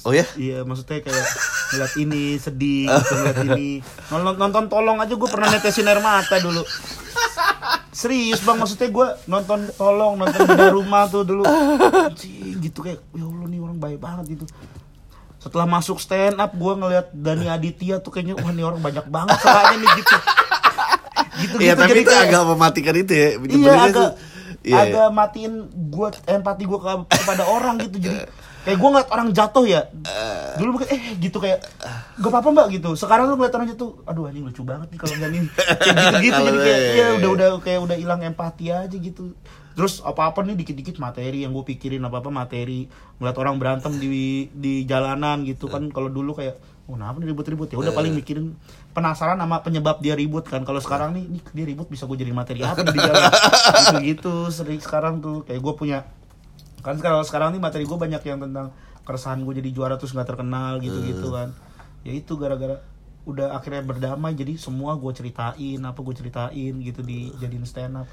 Oh 0.03 0.11
ya? 0.11 0.27
Iya 0.35 0.67
maksudnya 0.67 1.07
kayak 1.07 1.29
ngeliat 1.71 1.93
ini 2.03 2.25
sedih 2.35 2.91
gitu, 2.91 3.13
ngeliat 3.23 3.39
ini. 3.47 3.69
Nonton, 4.11 4.35
nonton 4.35 4.65
tolong 4.67 4.99
aja 4.99 5.15
gue 5.15 5.31
pernah 5.31 5.47
netesin 5.55 5.87
air 5.87 6.03
mata 6.03 6.35
dulu 6.43 6.67
serius 7.95 8.43
bang 8.43 8.59
maksudnya 8.59 8.91
gue 8.91 9.07
nonton 9.25 9.71
tolong 9.73 10.19
nonton 10.19 10.41
di 10.43 10.67
rumah 10.69 11.07
tuh 11.07 11.23
dulu. 11.23 11.47
Anjing, 11.47 12.59
gitu 12.59 12.83
kayak 12.83 12.99
ya 13.09 13.23
allah 13.23 13.47
nih 13.47 13.61
orang 13.61 13.79
baik 13.79 13.99
banget 13.99 14.35
gitu. 14.35 14.45
Setelah 15.39 15.65
masuk 15.65 15.97
stand 15.97 16.37
up 16.37 16.51
gue 16.53 16.73
ngeliat 16.75 17.07
Dani 17.11 17.47
Aditya 17.47 17.99
tuh 17.99 18.11
kayaknya 18.11 18.35
wah 18.35 18.51
nih 18.51 18.65
orang 18.65 18.81
banyak 18.81 19.07
banget 19.07 19.37
salahnya 19.39 19.77
nih 19.79 19.91
gitu. 19.95 20.17
Gitu 21.35 21.55
Iya 21.57 21.73
gitu 21.73 21.81
tapi 21.81 21.99
itu 22.01 22.11
kayak- 22.11 22.27
agak 22.27 22.43
mematikan 22.45 22.95
itu 22.97 23.13
ya 23.13 23.29
iya 23.45 23.73
agak 23.81 23.93
tuh- 23.93 24.15
iya, 24.61 24.75
iya. 24.75 24.79
agak 24.85 25.09
matiin 25.11 25.55
gue 25.69 26.09
empati 26.27 26.63
gue 26.65 26.79
kepada 27.05 27.45
orang 27.45 27.75
gitu 27.81 27.97
jadi 28.01 28.19
kayak 28.65 28.79
gue 28.81 28.89
ngeliat 28.89 29.11
orang 29.13 29.29
jatuh 29.31 29.65
ya. 29.69 29.81
Dulu 30.57 30.69
mungkin 30.81 30.89
eh 30.89 31.01
gitu 31.21 31.39
kayak 31.39 31.61
gak 32.17 32.31
apa-apa 32.33 32.49
mbak 32.51 32.67
gitu. 32.81 32.91
Sekarang 32.97 33.29
lu 33.29 33.37
ngeliat 33.37 33.55
orang 33.55 33.69
jatuh 33.71 34.01
aduh 34.09 34.27
anjing 34.27 34.45
lucu 34.49 34.63
banget 34.65 34.89
nih 34.89 34.99
kalau 34.99 35.15
ini 35.15 35.21
kayak 35.21 36.13
gitu 36.25 36.31
gitu 36.33 36.41
jadi 36.41 36.59
kayak 36.59 36.81
ya 36.97 37.07
udah 37.21 37.31
udah 37.37 37.49
kayak 37.61 37.81
udah 37.85 37.97
hilang 38.01 38.21
empati 38.25 38.73
aja 38.73 38.97
gitu. 38.97 39.37
Terus 39.75 40.01
apa-apa 40.01 40.47
nih 40.47 40.55
dikit-dikit 40.55 40.97
materi 41.03 41.45
yang 41.45 41.53
gue 41.53 41.65
pikirin 41.67 42.01
apa-apa 42.07 42.31
materi. 42.33 42.89
Ngeliat 43.21 43.37
orang 43.37 43.55
berantem 43.61 43.93
di 43.99 44.49
di 44.55 44.89
jalanan 44.89 45.45
gitu 45.45 45.69
kan. 45.69 45.85
Kalau 45.93 46.09
dulu 46.09 46.33
kayak 46.33 46.57
oh 46.89 46.95
kenapa 46.95 47.21
nih 47.21 47.29
ribut-ribut? 47.35 47.69
Ya 47.75 47.79
udah 47.81 47.93
paling 47.93 48.13
mikirin 48.15 48.55
penasaran 48.95 49.37
sama 49.37 49.61
penyebab 49.61 49.99
dia 49.99 50.15
ribut 50.15 50.47
kan. 50.47 50.63
Kalau 50.63 50.79
sekarang 50.79 51.13
nih, 51.19 51.27
nih 51.27 51.43
dia 51.53 51.65
ribut 51.67 51.91
bisa 51.91 52.07
gue 52.07 52.17
jadi 52.17 52.33
materi 52.33 52.63
apa 52.63 52.87
di 52.87 52.99
jalan 53.09 53.29
gitu 53.29 53.97
gitu 54.07 54.35
sering 54.55 54.81
sekarang 54.81 55.19
tuh. 55.19 55.43
Kayak 55.43 55.61
gue 55.61 55.75
punya 55.75 55.99
kan 56.85 57.01
sekarang 57.01 57.25
sekarang 57.25 57.49
nih 57.57 57.63
materi 57.65 57.89
gue 57.89 57.97
banyak 57.97 58.23
yang 58.23 58.39
tentang 58.39 58.71
keresahan 59.03 59.41
gue 59.43 59.55
jadi 59.59 59.71
juara 59.73 59.97
terus 59.97 60.13
nggak 60.13 60.29
terkenal 60.29 60.79
gitu 60.79 61.01
gitu 61.01 61.33
kan. 61.33 61.57
Ya 62.05 62.13
itu 62.13 62.37
gara-gara 62.37 62.85
udah 63.25 63.57
akhirnya 63.57 63.81
berdamai 63.81 64.37
jadi 64.37 64.61
semua 64.61 65.01
gue 65.01 65.09
ceritain 65.17 65.81
apa 65.81 65.97
gue 65.97 66.13
ceritain 66.13 66.75
gitu 66.77 67.01
di 67.01 67.33
jadiin 67.41 67.65
stand 67.65 68.05
up 68.05 68.09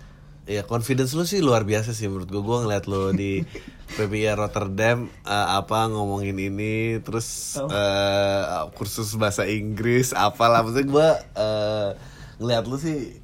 Iya 0.47 0.63
confidence 0.65 1.11
lu 1.13 1.21
sih 1.21 1.37
luar 1.37 1.67
biasa 1.67 1.93
sih 1.93 2.09
menurut 2.09 2.31
gue 2.31 2.41
Gue 2.41 2.57
ngeliat 2.65 2.89
lu 2.89 3.11
di 3.13 3.43
PPI 3.99 4.33
Rotterdam 4.33 5.05
eh, 5.21 5.47
apa 5.51 5.85
ngomongin 5.91 6.33
ini 6.33 6.97
terus 7.03 7.59
Oh. 7.59 7.67
eh, 7.69 8.71
kursus 8.73 9.11
bahasa 9.19 9.43
Inggris 9.45 10.15
apalah. 10.15 10.63
Maksudnya 10.63 10.87
gue 10.87 11.07
eh, 11.35 11.89
ngeliat 12.41 12.63
lu 12.65 12.79
sih 12.79 13.21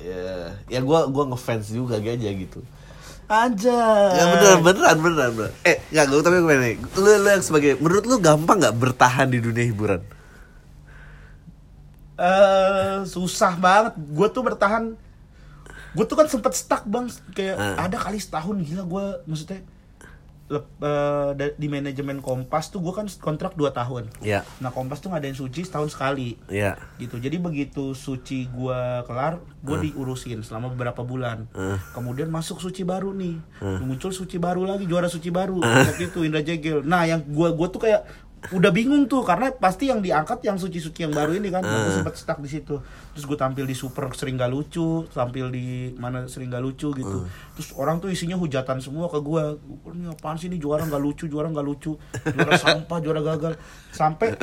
ya, 0.00 0.56
ya 0.66 0.80
gue 0.82 0.98
gua 1.12 1.24
ngefans 1.30 1.70
juga 1.70 2.00
aja 2.00 2.16
gitu. 2.16 2.64
Aja 3.26 3.80
Ya 4.12 4.24
beneran 4.28 4.60
beneran 4.62 4.96
beneran. 4.96 5.30
beneran. 5.32 5.54
Eh 5.62 5.82
nggak 5.88 6.04
gue 6.06 6.20
tapi 6.20 6.36
gue 6.38 6.56
nih 6.56 6.74
lu, 6.94 7.10
lu 7.16 7.28
yang 7.28 7.40
sebagai 7.40 7.74
menurut 7.76 8.04
lu 8.04 8.16
gampang 8.18 8.56
nggak 8.56 8.76
bertahan 8.76 9.26
di 9.26 9.38
dunia 9.38 9.64
hiburan? 9.64 10.00
eh 12.16 13.04
susah 13.04 13.54
banget 13.54 13.92
gue 13.94 14.26
tuh 14.26 14.40
bertahan 14.40 14.96
gue 15.92 16.04
tuh 16.04 16.16
kan 16.16 16.24
sempet 16.26 16.52
stuck 16.52 16.84
bang 16.84 17.04
kayak 17.30 17.56
Ah. 17.56 17.76
ada 17.82 17.96
kali 17.98 18.16
setahun 18.16 18.56
gila 18.58 18.84
gue 18.84 19.04
maksudnya 19.26 19.60
lep- 20.46 20.78
da- 21.32 21.52
di 21.52 21.66
manajemen 21.66 22.18
Kompas 22.18 22.68
tuh 22.68 22.78
gue 22.78 22.90
kan 22.90 23.06
kontrak 23.16 23.54
2 23.54 23.70
tahun. 23.70 24.06
Iya. 24.20 24.46
nah 24.58 24.70
Kompas 24.70 24.98
tuh 24.98 25.10
ngadain 25.10 25.32
suci 25.32 25.62
setahun 25.62 25.90
sekali. 25.90 26.38
Iya. 26.46 26.78
gitu. 26.96 27.16
Jadi 27.16 27.36
begitu 27.36 27.92
suci 27.92 28.46
gua 28.48 29.02
kelar 29.02 29.38
gua 29.60 29.76
diurusin 29.80 30.40
selama 30.40 30.70
beberapa 30.70 31.02
bulan. 31.02 31.50
Eh. 31.52 31.78
kemudian 31.92 32.28
masuk 32.28 32.58
suci 32.58 32.82
baru 32.82 33.10
nih. 33.10 33.36
Muncul 33.82 34.10
suci 34.10 34.36
baru 34.36 34.62
lagi 34.62 34.84
juara 34.84 35.06
suci 35.06 35.28
baru. 35.28 35.58
Waktu 35.60 36.08
itu 36.08 36.22
Indra 36.22 36.40
Jegel. 36.40 36.82
Nah 36.82 37.04
yang 37.04 37.22
gua 37.26 37.50
gua 37.50 37.66
tuh 37.66 37.82
kayak 37.82 38.06
udah 38.52 38.70
bingung 38.70 39.10
tuh 39.10 39.26
karena 39.26 39.50
pasti 39.50 39.88
yang 39.90 39.98
diangkat 40.04 40.44
yang 40.46 40.60
suci-suci 40.60 41.06
yang 41.06 41.14
baru 41.14 41.34
ini 41.34 41.50
kan. 41.50 41.64
Gua 41.64 41.90
sempat 41.90 42.14
stuck 42.14 42.38
di 42.38 42.50
situ. 42.50 42.78
Terus 43.16 43.24
gue 43.24 43.38
tampil 43.38 43.64
di 43.64 43.74
super 43.74 44.12
sering 44.12 44.36
gak 44.36 44.52
lucu 44.52 45.08
tampil 45.10 45.50
di 45.50 45.96
mana 45.96 46.28
sering 46.30 46.52
gak 46.52 46.62
lucu 46.62 46.92
gitu. 46.94 47.26
Terus 47.58 47.68
orang 47.74 47.98
tuh 47.98 48.12
isinya 48.12 48.36
hujatan 48.36 48.78
semua 48.78 49.10
ke 49.10 49.18
gua. 49.18 49.56
Ini 49.90 50.12
apaan 50.12 50.36
sih 50.36 50.46
ini? 50.46 50.60
Juara 50.60 50.84
nggak 50.84 51.02
lucu 51.02 51.24
juara 51.26 51.48
nggak 51.50 51.66
lucu. 51.66 51.96
Juara 52.22 52.52
sampah 52.54 52.98
juara 53.02 53.20
gagal. 53.24 53.58
Sampai 53.90 54.36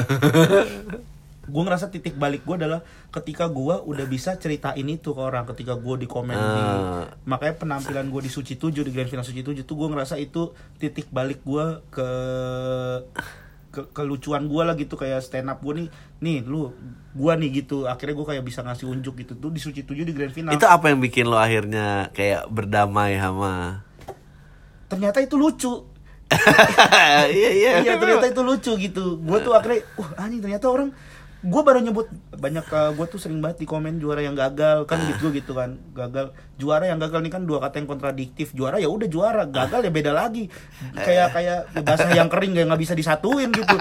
gue 1.43 1.60
ngerasa 1.60 1.91
titik 1.91 2.16
balik 2.16 2.47
gue 2.47 2.56
adalah 2.56 2.80
ketika 3.12 3.51
gue 3.51 3.76
udah 3.84 4.08
bisa 4.08 4.39
ceritain 4.39 4.88
itu 4.88 5.12
ke 5.12 5.20
orang 5.20 5.43
ketika 5.51 5.76
gue 5.76 5.95
di 5.99 6.08
komen 6.08 6.32
di 6.32 6.62
Ah. 6.64 7.04
makanya 7.28 7.60
penampilan 7.60 8.08
gue 8.08 8.22
di 8.24 8.32
Suci 8.32 8.56
7 8.56 8.80
di 8.80 8.95
Grand 8.95 9.12
Final 9.12 9.28
Suci 9.28 9.43
7 9.43 9.68
tuh 9.68 9.76
gue 9.76 9.91
ngerasa 9.91 10.16
itu 10.24 10.56
titik 10.80 11.12
balik 11.12 11.43
gue 11.43 11.84
ke 11.91 12.10
ke 13.74 13.89
kelucuan 13.89 14.45
gue 14.45 14.61
lah 14.61 14.78
gitu 14.78 14.93
kayak 14.93 15.26
stand 15.26 15.49
up 15.49 15.57
gue 15.65 15.74
nih 15.74 15.88
nih 16.21 16.38
lu 16.45 16.69
gue 17.17 17.34
nih 17.41 17.49
gitu. 17.65 17.89
Akhirnya 17.89 18.13
gue 18.13 18.28
kayak 18.30 18.43
bisa 18.45 18.61
ngasih 18.61 18.86
unjuk 18.86 19.26
gitu. 19.26 19.34
Tuh 19.34 19.49
di 19.49 19.57
Suci 19.57 19.82
7 19.82 20.05
di 20.05 20.13
Grand 20.13 20.30
Final. 20.30 20.53
Itu 20.53 20.69
apa 20.69 20.93
yang 20.93 21.01
bikin 21.01 21.26
lo 21.26 21.41
akhirnya 21.41 22.13
kayak 22.13 22.45
berdamai 22.53 23.17
sama 23.17 23.82
ternyata 24.93 25.17
itu 25.26 25.36
lucu. 25.41 25.74
Iya 27.34 27.49
iya. 27.53 27.71
iya 27.82 27.93
ternyata 27.97 28.30
itu 28.30 28.41
lucu 28.45 28.71
gitu. 28.78 29.17
Gue 29.21 29.38
tuh 29.41 29.53
akhirnya 29.57 29.86
wah 29.97 30.09
anjing 30.21 30.41
ternyata 30.41 30.65
orang 30.69 30.93
gue 31.43 31.61
baru 31.61 31.83
nyebut 31.83 32.07
banyak 32.31 32.63
gue 32.95 33.05
tuh 33.11 33.19
sering 33.19 33.43
banget 33.43 33.63
di 33.63 33.67
komen 33.67 33.99
juara 33.99 34.23
yang 34.23 34.35
gagal. 34.35 34.87
Kan 34.87 35.03
gitu 35.11 35.29
gitu 35.35 35.51
kan. 35.51 35.75
Gagal. 35.91 36.31
Juara 36.55 36.87
yang 36.87 37.03
gagal 37.03 37.19
nih 37.19 37.31
kan 37.35 37.43
dua 37.43 37.59
kata 37.59 37.83
yang 37.83 37.89
kontradiktif. 37.91 38.55
Juara 38.55 38.79
ya 38.79 38.87
udah 38.87 39.07
juara. 39.11 39.43
Gagal 39.43 39.83
ya 39.83 39.91
beda 39.91 40.11
lagi. 40.15 40.47
Kayak 40.95 41.35
kayak 41.35 41.59
basah 41.83 42.11
yang 42.15 42.31
kering 42.31 42.55
kayak 42.55 42.67
nggak 42.71 42.81
bisa 42.81 42.95
disatuin 42.95 43.51
gitu. 43.51 43.75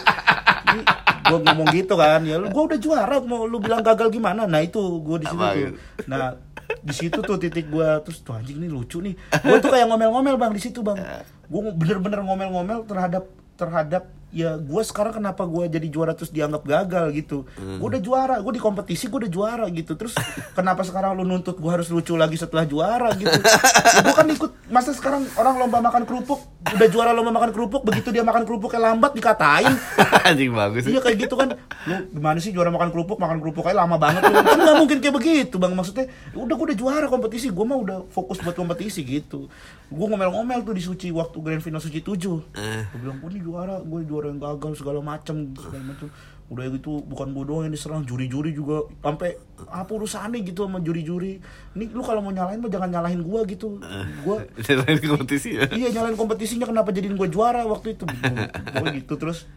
Gue 1.23 1.39
ngomong 1.39 1.69
gitu 1.71 1.95
kan. 1.95 2.27
Ya 2.27 2.43
lu 2.43 2.51
gue 2.51 2.63
udah 2.75 2.79
juara. 2.83 3.23
Mau 3.23 3.47
lu 3.47 3.63
bilang 3.63 3.87
gagal 3.87 4.11
gimana? 4.11 4.51
Nah 4.51 4.59
itu 4.59 4.83
gue 4.99 5.23
di 5.23 5.27
situ 5.31 5.39
tuh. 5.39 5.55
gitu? 5.55 5.75
nah 6.11 6.35
di 6.83 6.95
situ 6.95 7.19
tuh 7.23 7.37
titik 7.39 7.71
gue 7.71 7.89
terus 8.03 8.27
tuh 8.27 8.35
anjing 8.35 8.59
nih 8.59 8.71
lucu 8.75 8.99
nih. 8.99 9.15
Gue 9.39 9.63
tuh 9.63 9.71
kayak 9.71 9.87
ngomel-ngomel 9.87 10.35
bang 10.35 10.51
di 10.51 10.63
situ 10.63 10.83
bang. 10.83 10.99
Gue 11.47 11.71
bener-bener 11.79 12.27
ngomel-ngomel 12.27 12.91
terhadap 12.91 13.31
terhadap 13.55 14.03
ya 14.33 14.57
gue 14.57 14.83
sekarang 14.83 15.21
kenapa 15.21 15.45
gue 15.45 15.69
jadi 15.69 15.87
juara 15.93 16.17
terus 16.17 16.33
dianggap 16.33 16.65
gagal 16.65 17.13
gitu 17.13 17.45
gue 17.61 17.87
udah 17.87 18.01
juara 18.01 18.41
gue 18.41 18.53
di 18.57 18.63
kompetisi 18.65 19.13
gue 19.13 19.29
udah 19.29 19.33
juara 19.33 19.67
gitu 19.69 19.93
terus 19.93 20.17
kenapa 20.57 20.83
sekarang 20.83 21.21
lu 21.21 21.29
nuntut 21.29 21.61
gue 21.61 21.69
harus 21.69 21.93
lucu 21.93 22.17
lagi 22.17 22.41
setelah 22.41 22.65
juara 22.65 23.13
gitu 23.13 23.29
ya, 23.29 24.01
gue 24.01 24.15
kan 24.17 24.27
ikut 24.33 24.51
masa 24.73 24.97
sekarang 24.97 25.29
orang 25.37 25.61
lomba 25.61 25.85
makan 25.85 26.09
kerupuk 26.09 26.41
udah 26.65 26.89
juara 26.89 27.13
lomba 27.13 27.29
makan 27.29 27.53
kerupuk 27.53 27.85
begitu 27.85 28.09
dia 28.09 28.25
makan 28.25 28.49
kerupuknya 28.49 28.81
lambat 28.89 29.13
dikatain 29.13 29.69
Anjing 30.29 30.55
bagus. 30.55 30.87
Iya 30.87 31.01
kayak 31.03 31.17
gitu 31.27 31.35
kan. 31.35 31.59
Lu 31.89 31.95
gimana 32.15 32.39
sih 32.39 32.55
juara 32.55 32.71
makan 32.71 32.95
kerupuk, 32.95 33.19
makan 33.19 33.43
kerupuk 33.43 33.67
aja 33.67 33.83
lama 33.83 33.99
banget 33.99 34.23
lu. 34.23 34.35
Kan 34.39 34.59
nggak 34.59 34.77
mungkin 34.79 34.99
kayak 35.03 35.15
begitu, 35.19 35.57
Bang. 35.59 35.75
Maksudnya 35.75 36.07
udah 36.37 36.55
gue 36.55 36.67
udah 36.73 36.79
juara 36.79 37.07
kompetisi, 37.11 37.51
gue 37.51 37.65
mah 37.67 37.79
udah 37.79 37.99
fokus 38.09 38.39
buat 38.41 38.55
kompetisi 38.55 39.03
gitu. 39.03 39.51
Gue 39.91 40.07
ngomel-ngomel 40.09 40.63
tuh 40.63 40.75
di 40.79 40.83
Suci 40.83 41.11
waktu 41.11 41.37
Grand 41.43 41.63
Final 41.63 41.83
Suci 41.83 42.01
7. 42.01 42.15
Eh. 42.55 42.83
Gue 42.95 42.99
bilang, 43.03 43.19
"Gue 43.19 43.31
nih 43.35 43.43
juara, 43.43 43.77
gue 43.83 44.01
juara 44.07 44.22
yang 44.25 44.39
gagal 44.39 44.73
segala 44.77 45.01
macam, 45.01 45.51
segala 45.53 45.85
macam." 45.87 46.09
Udah 46.47 46.69
gitu 46.69 47.01
bukan 47.03 47.33
gue 47.33 47.45
doang 47.45 47.65
yang 47.65 47.73
diserang, 47.73 48.05
juri-juri 48.05 48.53
juga 48.53 48.85
sampai 49.01 49.41
apa 49.65 49.89
urusannya 49.89 50.45
gitu 50.45 50.63
sama 50.63 50.79
juri-juri. 50.79 51.41
Ini 51.73 51.85
lu 51.89 52.01
kalau 52.01 52.21
mau 52.21 52.29
nyalain 52.29 52.61
mah 52.61 52.69
jangan 52.69 52.93
nyalahin 52.93 53.21
gua 53.21 53.41
gitu. 53.45 53.81
Gua 54.21 54.45
Selain 54.61 55.01
kompetisi 55.01 55.57
ya. 55.57 55.65
iya 55.73 55.89
nyalain 55.91 56.13
kompetisinya 56.13 56.67
kenapa 56.67 56.93
jadiin 56.93 57.17
gue 57.17 57.27
juara 57.27 57.65
waktu 57.65 57.97
itu 57.97 58.05
gue 58.05 58.89
gitu 58.95 59.15
terus 59.17 59.49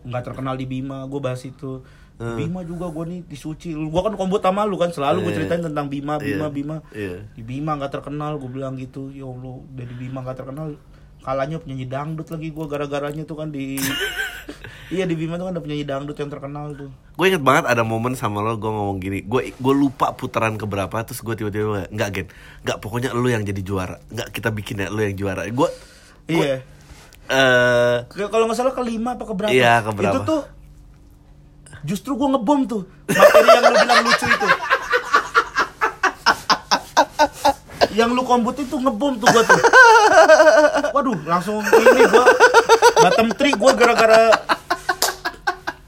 nggak 0.00 0.24
terkenal 0.24 0.54
di 0.54 0.64
Bima 0.64 1.04
gue 1.04 1.16
bahas 1.18 1.40
itu 1.40 1.84
Bima 2.14 2.60
juga 2.62 2.88
gue 2.88 3.04
nih 3.06 3.20
di 3.22 3.36
Suci 3.36 3.72
gue 3.72 4.00
kan 4.00 4.14
kombot 4.14 4.38
sama 4.38 4.62
lu 4.62 4.76
kan 4.76 4.88
selalu 4.88 5.18
gue 5.20 5.28
Iya. 5.28 5.36
ceritain 5.38 5.62
tentang 5.62 5.86
Bima 5.88 6.16
Bima 6.16 6.46
Iya. 6.46 6.48
Bima 6.48 6.76
Iya. 6.90 7.16
di 7.30 7.42
Bima 7.42 7.72
nggak 7.74 7.92
terkenal 7.92 8.38
gue 8.38 8.48
bilang 8.48 8.76
gitu 8.76 9.08
ya 9.10 9.26
Allah 9.26 9.60
udah 9.60 9.84
di 9.84 9.96
Bima 9.98 10.20
nggak 10.20 10.38
terkenal 10.38 10.72
kalanya 11.24 11.56
penyanyi 11.56 11.88
dangdut 11.88 12.28
lagi 12.28 12.52
gue 12.52 12.66
gara-garanya 12.68 13.24
tuh 13.24 13.40
kan 13.40 13.48
di 13.48 13.80
iya 14.94 15.08
di 15.08 15.16
Bima 15.16 15.34
tuh 15.34 15.48
kan 15.48 15.56
ada 15.56 15.64
penyanyi 15.64 15.82
dangdut 15.82 16.14
yang 16.14 16.28
terkenal 16.28 16.76
tuh. 16.76 16.92
Gue 17.16 17.32
inget 17.32 17.40
banget 17.40 17.64
ada 17.64 17.80
momen 17.80 18.12
sama 18.12 18.44
lo 18.44 18.60
gue 18.60 18.68
ngomong 18.68 19.00
gini 19.00 19.24
Gue 19.24 19.56
gue 19.56 19.74
lupa 19.74 20.12
putaran 20.12 20.58
keberapa 20.58 20.90
Terus 21.06 21.22
gue 21.22 21.32
tiba-tiba 21.32 21.88
Nggak 21.88 22.08
gen. 22.12 22.26
Nggak 22.60 22.76
pokoknya 22.84 23.16
lo 23.16 23.24
yang 23.24 23.40
jadi 23.40 23.64
juara. 23.64 23.96
Nggak 24.12 24.28
kita 24.36 24.52
bikin 24.52 24.84
ya 24.84 24.92
lo 24.92 25.00
yang 25.00 25.16
juara. 25.16 25.48
Gue 25.48 25.68
iya. 26.28 26.60
eh 27.32 27.96
Ke- 28.04 28.28
kalau 28.28 28.44
nggak 28.44 28.58
salah 28.60 28.76
kelima 28.76 29.16
apa 29.16 29.24
keberapa? 29.24 29.48
Iya, 29.48 29.80
keberapa. 29.80 30.12
itu 30.12 30.20
tuh 30.28 30.42
justru 31.88 32.12
gue 32.14 32.28
ngebom 32.36 32.60
tuh. 32.68 32.82
Materi 33.08 33.48
yang 33.48 33.64
lu 33.64 33.76
bilang 33.80 34.00
lucu 34.04 34.26
itu 34.28 34.48
yang 37.94 38.10
lu 38.10 38.22
kombut 38.22 38.54
itu 38.56 38.74
ngebom 38.74 39.16
tuh 39.16 39.28
gue 39.28 39.42
tuh. 39.44 39.60
Waduh 40.94 41.18
langsung 41.24 41.62
ini 41.62 42.02
gue 42.04 42.24
bottom 42.96 43.28
three 43.32 43.52
gue 43.52 43.70
gara-gara 43.72 44.30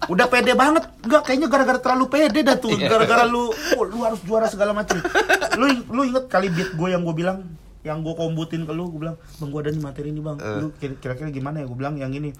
udah 0.06 0.26
pede 0.26 0.54
banget. 0.54 0.86
Nggak 1.02 1.22
kayaknya 1.22 1.46
gara-gara 1.46 1.78
terlalu 1.78 2.04
pede 2.06 2.40
dah 2.40 2.56
tuh. 2.56 2.70
Gara-gara 2.72 3.26
lu 3.26 3.50
oh, 3.50 3.84
lu 3.84 3.98
harus 4.00 4.22
juara 4.22 4.46
segala 4.46 4.70
macam 4.70 5.02
lu 5.56 5.66
lu 5.88 6.02
inget 6.04 6.26
kali 6.26 6.46
beat 6.48 6.72
gue 6.72 6.88
yang 6.88 7.02
gue 7.02 7.14
bilang 7.14 7.42
yang 7.82 8.02
gue 8.02 8.14
kombutin 8.14 8.62
ke 8.62 8.72
lu 8.72 8.86
gue 8.88 9.00
bilang 9.00 9.16
bang 9.36 9.48
gue 9.48 9.60
ada 9.60 9.70
nih 9.70 9.82
materi 9.82 10.08
ini 10.10 10.20
bang. 10.20 10.36
Lu 10.58 10.66
kira- 10.72 10.98
kira-kira 10.98 11.28
gimana 11.30 11.62
ya? 11.62 11.66
Gue 11.66 11.76
bilang 11.76 11.94
yang 11.94 12.10
ini 12.10 12.30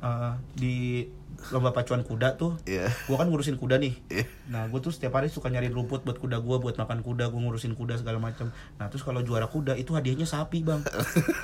eh, 0.00 0.32
di 0.52 1.04
lomba 1.46 1.70
pacuan 1.70 2.00
kuda 2.00 2.34
tuh 2.34 2.56
Iya. 2.62 2.88
gue 2.88 3.12
kan 3.12 3.26
ngurusin 3.26 3.54
kuda 3.54 3.76
nih 3.76 3.92
Iya. 4.06 4.24
nah 4.46 4.64
gue 4.64 4.78
tuh 4.78 4.88
setiap 4.88 5.12
hari 5.12 5.26
suka 5.26 5.46
nyari 5.46 5.68
rumput 5.68 6.00
buat 6.00 6.16
kuda 6.16 6.38
gue 6.38 6.56
buat 6.58 6.72
makan 6.74 7.00
kuda 7.00 7.26
gue 7.26 7.36
ngurusin 7.38 7.72
kuda 7.72 7.96
segala 7.96 8.16
macam 8.16 8.48
nah 8.74 8.86
terus 8.86 9.00
kalau 9.00 9.20
juara 9.20 9.44
kuda 9.44 9.74
itu 9.74 9.90
hadiahnya 9.90 10.24
sapi 10.24 10.60
bang 10.60 10.80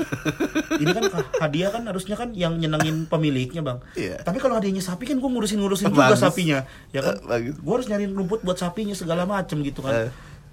ini 0.80 0.90
kan 0.90 1.04
hadiah 1.38 1.70
kan 1.70 1.82
harusnya 1.84 2.14
kan 2.14 2.32
yang 2.32 2.56
nyenengin 2.56 3.04
pemiliknya 3.06 3.60
bang 3.60 3.78
Iya. 3.92 4.20
tapi 4.20 4.38
kalau 4.38 4.54
hadiahnya 4.54 4.80
sapi 4.80 5.04
kan 5.04 5.16
gue 5.16 5.26
ngurusin 5.28 5.58
ngurusin 5.58 5.90
juga 5.90 6.08
Bagus. 6.08 6.22
sapinya 6.22 6.64
ya 6.88 7.00
kan 7.00 7.20
bagus. 7.30 7.56
gue 7.56 7.72
harus 7.74 7.86
nyari 7.86 8.04
rumput 8.06 8.40
buat 8.40 8.56
sapinya 8.56 8.92
segala 8.92 9.24
macam 9.24 9.60
gitu 9.60 9.80
kan 9.80 9.92
Eh. 9.92 10.10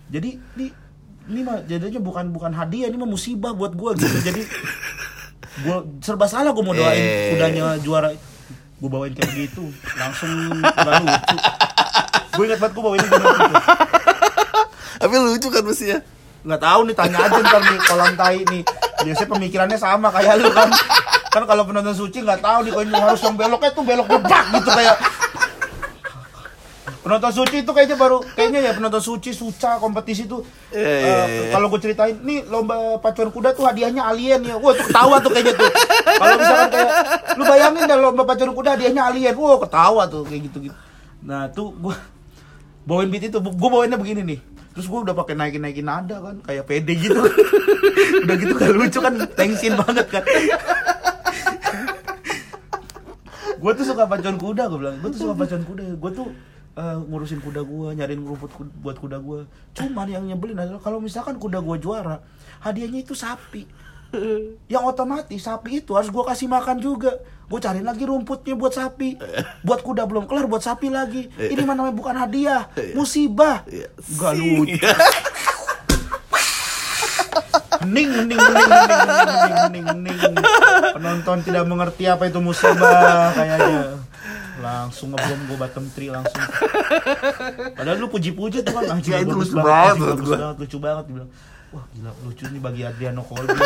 jadi 0.09 0.29
ini 0.53 0.67
ini 1.27 1.39
mah 1.41 1.59
jadinya 1.61 1.99
bukan 1.99 2.31
bukan 2.31 2.51
hadiah 2.51 2.87
ini 2.87 2.95
mah 2.95 3.05
musibah 3.05 3.51
buat 3.51 3.71
gue 3.71 3.91
gitu 3.97 4.17
jadi 4.23 4.41
gue 5.63 5.75
serba 5.99 6.25
salah 6.25 6.51
gue 6.51 6.61
mau 6.61 6.71
doain 6.71 6.95
Eh. 6.95 7.31
kudanya 7.33 7.75
juara 7.77 8.11
gue 8.77 8.89
bawain 8.93 9.13
kayak 9.17 9.33
gitu 9.33 9.73
langsung 9.97 10.29
lucu. 10.53 11.37
Gue 12.37 12.43
ingat 12.45 12.59
banget 12.61 12.73
gue 12.77 12.83
bawain 12.85 13.01
gitu 13.01 13.17
Tapi 14.97 15.13
lucu 15.17 15.47
kan 15.49 15.63
mestinya. 15.65 15.97
Nggak 16.45 16.61
tahu 16.61 16.79
nih 16.85 16.95
tanya 16.95 17.17
aja 17.25 17.39
ntar 17.41 17.61
nih 17.65 17.79
kolam 17.85 18.13
tai 18.13 18.41
nih. 18.45 18.63
Biasanya 19.01 19.29
pemikirannya 19.33 19.77
sama 19.77 20.07
kayak 20.13 20.41
lu 20.41 20.49
kan. 20.53 20.69
Kan 21.33 21.43
kalau 21.49 21.65
penonton 21.65 21.97
suci 21.97 22.21
nggak 22.21 22.41
tahu 22.41 22.69
nih 22.69 22.73
kalau 22.73 23.01
harus 23.09 23.21
yang 23.25 23.35
beloknya 23.37 23.69
tuh 23.73 23.83
belok 23.85 24.07
bebak 24.09 24.45
gitu 24.57 24.69
kayak 24.73 24.95
penonton 27.07 27.31
suci 27.31 27.63
itu 27.63 27.71
kayaknya 27.71 27.95
baru 27.95 28.19
kayaknya 28.35 28.59
ya 28.67 28.71
penonton 28.75 28.99
suci 28.99 29.31
suca 29.31 29.79
kompetisi 29.79 30.27
tuh 30.27 30.43
Iya, 30.67 30.83
eh, 30.83 30.99
iya, 30.99 31.17
iya. 31.23 31.49
kalau 31.55 31.71
gue 31.71 31.79
ceritain 31.79 32.19
nih 32.19 32.43
lomba 32.51 32.99
pacuan 32.99 33.31
kuda 33.31 33.55
tuh 33.55 33.63
hadiahnya 33.63 34.03
alien 34.03 34.43
ya. 34.43 34.59
Wah 34.59 34.75
tuh 34.75 34.83
ketawa 34.91 35.15
tuh 35.23 35.31
kayaknya 35.31 35.55
tuh. 35.55 35.71
Kalau 36.03 36.35
misalkan 36.35 36.69
kayak 36.75 36.89
lu 37.39 37.43
bayangin 37.47 37.83
dah 37.87 37.97
lomba 37.97 38.23
pacuan 38.27 38.51
kuda 38.51 38.69
hadiahnya 38.75 39.03
alien. 39.07 39.33
Wah 39.39 39.57
ketawa 39.63 40.03
tuh 40.11 40.27
kayak 40.27 40.51
gitu 40.51 40.67
gitu 40.67 40.77
nah 41.17 41.49
tuh 41.49 41.73
gue 41.73 41.95
bawain 42.85 43.09
beat 43.09 43.27
itu 43.27 43.39
gue 43.39 43.69
bawainnya 43.71 43.95
begini 43.95 44.21
nih. 44.27 44.39
Terus 44.75 44.85
gue 44.91 44.99
udah 45.07 45.15
pakai 45.17 45.33
naikin 45.33 45.63
naikin 45.63 45.87
nada 45.87 46.19
kan 46.21 46.35
kayak 46.43 46.67
pede 46.69 46.93
gitu. 46.99 47.17
Udah 48.27 48.35
gitu 48.37 48.53
gak 48.53 48.71
lucu 48.77 48.99
kan 49.01 49.13
tensin 49.33 49.73
banget 49.73 50.05
kan. 50.05 50.23
Gue 53.57 53.71
tuh 53.73 53.85
suka 53.89 54.05
pacuan 54.05 54.37
kuda 54.37 54.69
gue 54.69 54.77
bilang. 54.77 55.01
Gue 55.01 55.09
tuh 55.17 55.25
suka 55.25 55.33
pacuan 55.33 55.63
kuda. 55.65 55.97
Gue 55.97 56.11
tuh 56.13 56.27
eh, 56.77 56.97
ngurusin 57.09 57.41
kuda 57.41 57.65
gue 57.65 57.87
nyariin 57.97 58.21
rumput 58.21 58.53
buat 58.79 59.01
kuda 59.01 59.17
gue 59.17 59.49
cuman 59.73 60.07
yang 60.07 60.23
nyebelin 60.29 60.61
adalah 60.61 60.79
kalau 60.79 61.01
misalkan 61.01 61.41
kuda 61.41 61.59
gue 61.59 61.77
juara 61.81 62.21
hadiahnya 62.61 63.05
itu 63.05 63.13
sapi. 63.13 63.67
Yang 64.71 64.83
otomatis 64.87 65.43
sapi 65.43 65.83
itu 65.83 65.91
harus 65.91 66.07
gue 66.07 66.23
kasih 66.23 66.47
makan 66.47 66.79
juga. 66.79 67.19
Gue 67.47 67.59
cariin 67.59 67.83
lagi 67.83 68.07
rumputnya 68.07 68.55
buat 68.55 68.71
sapi. 68.71 69.19
Buat 69.67 69.83
kuda 69.83 70.07
belum 70.07 70.31
kelar 70.31 70.47
buat 70.47 70.63
sapi 70.63 70.87
lagi. 70.87 71.27
Ini 71.35 71.61
mana 71.67 71.83
namanya 71.83 71.95
bukan 71.95 72.15
hadiah 72.15 72.71
musibah. 72.95 73.67
Gak 74.15 74.33
lucu. 74.39 74.79
Hening 77.77 78.09
hening 78.09 78.41
hening 78.41 78.67
hening 78.67 79.53
hening 79.55 79.85
hening 79.85 80.17
hening 80.17 80.45
penonton 80.97 81.37
tidak 81.45 81.63
mengerti 81.69 82.03
apa 82.09 82.27
itu 82.27 82.41
musibah 82.43 83.31
kayaknya 83.31 83.95
langsung 84.57 85.13
ngebom 85.13 85.39
gue 85.47 85.57
bottom 85.57 85.85
tree 85.93 86.09
langsung. 86.11 86.41
Padahal 87.77 87.97
lu 88.01 88.07
puji-puji 88.09 88.65
tuh 88.65 88.73
kan 88.73 88.83
anjing 88.97 89.13
Ya, 89.13 89.21
itu 89.21 89.33
bagus 89.33 89.49
lucu 89.53 89.61
banget 89.61 89.95
menurut 89.97 90.17
bagus 90.17 90.29
banget 90.33 90.57
lucu 90.57 90.77
banget 90.81 91.03
dibilang 91.09 91.31
wah 91.67 91.85
gila 91.91 92.11
lucu 92.23 92.43
nih 92.47 92.61
bagi 92.63 92.81
Adriano 92.87 93.21
Colby. 93.27 93.59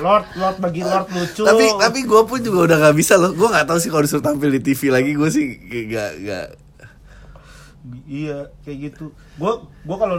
Lord 0.00 0.26
Lord 0.38 0.56
bagi 0.58 0.82
Lord 0.82 1.08
lucu. 1.12 1.42
Tapi 1.44 1.64
tapi 1.76 1.98
gue 2.08 2.22
pun 2.24 2.38
juga 2.40 2.58
udah 2.70 2.76
nggak 2.80 2.96
bisa 2.96 3.14
loh. 3.20 3.32
Gue 3.36 3.48
nggak 3.50 3.66
tahu 3.68 3.78
sih 3.78 3.90
kalau 3.92 4.02
disuruh 4.02 4.24
tampil 4.24 4.50
di 4.50 4.60
TV 4.64 4.90
lagi 4.90 5.12
gue 5.14 5.28
sih 5.28 5.44
nggak 5.90 6.10
nggak. 6.24 6.46
Iya 8.08 8.38
kayak 8.64 8.78
gitu. 8.90 9.12
Gue 9.36 9.52
gue 9.62 9.96
kalau 9.96 10.16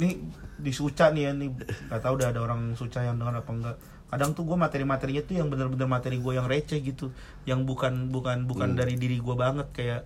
nih 0.00 0.12
di 0.54 0.72
Suca 0.72 1.12
nih 1.12 1.28
ya 1.28 1.32
nih. 1.36 1.48
Nggak 1.92 2.00
tahu 2.00 2.12
udah 2.18 2.28
ada 2.32 2.40
orang 2.40 2.72
Suca 2.74 3.04
yang 3.04 3.20
dengar 3.20 3.44
apa 3.44 3.52
enggak 3.52 3.76
kadang 4.14 4.30
tuh 4.30 4.44
gue 4.44 4.54
materi-materinya 4.54 5.22
tuh 5.22 5.34
yang 5.34 5.48
bener-bener 5.48 5.84
materi 5.84 6.16
gue 6.16 6.32
yang 6.32 6.46
receh 6.46 6.78
gitu. 6.78 7.10
Yang 7.42 7.60
bukan 7.64 8.08
bukan 8.08 8.46
bukan 8.46 8.72
dari 8.72 8.94
diri 8.94 9.18
gue 9.18 9.34
banget 9.34 9.66
kayak 9.72 10.02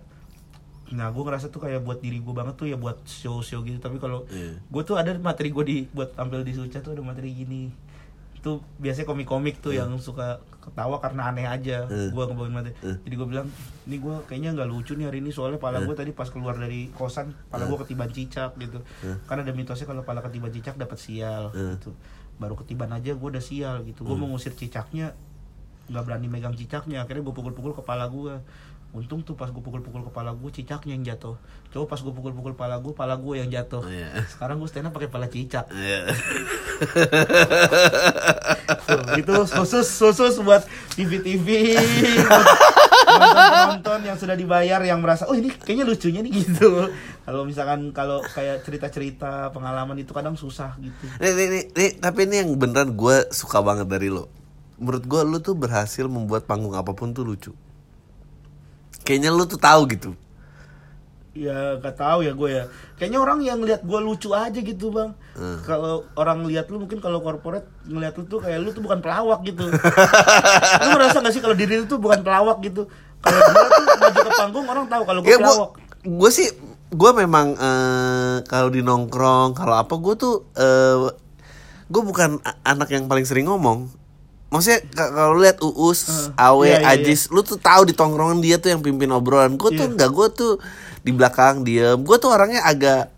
nah 0.89 1.05
gue 1.07 1.21
ngerasa 1.21 1.47
tuh 1.47 1.61
kayak 1.61 1.85
buat 1.85 2.01
diri 2.01 2.17
gue 2.17 2.33
banget 2.33 2.55
tuh 2.55 2.65
ya 2.65 2.73
buat 2.75 2.97
show-show 3.03 3.61
gitu. 3.61 3.77
Tapi 3.77 3.97
kalau 3.97 4.25
Iya. 4.27 4.57
gue 4.57 4.81
tuh 4.83 4.97
ada 4.97 5.13
materi 5.15 5.49
gue 5.49 5.61
di 5.63 5.77
buat 5.87 6.09
tampil 6.11 6.41
di 6.41 6.51
Suca 6.51 6.79
tuh 6.79 6.91
ada 6.91 7.03
materi 7.03 7.29
gini. 7.31 7.69
Itu 8.33 8.65
biasanya 8.75 9.05
komik-komik 9.05 9.59
tuh 9.59 9.77
yang 9.77 9.93
suka 9.99 10.41
ketawa 10.59 10.97
karena 10.97 11.29
aneh 11.29 11.45
aja 11.45 11.85
Hmm. 11.85 12.09
gue 12.09 12.23
ngebawain 12.25 12.51
materi. 12.51 12.73
Hmm. 12.79 12.97
jadi 12.99 13.13
gue 13.15 13.27
bilang 13.27 13.47
ini 13.83 13.95
gue 13.97 14.15
kayaknya 14.25 14.49
nggak 14.51 14.67
lucu 14.67 14.93
nih 14.93 15.05
hari 15.05 15.17
ini 15.19 15.29
soalnya 15.29 15.55
pala 15.57 15.79
gue 15.79 15.93
tadi 15.93 16.09
pas 16.09 16.27
keluar 16.27 16.55
dari 16.55 16.89
kosan 16.89 17.31
pala 17.47 17.63
gue 17.63 17.77
ketiban 17.79 18.07
cicak 18.07 18.57
gitu. 18.57 18.81
Kan 19.23 19.37
ada 19.37 19.51
mitosnya 19.51 19.85
kalau 19.85 20.01
pala 20.01 20.19
ketiban 20.19 20.49
cicak 20.49 20.73
dapat 20.75 20.97
sial 20.97 21.51
Hmm. 21.51 21.77
gitu 21.77 21.93
baru 22.39 22.55
ketiban 22.55 22.89
aja 22.95 23.13
gue 23.13 23.27
udah 23.29 23.43
sial 23.43 23.83
gitu. 23.83 24.07
Gue 24.07 24.15
mau 24.15 24.31
ngusir 24.31 24.55
cicaknya 24.55 25.13
nggak 25.91 26.03
berani 26.07 26.27
megang 26.31 26.55
cicaknya. 26.55 27.03
Akhirnya 27.03 27.27
gue 27.27 27.35
pukul-pukul 27.35 27.75
kepala 27.75 28.07
gue 28.07 28.39
untung 28.89 29.21
tuh 29.21 29.37
pas 29.37 29.45
gue 29.53 29.61
pukul-pukul 29.61 30.01
kepala 30.09 30.33
gue 30.33 30.49
cicaknya 30.49 30.97
yang 30.97 31.05
jatuh. 31.05 31.37
Coba 31.69 31.85
pas 31.93 31.99
gue 32.01 32.09
pukul-pukul 32.09 32.57
kepala 32.57 32.81
gue 32.81 32.93
pala 32.95 33.19
gue 33.21 33.37
yang 33.37 33.49
jatuh. 33.51 33.85
Oh, 33.85 33.91
iya. 33.91 34.25
sekarang 34.25 34.57
gue 34.57 34.69
stand 34.71 34.89
up 34.89 34.95
pakai 34.97 35.11
pala 35.11 35.29
cicak. 35.29 35.69
Iya. 35.69 36.09
Tuh, 38.89 39.21
itu 39.21 39.33
khusus 39.53 39.85
khusus 39.85 40.41
buat 40.41 40.65
TV 40.97 41.21
TV 41.21 41.77
penonton 43.19 43.99
yang 44.03 44.17
sudah 44.17 44.33
dibayar 44.33 44.81
yang 44.81 44.99
merasa 44.99 45.25
oh 45.25 45.33
ini 45.33 45.51
kayaknya 45.51 45.85
lucunya 45.85 46.19
nih 46.19 46.33
gitu 46.41 46.89
kalau 47.21 47.43
misalkan 47.43 47.91
kalau 47.91 48.23
kayak 48.25 48.63
cerita 48.63 48.87
cerita 48.87 49.31
pengalaman 49.49 49.95
itu 49.95 50.09
kadang 50.09 50.33
susah 50.33 50.73
gitu 50.77 51.05
Nih, 51.17 51.31
nih, 51.31 51.47
nih, 51.47 51.63
nih, 51.71 51.91
tapi 51.97 52.25
ini 52.25 52.35
yang 52.39 52.49
beneran 52.55 52.91
gue 52.91 53.29
suka 53.29 53.59
banget 53.59 53.85
dari 53.85 54.07
lo. 54.07 54.27
Menurut 54.75 55.03
gue 55.03 55.21
lu 55.23 55.37
tuh 55.39 55.53
berhasil 55.53 56.07
membuat 56.07 56.43
panggung 56.43 56.71
apa 56.71 56.91
pun 56.91 57.11
tuh 57.11 57.21
lucu. 57.21 57.51
Kayaknya 59.01 59.29
lu 59.29 59.43
tuh 59.43 59.57
tahu 59.57 59.83
gitu. 59.89 60.11
ya 61.29 61.77
gak 61.77 61.95
tahu 61.95 62.25
ya 62.25 62.33
gue 62.33 62.49
ya 62.51 62.63
kayaknya 62.97 63.19
orang 63.21 63.39
yang 63.39 63.61
lihat 63.61 63.85
gue 63.85 63.99
lucu 64.01 64.33
aja 64.33 64.59
gitu 64.59 64.89
bang 64.89 65.13
Hmm. 65.39 65.63
kalau 65.63 66.03
orang 66.19 66.43
lihat 66.43 66.67
lu 66.67 66.83
mungkin 66.83 66.99
kalau 66.99 67.23
corporate 67.23 67.63
ngeliat 67.87 68.11
lu 68.11 68.27
tuh 68.27 68.43
kayak 68.43 68.59
lu 68.59 68.75
tuh 68.75 68.83
bukan 68.83 68.99
pelawak 68.99 69.39
gitu 69.47 69.71
lu 70.83 70.87
merasa 70.91 71.23
gak 71.23 71.31
sih 71.31 71.39
kalau 71.39 71.55
diri 71.55 71.79
lu 71.79 71.87
tuh 71.87 71.95
bukan 71.95 72.19
pelawak 72.19 72.59
gitu 72.59 72.91
kalau 73.21 73.39
gue 73.41 73.67
tuh 73.69 73.97
maju 73.97 74.19
ke 74.19 74.31
panggung 74.33 74.65
orang 74.65 74.85
tahu 74.85 75.03
kalau 75.03 75.19
gue 75.21 75.27
Ya 75.27 75.37
pelawak 75.37 75.69
gue 75.99 76.29
sih 76.29 76.47
gue 76.89 77.11
memang 77.13 77.47
eh, 77.53 78.35
kalau 78.43 78.67
di 78.67 78.79
nongkrong 78.79 79.53
kalau 79.53 79.75
apa 79.75 79.93
gue 79.93 80.15
tuh 80.15 80.47
eh, 80.53 81.11
gue 81.85 82.01
bukan 82.01 82.37
anak 82.63 82.89
yang 82.89 83.05
paling 83.05 83.23
sering 83.23 83.45
ngomong. 83.45 83.89
Maksudnya 84.49 84.81
ka- 84.87 85.09
kalau 85.11 85.37
lihat 85.37 85.57
Uus, 85.59 86.05
Eh, 86.05 86.33
Awe, 86.35 86.65
iya, 86.67 86.77
iya, 86.79 86.89
Ajis, 86.95 87.29
lu 87.29 87.41
tuh 87.41 87.57
tahu 87.57 87.81
di 87.83 87.93
tongkrongan 87.93 88.37
dia 88.39 88.57
tuh 88.57 88.69
yang 88.69 88.81
pimpin 88.81 89.09
obrolan. 89.09 89.53
Gue 89.55 89.69
tuh 89.71 89.85
Iya. 89.85 89.93
enggak, 89.93 90.09
gue 90.09 90.27
tuh 90.31 90.53
di 90.99 91.11
belakang 91.11 91.61
diem. 91.61 91.97
Gue 91.99 92.17
tuh 92.17 92.29
orangnya 92.29 92.61
agak 92.63 93.13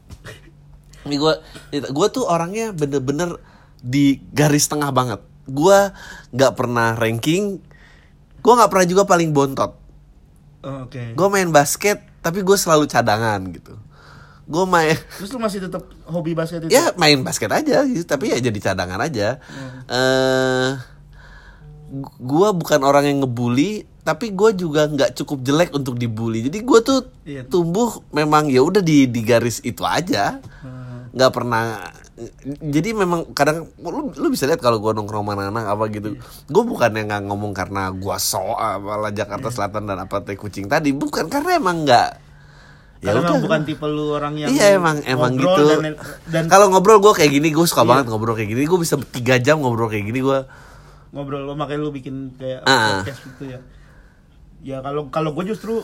ini 1.02 1.16
gue 1.16 1.34
gue 1.74 2.08
tuh 2.10 2.24
orangnya 2.24 2.72
bener-bener 2.72 3.40
di 3.78 4.20
garis 4.30 4.68
tengah 4.68 4.92
banget. 4.92 5.20
Gue 5.44 5.92
nggak 6.30 6.54
pernah 6.54 6.94
ranking. 6.94 7.60
Gue 8.38 8.54
nggak 8.54 8.70
pernah 8.70 8.86
juga 8.86 9.04
paling 9.04 9.32
bontot 9.32 9.72
Oh, 10.62 10.86
oke. 10.86 11.14
Gue 11.14 11.28
main 11.28 11.50
basket 11.50 12.02
tapi 12.20 12.42
gue 12.42 12.54
selalu 12.54 12.86
cadangan 12.86 13.42
gitu. 13.50 13.74
Gue 14.46 14.66
main 14.66 14.94
Terus 15.18 15.32
lu 15.32 15.40
masih 15.40 15.60
tetap 15.60 15.84
hobi 16.06 16.34
basket 16.34 16.66
itu? 16.66 16.70
ya 16.70 16.94
main 16.96 17.22
basket 17.22 17.50
aja 17.50 17.82
gitu. 17.84 18.04
Tapi 18.04 18.30
ya 18.30 18.38
jadi 18.40 18.60
cadangan 18.62 19.02
aja. 19.02 19.42
Eh 19.88 20.70
gue 22.18 22.50
bukan 22.52 22.80
orang 22.82 23.04
yang 23.06 23.20
ngebully 23.20 23.84
tapi 24.02 24.32
gue 24.32 24.56
juga 24.56 24.88
nggak 24.88 25.14
cukup 25.14 25.42
jelek 25.42 25.70
untuk 25.72 25.94
dibully. 25.96 26.42
Jadi 26.44 26.60
gue 26.62 26.80
tuh 26.82 27.00
Iya. 27.22 27.46
tumbuh 27.46 28.02
memang 28.10 28.48
ya 28.48 28.62
udah 28.62 28.80
di 28.80 29.06
di 29.06 29.22
garis 29.22 29.62
itu 29.62 29.82
aja. 29.82 30.38
Hmm. 30.62 31.10
nggak 31.12 31.32
pernah 31.32 31.92
jadi 32.62 32.94
memang 32.94 33.32
kadang 33.32 33.66
lu, 33.78 34.12
lu 34.12 34.28
bisa 34.28 34.44
lihat 34.44 34.58
kalau 34.58 34.78
gue 34.78 34.92
nongkrong 34.92 35.24
mana 35.24 35.48
anak 35.48 35.66
apa 35.68 35.90
gitu 35.90 36.12
Iya. 36.12 36.22
gue 36.48 36.64
bukan 36.64 36.90
yang 36.92 37.08
nggak 37.08 37.24
ngomong 37.26 37.52
karena 37.52 37.90
gue 37.90 38.18
so 38.18 38.42
apalah 38.52 39.10
Jakarta 39.10 39.48
Iya. 39.48 39.56
Selatan 39.56 39.84
dan 39.86 39.98
apa 40.00 40.20
teh 40.20 40.34
kucing 40.34 40.66
tadi 40.66 40.92
bukan 40.92 41.28
karena 41.28 41.56
emang 41.56 41.84
nggak 41.84 42.10
Karena 43.02 43.26
udah. 43.28 43.42
bukan 43.42 43.62
tipe 43.64 43.82
lu 43.84 44.14
orang 44.14 44.34
yang 44.36 44.50
iya 44.50 44.74
emang 44.74 45.02
emang 45.04 45.34
gitu 45.34 45.62
dan, 45.74 45.98
dan 46.28 46.44
kalau 46.46 46.70
ngobrol 46.70 46.98
gue 47.00 47.14
kayak 47.16 47.32
gini 47.32 47.50
gue 47.50 47.66
suka 47.66 47.82
Iya. 47.82 47.90
banget 47.90 48.06
ngobrol 48.08 48.34
kayak 48.34 48.50
gini 48.50 48.62
gue 48.64 48.80
bisa 48.80 48.96
tiga 49.10 49.36
jam 49.38 49.58
ngobrol 49.58 49.88
kayak 49.88 50.06
gini 50.06 50.22
gue 50.22 50.40
ngobrol 51.10 51.42
lo 51.42 51.54
makanya 51.54 51.82
lu 51.82 51.90
bikin 51.90 52.34
kayak 52.34 52.62
Ah. 52.64 53.02
podcast 53.02 53.20
gitu 53.26 53.44
ya. 53.48 53.60
Ya 54.62 54.78
kalau 54.80 55.10
kalau 55.10 55.34
gue 55.34 55.44
justru 55.46 55.82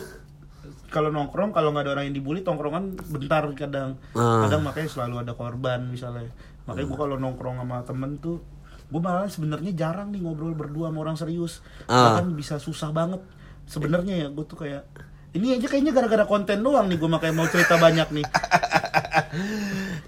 kalau 0.88 1.12
nongkrong 1.12 1.52
kalau 1.52 1.70
nggak 1.72 1.84
ada 1.84 1.90
orang 1.96 2.04
yang 2.08 2.16
dibully 2.16 2.40
tongkrongan 2.40 2.96
bentar 3.12 3.44
kadang. 3.52 4.00
Ah. 4.16 4.48
kadang 4.48 4.64
makanya 4.64 4.88
selalu 4.88 5.14
ada 5.20 5.32
korban 5.36 5.84
misalnya. 5.84 6.32
Makanya 6.64 6.86
gue 6.88 6.98
kalau 6.98 7.16
nongkrong 7.20 7.56
sama 7.60 7.84
temen 7.84 8.16
tuh 8.18 8.40
gue 8.88 9.00
malah 9.04 9.28
sebenarnya 9.28 9.76
jarang 9.76 10.08
nih 10.16 10.24
ngobrol 10.24 10.56
berdua 10.56 10.88
sama 10.88 10.98
orang 11.04 11.16
serius. 11.20 11.60
Ah. 11.84 12.16
bahkan 12.16 12.32
bisa 12.32 12.56
susah 12.56 12.88
banget. 12.90 13.20
Sebenarnya 13.68 14.26
ya 14.26 14.28
gue 14.32 14.44
tuh 14.48 14.64
kayak 14.64 14.88
ini 15.36 15.60
aja 15.60 15.68
kayaknya 15.68 15.92
gara-gara 15.92 16.24
konten 16.24 16.64
doang 16.64 16.88
nih 16.88 16.96
gue 16.96 17.10
makanya 17.12 17.34
mau 17.36 17.48
cerita 17.48 17.76
banyak 17.76 18.08
nih. 18.12 18.26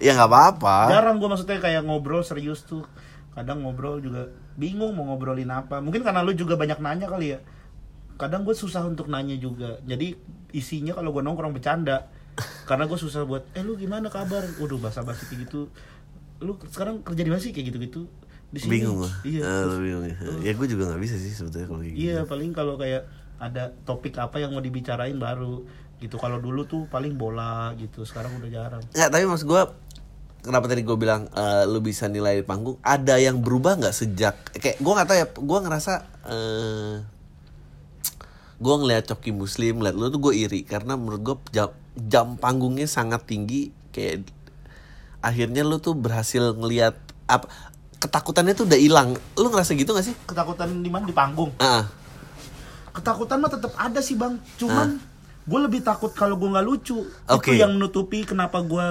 Ya 0.01 0.17
nggak 0.17 0.33
apa-apa. 0.33 0.89
Jarang 0.89 1.21
gue 1.21 1.29
maksudnya 1.29 1.61
kayak 1.61 1.85
ngobrol 1.85 2.25
serius 2.25 2.65
tuh. 2.65 2.81
Kadang 3.37 3.61
ngobrol 3.61 4.01
juga 4.01 4.33
bingung 4.57 4.97
mau 4.97 5.05
ngobrolin 5.13 5.53
apa. 5.53 5.77
Mungkin 5.77 6.01
karena 6.01 6.25
lu 6.25 6.33
juga 6.33 6.57
banyak 6.57 6.81
nanya 6.81 7.05
kali 7.05 7.37
ya 7.37 7.39
kadang 8.21 8.45
gue 8.45 8.53
susah 8.53 8.85
untuk 8.85 9.09
nanya 9.09 9.33
juga. 9.41 9.81
Jadi 9.81 10.13
isinya 10.53 10.93
kalau 10.93 11.09
gue 11.09 11.25
nongkrong 11.25 11.57
bercanda. 11.57 12.13
Karena 12.69 12.85
gue 12.85 12.95
susah 12.95 13.25
buat 13.25 13.49
eh 13.57 13.65
lu 13.65 13.73
gimana 13.75 14.13
kabar? 14.13 14.45
Waduh 14.61 14.77
bahasa 14.77 15.01
basi 15.01 15.25
kayak 15.25 15.49
gitu. 15.49 15.73
Lu 16.45 16.61
sekarang 16.69 17.01
kerja 17.01 17.21
di 17.25 17.29
mana 17.33 17.41
sih? 17.41 17.49
Kayak 17.49 17.73
gitu 17.73 17.77
gitu 17.81 18.01
di 18.53 18.59
sini. 18.61 18.71
Bingung 18.77 19.01
gue 19.01 19.11
iya. 19.25 19.43
Lu 19.65 19.81
bingung 19.81 20.05
ya? 20.05 20.15
Ya 20.45 20.51
gue 20.53 20.67
juga 20.69 20.93
nggak 20.93 21.01
bisa 21.01 21.15
sih 21.17 21.33
sebetulnya 21.33 21.67
kalau 21.67 21.81
kayak 21.81 21.93
gitu. 21.97 22.03
iya 22.05 22.17
paling 22.27 22.51
kalau 22.53 22.75
kayak 22.77 23.09
ada 23.41 23.73
topik 23.89 24.13
apa 24.21 24.37
yang 24.37 24.53
mau 24.53 24.61
dibicarain 24.61 25.17
baru 25.17 25.65
gitu. 25.97 26.15
Kalau 26.21 26.37
dulu 26.37 26.69
tuh 26.69 26.85
paling 26.87 27.17
bola 27.17 27.73
gitu 27.79 28.05
sekarang 28.05 28.37
udah 28.37 28.49
jarang. 28.51 28.83
Nggak, 28.93 29.09
tapi 29.09 29.23
maksud 29.25 29.47
gue 29.49 29.61
kenapa 30.41 30.65
tadi 30.67 30.81
gue 30.81 30.97
bilang 30.97 31.29
eh, 31.31 31.63
lu 31.69 31.79
bisa 31.79 32.09
nilai 32.09 32.41
di 32.41 32.45
panggung 32.45 32.77
ada 32.81 33.17
yang 33.21 33.39
berubah 33.39 33.77
nggak 33.77 33.95
sejak 33.95 34.35
kayak 34.57 34.81
gue 34.81 34.93
nggak 34.93 35.07
tahu 35.07 35.17
ya 35.21 35.27
gue 35.29 35.59
ngerasa 35.61 35.93
eh 36.33 36.95
gue 38.61 38.75
ngeliat 38.77 39.09
coki 39.09 39.33
muslim 39.33 39.81
ngeliat 39.81 39.95
lu 39.97 40.13
tuh 40.13 40.21
gue 40.21 40.33
iri. 40.37 40.61
Karena 40.61 40.93
menurut 40.93 41.21
gue 41.25 41.35
jam, 41.49 41.73
jam 41.97 42.37
panggungnya 42.37 42.85
sangat 42.85 43.25
tinggi. 43.25 43.73
Kayak 43.89 44.29
akhirnya 45.25 45.65
lu 45.65 45.81
tuh 45.81 45.97
berhasil 45.97 46.53
ngeliat 46.53 46.95
apa 47.25 47.49
ketakutannya 47.97 48.53
tuh 48.53 48.69
udah 48.69 48.79
hilang. 48.79 49.17
Lu 49.33 49.49
ngerasa 49.49 49.73
gitu 49.73 49.97
gak 49.97 50.05
sih? 50.05 50.15
Ketakutan 50.29 50.69
di 50.85 50.89
mana? 50.93 51.09
Di 51.09 51.15
panggung? 51.17 51.49
Ah. 51.57 51.89
Ketakutan 52.93 53.41
mah 53.41 53.49
tetap 53.49 53.73
ada 53.81 53.97
sih 53.99 54.13
bang. 54.13 54.37
Cuman 54.61 55.01
gue 55.41 55.59
lebih 55.59 55.81
takut 55.81 56.13
kalau 56.13 56.37
gue 56.37 56.49
nggak 56.49 56.65
lucu. 56.65 57.01
Oke. 57.29 57.57
itu 57.57 57.65
yang 57.65 57.73
menutupi 57.73 58.21
kenapa 58.29 58.61
gue 58.61 58.87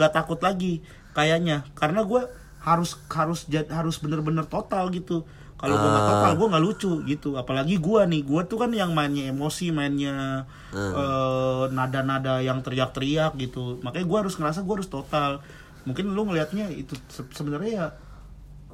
nggak 0.00 0.12
takut 0.12 0.40
lagi 0.40 0.80
kayaknya. 1.12 1.68
Karena 1.76 2.00
gue 2.00 2.24
harus 2.64 2.98
harus 3.12 3.46
harus 3.50 3.96
bener-bener 4.02 4.42
total 4.48 4.90
gitu 4.90 5.22
kalau 5.56 5.74
gue 5.74 5.88
nggak 5.88 6.00
Ah. 6.00 6.10
total 6.10 6.32
gue 6.34 6.46
nggak 6.46 6.64
lucu 6.64 6.92
gitu. 7.04 7.28
Apalagi 7.34 7.76
gue 7.76 8.00
nih 8.06 8.22
gue 8.22 8.40
tuh 8.44 8.56
kan 8.56 8.70
yang 8.70 8.92
mainnya 8.92 9.28
emosi 9.28 9.70
mainnya 9.70 10.44
eh, 10.70 11.64
nada-nada 11.70 12.38
yang 12.38 12.60
teriak-teriak 12.60 13.32
gitu. 13.36 13.80
Makanya 13.80 14.04
gue 14.04 14.18
harus 14.20 14.34
ngerasa 14.34 14.60
gue 14.60 14.74
harus 14.74 14.86
total. 14.86 15.40
Mungkin 15.82 16.10
lu 16.10 16.22
ngelihatnya 16.24 16.68
itu 16.68 16.92
se- 17.06 17.24
sebenarnya 17.30 17.72
ya 17.72 17.86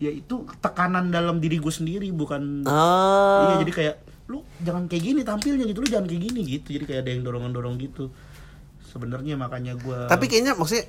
ya 0.00 0.10
itu 0.10 0.42
tekanan 0.58 1.08
dalam 1.08 1.38
diri 1.38 1.56
gue 1.56 1.70
sendiri 1.70 2.10
bukan 2.10 2.66
ah. 2.66 3.46
Iya 3.46 3.62
jadi 3.62 3.72
kayak 3.72 3.96
lu 4.26 4.42
jangan 4.58 4.86
kayak 4.86 5.02
gini 5.04 5.20
tampilnya 5.22 5.64
gitu. 5.64 5.78
Lu 5.78 5.88
jangan 5.88 6.06
kayak 6.06 6.22
gini 6.24 6.40
gitu. 6.48 6.68
Jadi 6.72 6.84
kayak 6.84 7.00
ada 7.02 7.10
yang 7.10 7.22
dorong 7.22 7.46
dorong 7.48 7.78
gitu. 7.78 8.10
Sebenarnya 8.84 9.34
makanya 9.34 9.72
gua 9.74 10.04
Tapi 10.04 10.26
kayaknya 10.26 10.52
maksudnya 10.52 10.84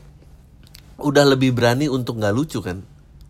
udah 0.96 1.26
lebih 1.28 1.52
berani 1.52 1.86
untuk 1.86 2.18
nggak 2.18 2.34
lucu 2.34 2.60
kan? 2.60 2.82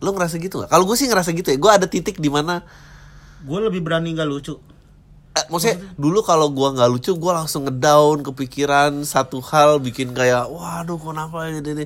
Lo 0.02 0.10
ngerasa 0.10 0.38
gitu 0.38 0.62
nggak? 0.62 0.70
Kalau 0.70 0.84
gue 0.86 0.96
sih 0.96 1.06
ngerasa 1.06 1.30
gitu 1.30 1.48
ya. 1.52 1.58
Gue 1.60 1.70
ada 1.70 1.86
titik 1.86 2.18
di 2.18 2.30
mana 2.30 2.64
gue 3.44 3.58
lebih 3.60 3.84
berani 3.84 4.16
nggak 4.16 4.30
lucu 4.30 4.56
Eh, 5.34 5.42
maksudnya 5.50 5.82
dulu 5.98 6.22
kalau 6.22 6.46
gua 6.54 6.70
nggak 6.70 6.90
lucu 6.94 7.10
gua 7.18 7.42
langsung 7.42 7.66
ngedown 7.66 8.22
kepikiran 8.22 9.02
satu 9.02 9.42
hal 9.42 9.82
bikin 9.82 10.14
kayak 10.14 10.46
waduh 10.46 10.94
kenapa 10.94 11.50
ini 11.50 11.58
ini 11.58 11.84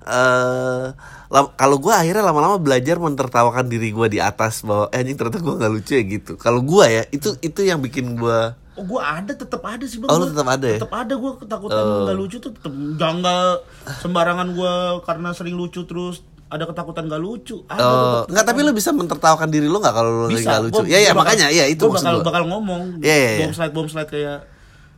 eh 0.00 0.86
lam- 1.28 1.52
kalau 1.60 1.76
gua 1.76 2.00
akhirnya 2.00 2.24
lama-lama 2.24 2.56
belajar 2.56 2.96
mentertawakan 2.96 3.68
diri 3.68 3.92
gua 3.92 4.08
di 4.08 4.16
atas 4.16 4.64
bahwa 4.64 4.88
eh 4.96 5.04
anjing 5.04 5.12
ternyata 5.12 5.44
gua 5.44 5.60
nggak 5.60 5.72
lucu 5.76 5.92
ya 5.92 6.02
gitu 6.08 6.32
kalau 6.40 6.64
gua 6.64 6.88
ya 6.88 7.04
itu 7.12 7.36
itu 7.44 7.60
yang 7.60 7.84
bikin 7.84 8.16
gua 8.16 8.56
Oh 8.80 8.86
gue 8.86 8.96
ada 8.96 9.36
tetap 9.36 9.60
ada 9.60 9.84
sih 9.84 10.00
bang. 10.00 10.08
Oh, 10.08 10.24
tetap 10.24 10.46
ada 10.46 10.64
ya? 10.64 10.80
Tetap 10.80 10.94
ada 10.94 11.12
gue 11.12 11.32
ketakutan 11.36 11.84
nggak 11.84 12.16
lucu 12.16 12.36
tuh 12.40 12.48
tetap 12.56 12.72
nggak 12.72 13.52
sembarangan 14.00 14.48
gue 14.56 14.74
karena 15.04 15.36
sering 15.36 15.52
lucu 15.52 15.84
terus 15.84 16.24
ada 16.50 16.64
ketakutan 16.66 17.06
nggak 17.06 17.22
lucu. 17.22 17.62
Ada 17.64 17.78
eh, 17.78 17.86
tetep. 17.86 18.24
nggak 18.28 18.44
tapi 18.44 18.58
lu 18.60 18.72
bisa 18.74 18.90
mentertawakan 18.90 19.48
diri 19.48 19.66
lu 19.66 19.78
nggak 19.78 19.94
kalau 19.94 20.10
lu 20.10 20.22
lagi 20.26 20.34
bisa. 20.36 20.48
nggak 20.50 20.62
lucu 20.66 20.82
ya 20.84 20.98
ya 20.98 20.98
gua 20.98 20.98
bakal- 21.00 21.18
makanya 21.22 21.46
ya 21.48 21.64
itu 21.64 21.82
gua 21.82 21.90
maksud 21.94 22.04
bakal 22.04 22.16
gua 22.16 22.26
bakal 22.26 22.42
ngomong. 22.50 22.82
Iya, 22.98 23.14
iya, 23.14 23.30
iya. 23.30 23.40
Bom 23.40 23.52
slide 23.54 23.72
bom 23.72 23.86
slide 23.86 24.10
kayak 24.10 24.38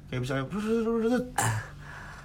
kayak 0.08 0.20
misalnya 0.20 0.44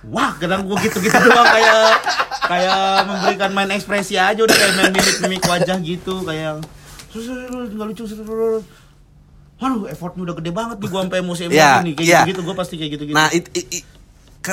Wah, 0.07 0.31
kadang 0.39 0.63
gue 0.63 0.77
gitu-gitu 0.87 1.09
doang 1.19 1.49
kayak 1.51 1.99
kayak 2.47 2.79
memberikan 3.03 3.51
main 3.51 3.67
ekspresi 3.73 4.15
aja 4.15 4.39
udah 4.39 4.55
kayak 4.55 4.73
main 4.77 4.91
mimik-mimik 4.93 5.43
wajah 5.43 5.75
gitu 5.81 6.21
kayak 6.23 6.63
nggak 7.11 7.87
lucu 7.91 8.03
Waduh, 9.57 9.89
effortnya 9.89 10.21
udah 10.21 10.35
gede 10.37 10.51
banget 10.53 10.77
nih 10.77 10.87
gue 10.87 10.99
sampai 11.01 11.19
emosi 11.19 11.41
emosi 11.49 11.57
Iya, 11.57 11.71
nih 11.81 11.93
kayak 11.97 12.07
iya. 12.07 12.19
gitu-gitu 12.23 12.41
gue 12.45 12.55
pasti 12.55 12.73
kayak 12.77 12.91
gitu-gitu. 12.93 13.17
Nah, 13.17 13.27
it, 13.33 13.49
it- 13.57 13.81
it- 13.81 13.89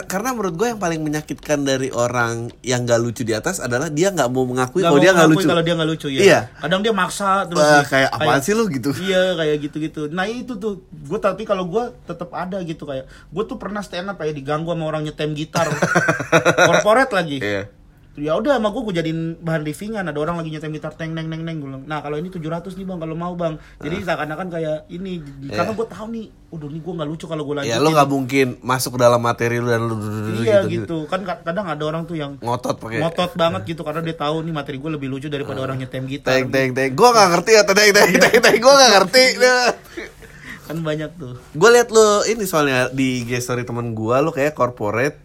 karena 0.03 0.31
menurut 0.31 0.55
gue 0.55 0.67
yang 0.67 0.77
paling 0.77 0.99
menyakitkan 0.99 1.63
dari 1.63 1.89
orang 1.89 2.51
yang 2.61 2.83
gak 2.83 2.99
lucu 2.99 3.23
di 3.23 3.31
atas 3.31 3.59
adalah 3.59 3.87
dia 3.87 4.11
nggak 4.11 4.27
mau 4.27 4.43
mengakui 4.43 4.81
Nggak 4.81 4.89
kalau 4.89 4.97
mau 4.97 5.05
dia 5.05 5.13
nggak 5.13 5.31
lucu. 5.31 5.47
kalau 5.47 5.63
dia 5.63 5.75
nggak 5.75 5.89
lucu 5.89 6.09
ya. 6.09 6.21
Iya. 6.21 6.41
Kadang 6.57 6.81
dia 6.81 6.93
maksa 6.93 7.29
terus 7.45 7.63
dia- 7.63 7.87
kayak 7.87 8.11
apaan 8.11 8.41
sih 8.41 8.53
lu 8.53 8.65
gitu? 8.67 8.91
Iya 8.97 9.23
kayak 9.35 9.57
gitu-gitu. 9.61 10.01
Nah 10.09 10.25
itu 10.25 10.53
tuh 10.55 10.73
gue 10.83 11.19
tapi 11.19 11.43
kalau 11.43 11.65
gue 11.65 11.85
tetap 12.03 12.33
ada 12.33 12.59
gitu 12.61 12.83
kayak 12.83 13.05
gue 13.07 13.45
tuh 13.45 13.55
pernah 13.55 13.79
stand 13.79 14.09
up 14.09 14.17
kayak 14.17 14.35
diganggu 14.35 14.69
sama 14.69 14.85
orang 14.85 15.05
nyetem 15.05 15.31
gitar 15.33 15.71
korporat 16.69 17.11
lagi. 17.11 17.39
Iya. 17.39 17.71
Ya 18.15 18.39
udah 18.39 18.63
sama 18.63 18.71
gue 18.71 18.83
gue 18.87 18.95
jadiin 18.95 19.43
bahan 19.43 19.67
livingan. 19.67 20.07
Ada 20.07 20.19
orang 20.23 20.39
lagi 20.39 20.55
nyetem 20.55 20.71
gitar 20.71 20.95
teng 20.95 21.19
neng 21.19 21.27
neng 21.27 21.43
neng 21.43 21.59
gue 21.59 21.67
Nah 21.83 21.99
kalau 21.99 22.15
ini 22.15 22.31
700 22.31 22.79
nih 22.79 22.87
bang. 22.87 22.99
Kalau 23.03 23.15
mau 23.19 23.35
bang. 23.35 23.59
Jadi 23.83 24.07
seakan-akan 24.07 24.49
kayak 24.55 24.87
ini 24.87 25.19
karena 25.51 25.75
gue 25.75 25.87
tahu 25.91 26.07
nih, 26.15 26.25
udah 26.55 26.69
nih 26.71 26.81
gue 26.81 26.93
nggak 26.95 27.09
lucu 27.11 27.27
kalau 27.27 27.43
gue 27.43 27.55
lanjutin. 27.59 27.75
Ya 27.75 27.83
lu 27.83 27.91
nggak 27.91 28.07
mungkin 28.07 28.47
masuk 28.63 28.95
ke 28.95 28.99
dalam 29.03 29.19
materi 29.19 29.59
lu 29.59 29.67
dan 29.67 29.83
lu 29.83 29.99
Iya 30.47 30.63
gitu, 30.71 31.11
kan 31.11 31.27
ka- 31.27 31.43
kadang 31.43 31.67
ada 31.67 31.83
orang 31.83 32.07
tuh 32.07 32.15
yang 32.15 32.39
ngotot 32.39 32.79
pakai 32.79 33.03
ngotot 33.03 33.35
banget 33.35 33.75
gitu 33.75 33.83
karena 33.83 33.99
dia 33.99 34.15
tahu 34.15 34.47
nih 34.47 34.55
materi 34.55 34.79
gue 34.79 34.91
lebih 34.95 35.11
lucu 35.11 35.27
daripada 35.27 35.59
orang 35.59 35.83
nyetem 35.83 36.07
gitar. 36.07 36.39
teng 36.39 36.55
teng 36.55 36.71
teng. 36.71 36.95
Gue 36.95 37.09
nggak 37.11 37.29
ngerti 37.35 37.51
ya. 37.51 37.63
Teng 37.67 37.77
teng 37.91 37.91
teng 38.15 38.39
teng 38.39 38.57
gue 38.63 38.73
nggak 38.79 38.91
ngerti. 38.95 39.25
Kan 40.71 40.81
banyak 40.81 41.11
tuh. 41.19 41.35
gue 41.51 41.69
liat 41.75 41.91
lu 41.91 42.25
ini 42.25 42.47
soalnya 42.47 42.89
di 42.89 43.27
IG 43.27 43.43
story 43.43 43.67
temen 43.67 43.93
gue 43.93 44.17
lu 44.23 44.31
kayak 44.31 44.55
corporate 44.55 45.19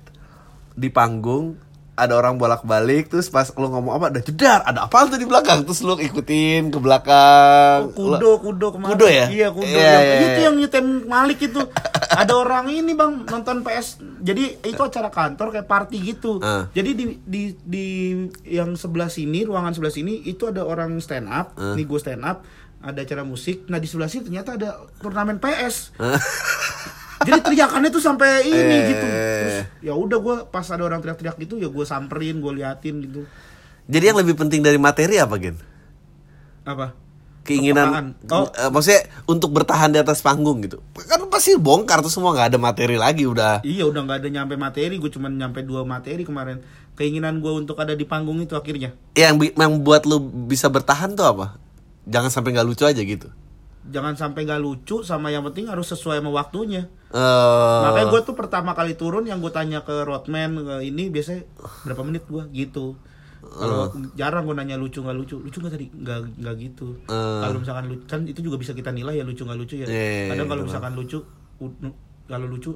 di 0.74 0.90
panggung 0.90 1.69
ada 2.00 2.16
orang 2.16 2.40
bolak 2.40 2.64
balik 2.64 3.12
terus 3.12 3.28
pas 3.28 3.52
lu 3.52 3.68
ngomong 3.68 4.00
apa 4.00 4.06
ada 4.16 4.20
jedar 4.24 4.64
ada 4.64 4.88
apa 4.88 5.12
tuh 5.12 5.20
di 5.20 5.28
belakang? 5.28 5.68
Terus 5.68 5.84
lu 5.84 6.00
ikutin 6.00 6.72
ke 6.72 6.80
belakang. 6.80 7.92
Kudo 7.92 8.40
kudo 8.40 8.68
kemarin. 8.72 8.92
Kudo 8.96 9.08
ya? 9.12 9.26
iya 9.28 9.48
kudo. 9.52 9.68
Iya, 9.68 9.84
yang, 9.84 10.04
iya, 10.04 10.16
itu 10.16 10.40
iya. 10.40 10.48
yang 10.48 10.56
nyetem 10.56 10.86
Malik 11.06 11.40
itu. 11.44 11.62
Ada 12.20 12.34
orang 12.34 12.72
ini 12.74 12.98
bang 12.98 13.28
nonton 13.28 13.62
PS 13.62 14.02
jadi 14.20 14.60
itu 14.66 14.82
acara 14.82 15.08
kantor 15.08 15.56
kayak 15.56 15.68
party 15.70 15.98
gitu. 16.04 16.42
Ah. 16.44 16.68
jadi 16.76 16.92
di 16.92 17.06
di 17.24 17.44
di 17.64 17.88
yang 18.44 18.76
sebelah 18.76 19.08
sini 19.08 19.48
ruangan 19.48 19.72
sebelah 19.72 19.94
sini 19.94 20.28
itu 20.28 20.50
ada 20.50 20.68
orang 20.68 21.00
stand 21.00 21.32
up 21.32 21.56
Ah. 21.56 21.76
nih 21.78 21.88
gue 21.88 22.00
stand 22.00 22.24
up 22.26 22.44
ada 22.80 23.04
acara 23.04 23.24
musik. 23.28 23.68
Nah 23.68 23.80
di 23.80 23.88
sebelah 23.88 24.08
sini 24.08 24.28
ternyata 24.32 24.56
ada 24.56 24.80
turnamen 25.04 25.40
PS 25.40 25.92
jadi 27.22 27.40
teriakannya 27.42 27.90
tuh 27.90 28.00
sampai 28.00 28.28
ini 28.44 28.56
Eh. 28.76 28.82
gitu. 28.88 29.06
Terus 29.06 29.58
ya 29.82 29.94
udah 29.94 30.18
gue 30.18 30.36
pas 30.48 30.66
ada 30.66 30.82
orang 30.82 31.00
teriak-teriak 31.00 31.36
gitu 31.38 31.56
ya 31.56 31.68
gue 31.68 31.84
samperin 31.84 32.38
gue 32.38 32.54
liatin 32.56 32.96
gitu. 33.02 33.22
Jadi 33.86 34.04
yang 34.06 34.18
lebih 34.18 34.36
penting 34.36 34.60
dari 34.60 34.78
materi 34.78 35.16
apa 35.16 35.36
gen? 35.36 35.58
Apa? 36.64 36.94
Keinginan 37.42 38.14
Oh. 38.30 38.46
eh, 38.48 38.70
maksudnya 38.70 39.02
untuk 39.26 39.50
bertahan 39.50 39.90
di 39.90 39.98
atas 39.98 40.22
panggung 40.22 40.62
gitu. 40.62 40.78
Kan 41.02 41.26
pasti 41.28 41.58
bongkar 41.58 42.00
tuh 42.00 42.10
semua 42.10 42.30
nggak 42.32 42.54
ada 42.54 42.60
materi 42.62 42.94
lagi 42.94 43.26
udah. 43.26 43.66
Iya 43.66 43.90
udah 43.90 44.02
nggak 44.02 44.20
ada 44.22 44.30
nyampe 44.30 44.54
materi, 44.54 44.96
gue 44.96 45.10
cuma 45.10 45.28
nyampe 45.28 45.66
dua 45.66 45.82
materi 45.82 46.22
kemarin. 46.22 46.62
Keinginan 46.94 47.40
gue 47.40 47.50
untuk 47.50 47.80
ada 47.80 47.96
di 47.96 48.04
panggung 48.04 48.38
itu 48.38 48.54
akhirnya. 48.54 48.94
yang 49.14 49.40
yang 49.40 49.82
buat 49.82 50.06
lu 50.06 50.20
bisa 50.46 50.68
bertahan 50.68 51.16
tuh 51.16 51.26
apa? 51.26 51.58
Jangan 52.06 52.30
sampai 52.30 52.54
nggak 52.54 52.68
lucu 52.68 52.84
aja 52.84 53.00
gitu 53.00 53.28
Jangan 53.90 54.14
sampai 54.14 54.46
nggak 54.46 54.62
lucu, 54.62 55.02
sama 55.02 55.34
yang 55.34 55.42
penting 55.50 55.66
harus 55.66 55.90
sesuai 55.90 56.22
sama 56.22 56.30
waktunya. 56.30 56.86
Eh, 57.10 57.82
Makanya 57.90 58.08
gue 58.14 58.22
tuh 58.22 58.38
pertama 58.38 58.78
kali 58.78 58.94
turun 58.94 59.26
yang 59.26 59.42
gue 59.42 59.50
tanya 59.50 59.82
ke 59.82 60.06
roadman 60.06 60.62
ke 60.62 60.76
ini 60.86 61.10
biasanya 61.10 61.42
berapa 61.84 62.02
menit 62.06 62.30
gue 62.30 62.44
gitu. 62.54 62.94
Kalau 63.40 63.90
jarang 64.14 64.46
gue 64.46 64.54
nanya 64.54 64.78
lucu 64.78 65.02
nggak 65.02 65.18
lucu, 65.18 65.42
lucu 65.42 65.58
nggak 65.58 65.74
tadi 65.74 65.88
nggak 65.90 66.20
nggak 66.38 66.56
gitu. 66.60 67.02
Eh. 67.10 67.40
Kalau 67.42 67.58
misalkan 67.58 67.86
lucu 67.90 68.04
kan 68.06 68.22
itu 68.30 68.40
juga 68.46 68.62
bisa 68.62 68.78
kita 68.78 68.94
nilai 68.94 69.18
ya 69.18 69.26
lucu 69.26 69.42
nggak 69.42 69.58
lucu 69.58 69.76
ya. 69.80 69.88
Iya, 69.90 70.36
Kadang 70.38 70.48
kalau 70.52 70.62
betul. 70.62 70.70
misalkan 70.70 70.94
lucu, 70.94 71.20
kalau 72.30 72.46
lucu 72.46 72.72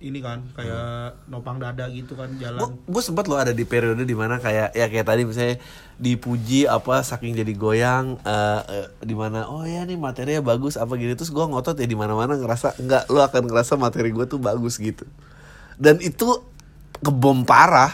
ini 0.00 0.24
kan 0.24 0.40
kayak 0.56 1.12
nopang 1.28 1.60
dada 1.60 1.84
gitu 1.92 2.16
kan 2.16 2.32
jalan. 2.40 2.72
gue 2.88 3.02
sempat 3.04 3.28
lo 3.28 3.36
ada 3.36 3.52
di 3.52 3.68
periode 3.68 4.08
di 4.08 4.16
mana 4.16 4.40
kayak 4.40 4.72
ya 4.72 4.88
kayak 4.88 5.06
tadi 5.06 5.28
misalnya 5.28 5.60
dipuji 6.00 6.64
apa 6.64 7.04
saking 7.04 7.36
jadi 7.36 7.52
goyang 7.52 8.16
eh 8.24 8.60
eh, 8.64 8.86
di 9.04 9.12
mana 9.12 9.44
oh 9.52 9.60
ya 9.68 9.84
nih 9.84 10.00
materinya 10.00 10.40
bagus 10.40 10.80
apa 10.80 10.96
gini. 10.96 11.12
Terus 11.12 11.28
gue 11.28 11.44
ngotot 11.44 11.76
ya 11.76 11.84
di 11.84 11.92
mana 11.92 12.16
ngerasa 12.16 12.80
enggak 12.80 13.12
lo 13.12 13.20
akan 13.20 13.44
ngerasa 13.44 13.76
materi 13.76 14.08
gue 14.08 14.24
tuh 14.24 14.40
bagus 14.40 14.80
gitu. 14.80 15.04
Dan 15.76 16.00
itu 16.00 16.40
ngebom 17.04 17.44
parah. 17.44 17.92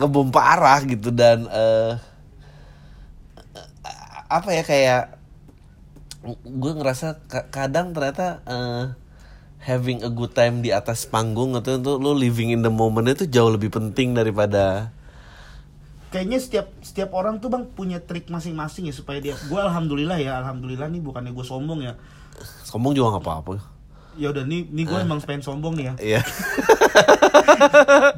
Ngebom 0.00 0.32
parah 0.32 0.80
gitu 0.88 1.12
dan 1.12 1.44
eh 1.52 2.00
apa 4.32 4.48
ya 4.56 4.64
kayak 4.64 5.20
gue 6.48 6.72
ngerasa 6.72 7.20
ka- 7.28 7.52
kadang 7.52 7.92
ternyata 7.92 8.40
eh, 8.48 9.01
having 9.62 10.02
a 10.02 10.10
good 10.10 10.34
time 10.34 10.58
di 10.58 10.74
atas 10.74 11.06
panggung 11.06 11.54
atau 11.54 11.78
itu 11.78 11.92
lo 12.02 12.12
living 12.12 12.50
in 12.50 12.66
the 12.66 12.72
moment 12.72 13.06
itu 13.06 13.30
jauh 13.30 13.50
lebih 13.54 13.70
penting 13.70 14.10
daripada 14.10 14.90
kayaknya 16.12 16.38
setiap 16.42 16.66
setiap 16.84 17.10
orang 17.16 17.40
tuh 17.40 17.48
bang 17.48 17.64
punya 17.72 17.98
trik 18.02 18.28
masing-masing 18.28 18.90
ya 18.90 18.94
supaya 18.94 19.22
dia 19.22 19.32
gue 19.38 19.56
alhamdulillah 19.56 20.20
ya 20.20 20.44
alhamdulillah 20.44 20.90
nih 20.92 21.00
bukannya 21.00 21.32
gue 21.32 21.46
sombong 21.46 21.80
ya. 21.80 21.96
Sombong 22.68 22.92
juga 22.92 23.16
nggak 23.16 23.24
apa-apa. 23.24 23.52
Ya 24.20 24.28
udah 24.28 24.44
nih 24.44 24.68
nih 24.68 24.84
gue 24.84 24.98
emang 25.00 25.24
pengen 25.24 25.40
sombong 25.40 25.72
nih 25.80 25.84
ya. 25.88 25.94
Iya. 25.96 26.20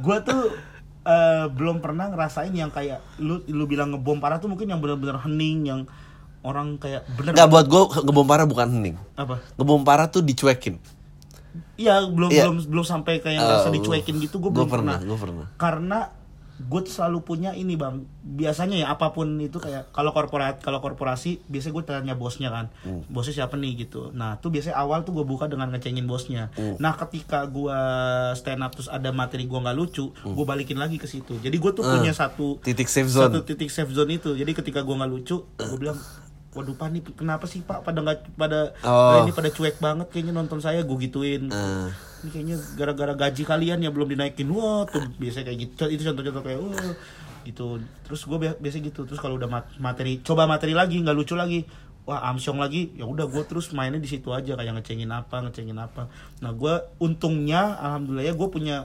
Gue 0.04 0.18
tuh 0.26 0.50
eh, 1.06 1.46
belum 1.54 1.78
pernah 1.78 2.10
ngerasain 2.10 2.50
yang 2.50 2.74
kayak 2.74 2.98
lu 3.22 3.46
lu 3.46 3.70
bilang 3.70 3.94
ngebom 3.94 4.18
parah 4.18 4.42
tuh 4.42 4.50
mungkin 4.50 4.74
yang 4.74 4.82
benar-benar 4.82 5.22
hening 5.22 5.70
yang 5.70 5.80
orang 6.42 6.76
kayak 6.82 7.06
bener 7.14 7.30
nggak 7.30 7.46
buat 7.46 7.66
gue 7.70 7.82
ngebom 8.10 8.26
parah 8.26 8.42
bukan 8.50 8.66
hening. 8.74 8.96
Apa? 9.14 9.38
Ngebom 9.54 9.86
parah 9.86 10.10
tuh 10.10 10.26
dicuekin 10.26 10.82
iya 11.76 12.02
belum 12.02 12.28
Iya. 12.28 12.44
belum 12.46 12.56
belum 12.68 12.84
sampai 12.84 13.18
kayak 13.18 13.40
Oh, 13.40 13.68
dicuekin 13.68 14.16
gitu 14.18 14.38
gue 14.38 14.48
gua 14.48 14.62
belum 14.62 14.70
pernah, 14.70 14.96
pernah 14.96 15.08
gua 15.08 15.18
pernah. 15.18 15.46
karena 15.56 15.98
gue 16.56 16.80
tuh 16.80 16.94
selalu 16.94 17.18
punya 17.20 17.50
ini 17.52 17.74
bang 17.74 18.06
biasanya 18.24 18.78
ya 18.78 18.86
apa 18.88 19.10
pun 19.10 19.26
itu 19.38 19.58
kayak 19.58 19.90
kalau 19.90 20.10
korporat 20.10 20.62
kalau 20.62 20.78
korporasi 20.78 21.42
biasanya 21.44 21.74
gue 21.74 21.84
tanya 21.84 22.14
bosnya 22.14 22.46
kan 22.48 22.70
Hmm. 22.80 23.02
bosnya 23.08 23.34
siapa 23.36 23.58
nih 23.58 23.74
gitu 23.80 24.14
nah 24.14 24.38
tuh 24.38 24.48
biasanya 24.48 24.78
awal 24.78 25.02
tuh 25.02 25.12
gue 25.12 25.26
buka 25.26 25.44
dengan 25.44 25.66
ngecengin 25.68 26.06
bosnya 26.06 26.54
Hmm. 26.54 26.78
nah 26.78 26.94
ketika 26.94 27.42
gue 27.44 27.74
stand 28.32 28.62
up 28.62 28.70
terus 28.70 28.86
ada 28.86 29.10
materi 29.10 29.44
gue 29.44 29.58
nggak 29.58 29.74
lucu 29.74 30.14
gue 30.14 30.44
balikin 30.46 30.78
lagi 30.78 30.94
ke 30.94 31.04
situ 31.04 31.34
jadi 31.36 31.52
gue 31.52 31.72
tuh 31.72 31.82
Hmm. 31.82 31.98
punya 31.98 32.14
satu 32.14 32.62
Titik 32.62 32.86
safe 32.86 33.10
zone. 33.10 33.34
satu 33.34 33.42
titik 33.42 33.68
safe 33.68 33.90
zone 33.90 34.14
itu 34.14 34.30
jadi 34.32 34.50
ketika 34.52 34.80
gue 34.80 34.94
nggak 34.94 35.10
lucu 35.10 35.42
gue 35.50 35.76
bilang 35.76 35.98
waduh 36.54 36.72
pak 36.72 36.88
nih 36.88 37.02
kenapa 37.12 37.44
sih 37.44 37.60
pak? 37.60 37.82
Pada 37.82 37.98
nggak 37.98 38.34
pada 38.34 38.72
Oh. 38.80 39.20
ini 39.20 39.30
pada 39.30 39.50
cuek 39.50 39.76
banget 39.76 40.06
kayaknya 40.08 40.32
nonton 40.32 40.58
saya 40.58 40.80
gue 40.80 40.96
gituin. 41.00 41.46
Eh. 41.46 41.88
ini 42.22 42.28
kayaknya 42.30 42.56
gara-gara 42.74 43.12
gaji 43.12 43.42
kalian 43.42 43.78
ya 43.78 43.90
belum 43.90 44.08
dinaikin. 44.08 44.48
Wah 44.48 44.86
tuh 44.86 45.02
biasanya 45.14 45.50
kayak 45.50 45.58
gitu. 45.60 45.84
Itu 45.88 46.02
contoh-contoh 46.04 46.42
kayak 46.42 46.58
wah 46.58 46.94
gitu. 47.42 47.66
Terus 48.02 48.20
gue 48.22 48.38
biasa 48.56 48.76
gitu. 48.80 49.00
Terus 49.04 49.18
kalau 49.18 49.34
udah 49.34 49.46
mat- 49.46 49.74
materi 49.76 50.18
coba 50.18 50.46
materi 50.46 50.72
lagi 50.72 50.96
nggak 50.96 51.12
lucu 51.12 51.34
lagi. 51.34 51.66
Wah 52.04 52.24
amsyong 52.30 52.56
lagi. 52.56 52.94
Ya 52.94 53.04
udah 53.04 53.26
gue 53.26 53.42
terus 53.44 53.68
mainnya 53.70 53.98
di 53.98 54.06
situ 54.06 54.30
aja 54.30 54.54
kayak 54.54 54.78
ngecengin 54.78 55.10
apa 55.10 55.42
ngecengin 55.42 55.76
apa. 55.76 56.08
Nah 56.38 56.50
gue 56.50 56.72
untungnya 56.98 57.76
alhamdulillah 57.76 58.24
ya 58.24 58.32
gue 58.32 58.48
punya 58.48 58.76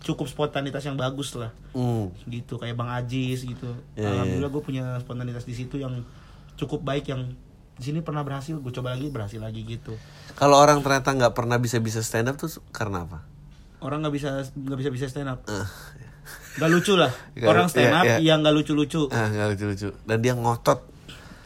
cukup 0.00 0.28
spontanitas 0.28 0.82
yang 0.82 0.96
bagus 0.96 1.32
lah. 1.32 1.48
Hmm. 1.72 2.12
gitu 2.26 2.60
kayak 2.60 2.74
bang 2.74 2.90
Ajis 2.94 3.40
gitu. 3.42 3.72
Ya, 3.94 4.04
ya, 4.04 4.08
alhamdulillah 4.12 4.52
gue 4.52 4.62
punya 4.62 4.84
spontanitas 5.00 5.44
di 5.44 5.54
situ 5.54 5.76
yang 5.76 6.04
cukup 6.54 6.82
baik 6.82 7.10
yang 7.10 7.34
di 7.74 7.82
sini 7.90 8.00
pernah 8.06 8.22
berhasil 8.22 8.54
gue 8.54 8.72
coba 8.72 8.94
lagi 8.94 9.10
berhasil 9.10 9.40
lagi 9.42 9.66
gitu. 9.66 9.98
Kalau 10.38 10.62
orang 10.62 10.78
ternyata 10.78 11.10
nggak 11.10 11.34
pernah 11.34 11.58
bisa 11.58 11.82
bisa 11.82 12.00
stand 12.06 12.30
up 12.30 12.38
tuh 12.38 12.50
karena 12.70 13.02
apa? 13.02 13.26
Orang 13.82 14.06
nggak 14.06 14.14
bisa 14.14 14.46
nggak 14.54 14.78
bisa 14.78 14.90
bisa 14.94 15.06
stand 15.10 15.26
up. 15.26 15.42
Eh, 15.50 15.66
nggak 16.62 16.70
lucu 16.70 16.94
lah. 16.94 17.10
Orang 17.50 17.66
stand 17.66 17.90
iya, 17.90 17.98
up 17.98 18.04
iya. 18.06 18.16
yang 18.22 18.46
nggak 18.46 18.54
lucu 18.54 18.72
lucu 18.78 19.02
ah 19.10 19.26
nggak 19.26 19.48
lucu 19.58 19.64
lucu 19.74 19.88
dan 20.06 20.18
dia 20.22 20.32
ngotot. 20.38 20.94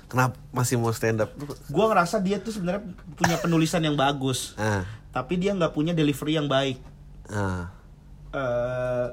Kenapa 0.08 0.40
masih 0.52 0.80
mau 0.80 0.92
stand 0.92 1.24
up? 1.24 1.32
Gue 1.68 1.84
ngerasa 1.84 2.20
dia 2.24 2.40
tuh 2.40 2.52
sebenarnya 2.52 2.80
punya 3.16 3.36
penulisan 3.40 3.84
yang 3.84 3.96
bagus. 3.96 4.56
Ah. 4.56 4.84
Tapi 5.12 5.36
dia 5.36 5.52
nggak 5.56 5.72
punya 5.72 5.92
delivery 5.96 6.36
yang 6.36 6.48
baik. 6.48 6.80
Ah. 7.28 7.72
Eh 8.32 9.08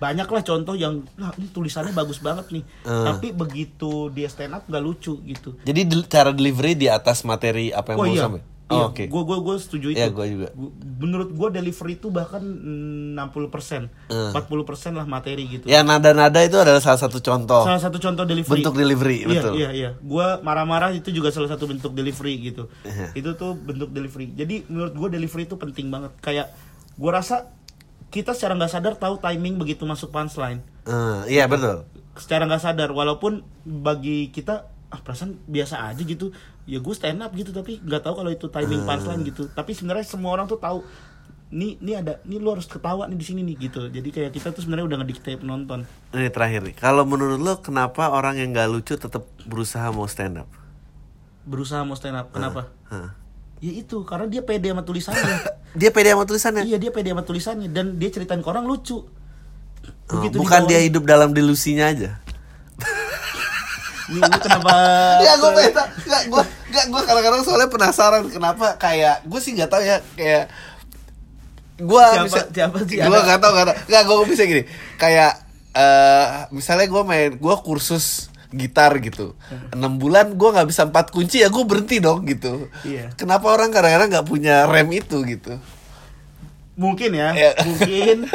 banyak 0.00 0.24
lah 0.24 0.42
contoh 0.42 0.72
yang 0.72 1.04
lah 1.14 1.30
ini 1.36 1.46
tulisannya 1.48 1.92
bagus 1.92 2.18
banget 2.18 2.48
nih 2.50 2.64
Eh. 2.82 3.04
tapi 3.04 3.30
begitu 3.30 4.08
dia 4.08 4.26
stand 4.26 4.52
up 4.52 4.64
nggak 4.64 4.80
lucu 4.80 5.20
gitu 5.22 5.60
jadi 5.60 5.80
cara 6.04 6.32
delivery 6.32 6.72
di 6.74 6.88
atas 6.88 7.20
materi 7.22 7.68
apa 7.70 7.92
yang 7.92 7.98
oh 7.98 8.04
mau 8.04 8.10
iya 8.10 8.24
sampai 8.24 8.42
Iya, 8.70 8.86
oh, 8.86 8.88
oke 8.88 9.02
gue 9.04 9.22
gue 9.26 9.38
gue 9.42 9.56
setuju 9.58 9.86
itu. 9.90 9.98
Iya, 9.98 10.14
gua 10.14 10.26
juga. 10.30 10.46
Menurut 10.94 11.34
gue 11.34 11.48
delivery 11.50 11.98
itu 11.98 12.06
bahkan 12.06 12.38
mm, 12.38 13.18
60 13.18 13.50
persen, 13.50 13.90
Eh. 14.06 14.30
40 14.30 14.46
persen 14.62 14.94
lah 14.94 15.02
materi 15.04 15.42
gitu. 15.50 15.66
ya 15.66 15.82
nada-nada 15.82 16.38
itu 16.38 16.54
adalah 16.54 16.78
salah 16.78 17.02
satu 17.02 17.18
contoh 17.18 17.66
Salah 17.66 17.82
satu 17.82 17.98
contoh 17.98 18.22
delivery. 18.22 18.62
bentuk 18.62 18.78
delivery 18.78 19.18
Iya 19.18 19.26
betul 19.26 19.52
iya 19.58 19.70
iya. 19.74 19.90
Gue 19.98 20.22
marah-marah 20.38 20.94
itu 20.94 21.10
juga 21.10 21.34
salah 21.34 21.50
satu 21.50 21.66
bentuk 21.66 21.90
delivery 21.90 22.38
gitu. 22.46 22.70
Iya. 22.86 23.10
itu 23.12 23.34
tuh 23.34 23.58
bentuk 23.58 23.90
delivery. 23.90 24.30
Jadi 24.30 24.62
menurut 24.64 24.94
gue 24.94 25.08
delivery 25.10 25.44
itu 25.44 25.58
penting 25.58 25.90
banget. 25.90 26.14
Kayak 26.22 26.54
gue 26.94 27.10
rasa 27.10 27.50
kita 28.10 28.34
secara 28.34 28.58
nggak 28.58 28.72
sadar 28.74 28.94
tahu 28.98 29.22
timing 29.22 29.56
begitu 29.56 29.86
masuk 29.86 30.10
punchline. 30.10 30.60
Eh, 30.84 31.38
iya 31.38 31.46
betul. 31.46 31.86
Secara 32.18 32.44
nggak 32.44 32.62
sadar 32.62 32.90
walaupun 32.90 33.46
bagi 33.62 34.34
kita 34.34 34.66
ah 34.90 34.98
perasaan 34.98 35.38
biasa 35.46 35.86
aja 35.86 36.02
gitu. 36.02 36.34
Ya 36.66 36.82
gue 36.82 36.94
stand 36.94 37.22
up 37.22 37.30
gitu 37.38 37.54
tapi 37.54 37.78
nggak 37.78 38.02
tahu 38.02 38.20
kalau 38.20 38.30
itu 38.34 38.50
timing 38.50 38.82
punchline 38.82 39.22
gitu. 39.22 39.46
Tapi 39.54 39.70
sebenarnya 39.72 40.02
semua 40.02 40.34
orang 40.34 40.50
tuh 40.50 40.58
tahu 40.58 40.82
nih 41.50 41.82
nih 41.82 41.94
ada 41.98 42.22
nih 42.26 42.38
lu 42.38 42.54
harus 42.54 42.66
ketawa 42.70 43.06
nih 43.06 43.18
di 43.18 43.26
sini 43.26 43.46
nih 43.46 43.70
gitu. 43.70 43.86
Jadi 43.86 44.10
kayak 44.10 44.34
kita 44.34 44.50
tuh 44.50 44.66
sebenarnya 44.66 44.90
udah 44.90 44.98
ngedikte 45.06 45.30
penonton. 45.38 45.86
Ini 46.10 46.34
terakhir 46.34 46.66
nih. 46.66 46.74
Kalau 46.74 47.06
menurut 47.06 47.38
lo 47.38 47.62
kenapa 47.62 48.10
orang 48.10 48.42
yang 48.42 48.50
nggak 48.50 48.70
lucu 48.70 48.98
tetap 48.98 49.22
berusaha 49.46 49.86
mau 49.94 50.10
stand 50.10 50.42
up? 50.42 50.50
Berusaha 51.46 51.86
mau 51.86 51.94
stand 51.94 52.18
up 52.18 52.34
kenapa? 52.34 52.74
Hah. 52.90 53.19
Ya 53.60 53.72
itu 53.76 54.02
karena 54.02 54.26
dia 54.26 54.40
pede 54.40 54.68
sama 54.68 54.82
tulisannya. 54.82 55.36
Dia 55.70 55.94
pede 55.94 56.10
sama 56.10 56.26
tulisannya? 56.26 56.62
Iya 56.66 56.76
dia 56.76 56.90
pede 56.90 57.14
sama 57.14 57.22
tulisannya. 57.22 57.68
Dan 57.70 57.94
dia 57.94 58.10
ceritain 58.10 58.42
ke 58.42 58.48
orang 58.48 58.66
lucu. 58.66 58.98
Oh, 58.98 59.06
Begitu 60.18 60.42
bukan 60.42 60.66
dia 60.66 60.82
hidup 60.82 61.06
dalam 61.06 61.30
delusinya 61.30 61.86
aja? 61.86 62.18
"Nih, 64.10 64.18
lu 64.18 64.38
kenapa 64.42 64.70
ya 65.22 65.32
gue 65.40 65.50
nggak 65.54 66.22
gue 66.26 66.42
nggak 66.42 66.84
gue 66.90 67.00
kadang-kadang 67.06 67.42
soalnya 67.46 67.70
penasaran 67.70 68.26
kenapa 68.26 68.74
kayak 68.74 69.22
gue 69.22 69.38
sih 69.38 69.54
nggak 69.54 69.70
tahu 69.70 69.82
ya 69.86 70.02
kayak 70.18 70.44
gue 71.78 72.02
Siapa- 72.02 72.26
bisa 72.26 72.40
siapa 72.50 72.76
sih? 72.84 72.96
Gue 72.98 73.18
nggak 73.22 73.38
tahu 73.38 73.50
nggak 73.54 73.66
tahu. 73.70 73.76
Nggak 73.86 74.02
gue 74.02 74.16
bisa 74.26 74.42
gini. 74.44 74.62
Kayak 74.98 75.32
eh 75.70 76.26
misalnya 76.50 76.90
gue 76.90 77.02
main 77.06 77.30
gue 77.30 77.54
kursus 77.62 78.29
gitar 78.50 78.98
gitu 78.98 79.38
enam 79.70 79.94
bulan 79.94 80.34
gue 80.34 80.48
nggak 80.50 80.66
bisa 80.66 80.84
empat 80.84 81.10
kunci 81.10 81.40
ya 81.40 81.48
gue 81.48 81.62
berhenti 81.62 81.98
dong 81.98 82.22
gitu 82.24 82.66
Iya. 82.82 83.14
kenapa 83.14 83.48
orang 83.48 83.70
kadang-kadang 83.70 84.10
nggak 84.10 84.26
punya 84.26 84.66
rem 84.66 84.90
itu 84.90 85.22
gitu 85.22 85.54
mungkin 86.74 87.10
ya 87.12 87.30
Iya. 87.30 87.52
mungkin 87.62 88.16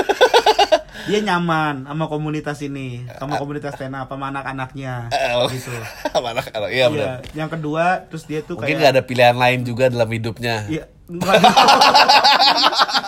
dia 1.06 1.20
nyaman 1.22 1.86
sama 1.86 2.08
komunitas 2.08 2.58
ini 2.62 3.06
sama 3.20 3.38
komunitas 3.38 3.76
stand 3.76 3.94
up 3.94 4.08
sama 4.08 4.32
anak-anaknya 4.32 5.12
Eh, 5.12 5.34
oh. 5.36 5.46
gitu 5.52 5.70
mana 6.24 6.42
kalau 6.42 6.66
iya 6.66 6.88
Iya, 6.88 7.14
yang 7.36 7.52
kedua 7.52 8.08
terus 8.08 8.24
dia 8.24 8.42
tuh 8.42 8.56
mungkin 8.56 8.72
kayak 8.72 8.80
nggak 8.82 8.94
ada 8.96 9.04
pilihan 9.04 9.38
lain 9.38 9.60
juga 9.62 9.92
dalam 9.92 10.08
hidupnya 10.08 10.66
Iya. 10.66 10.86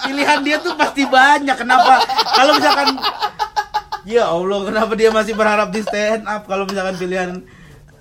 Pilihan 0.04 0.40
dia 0.40 0.58
tuh 0.60 0.78
pasti 0.78 1.04
banyak. 1.04 1.58
Kenapa? 1.58 1.98
Kalau 2.30 2.54
misalkan 2.54 2.94
Ya 4.08 4.24
Allah, 4.26 4.64
kenapa 4.64 4.96
dia 4.96 5.12
masih 5.12 5.36
berharap 5.36 5.68
di 5.68 5.84
stand 5.84 6.24
up 6.24 6.48
kalau 6.48 6.64
misalkan 6.64 6.96
pilihan 6.96 7.44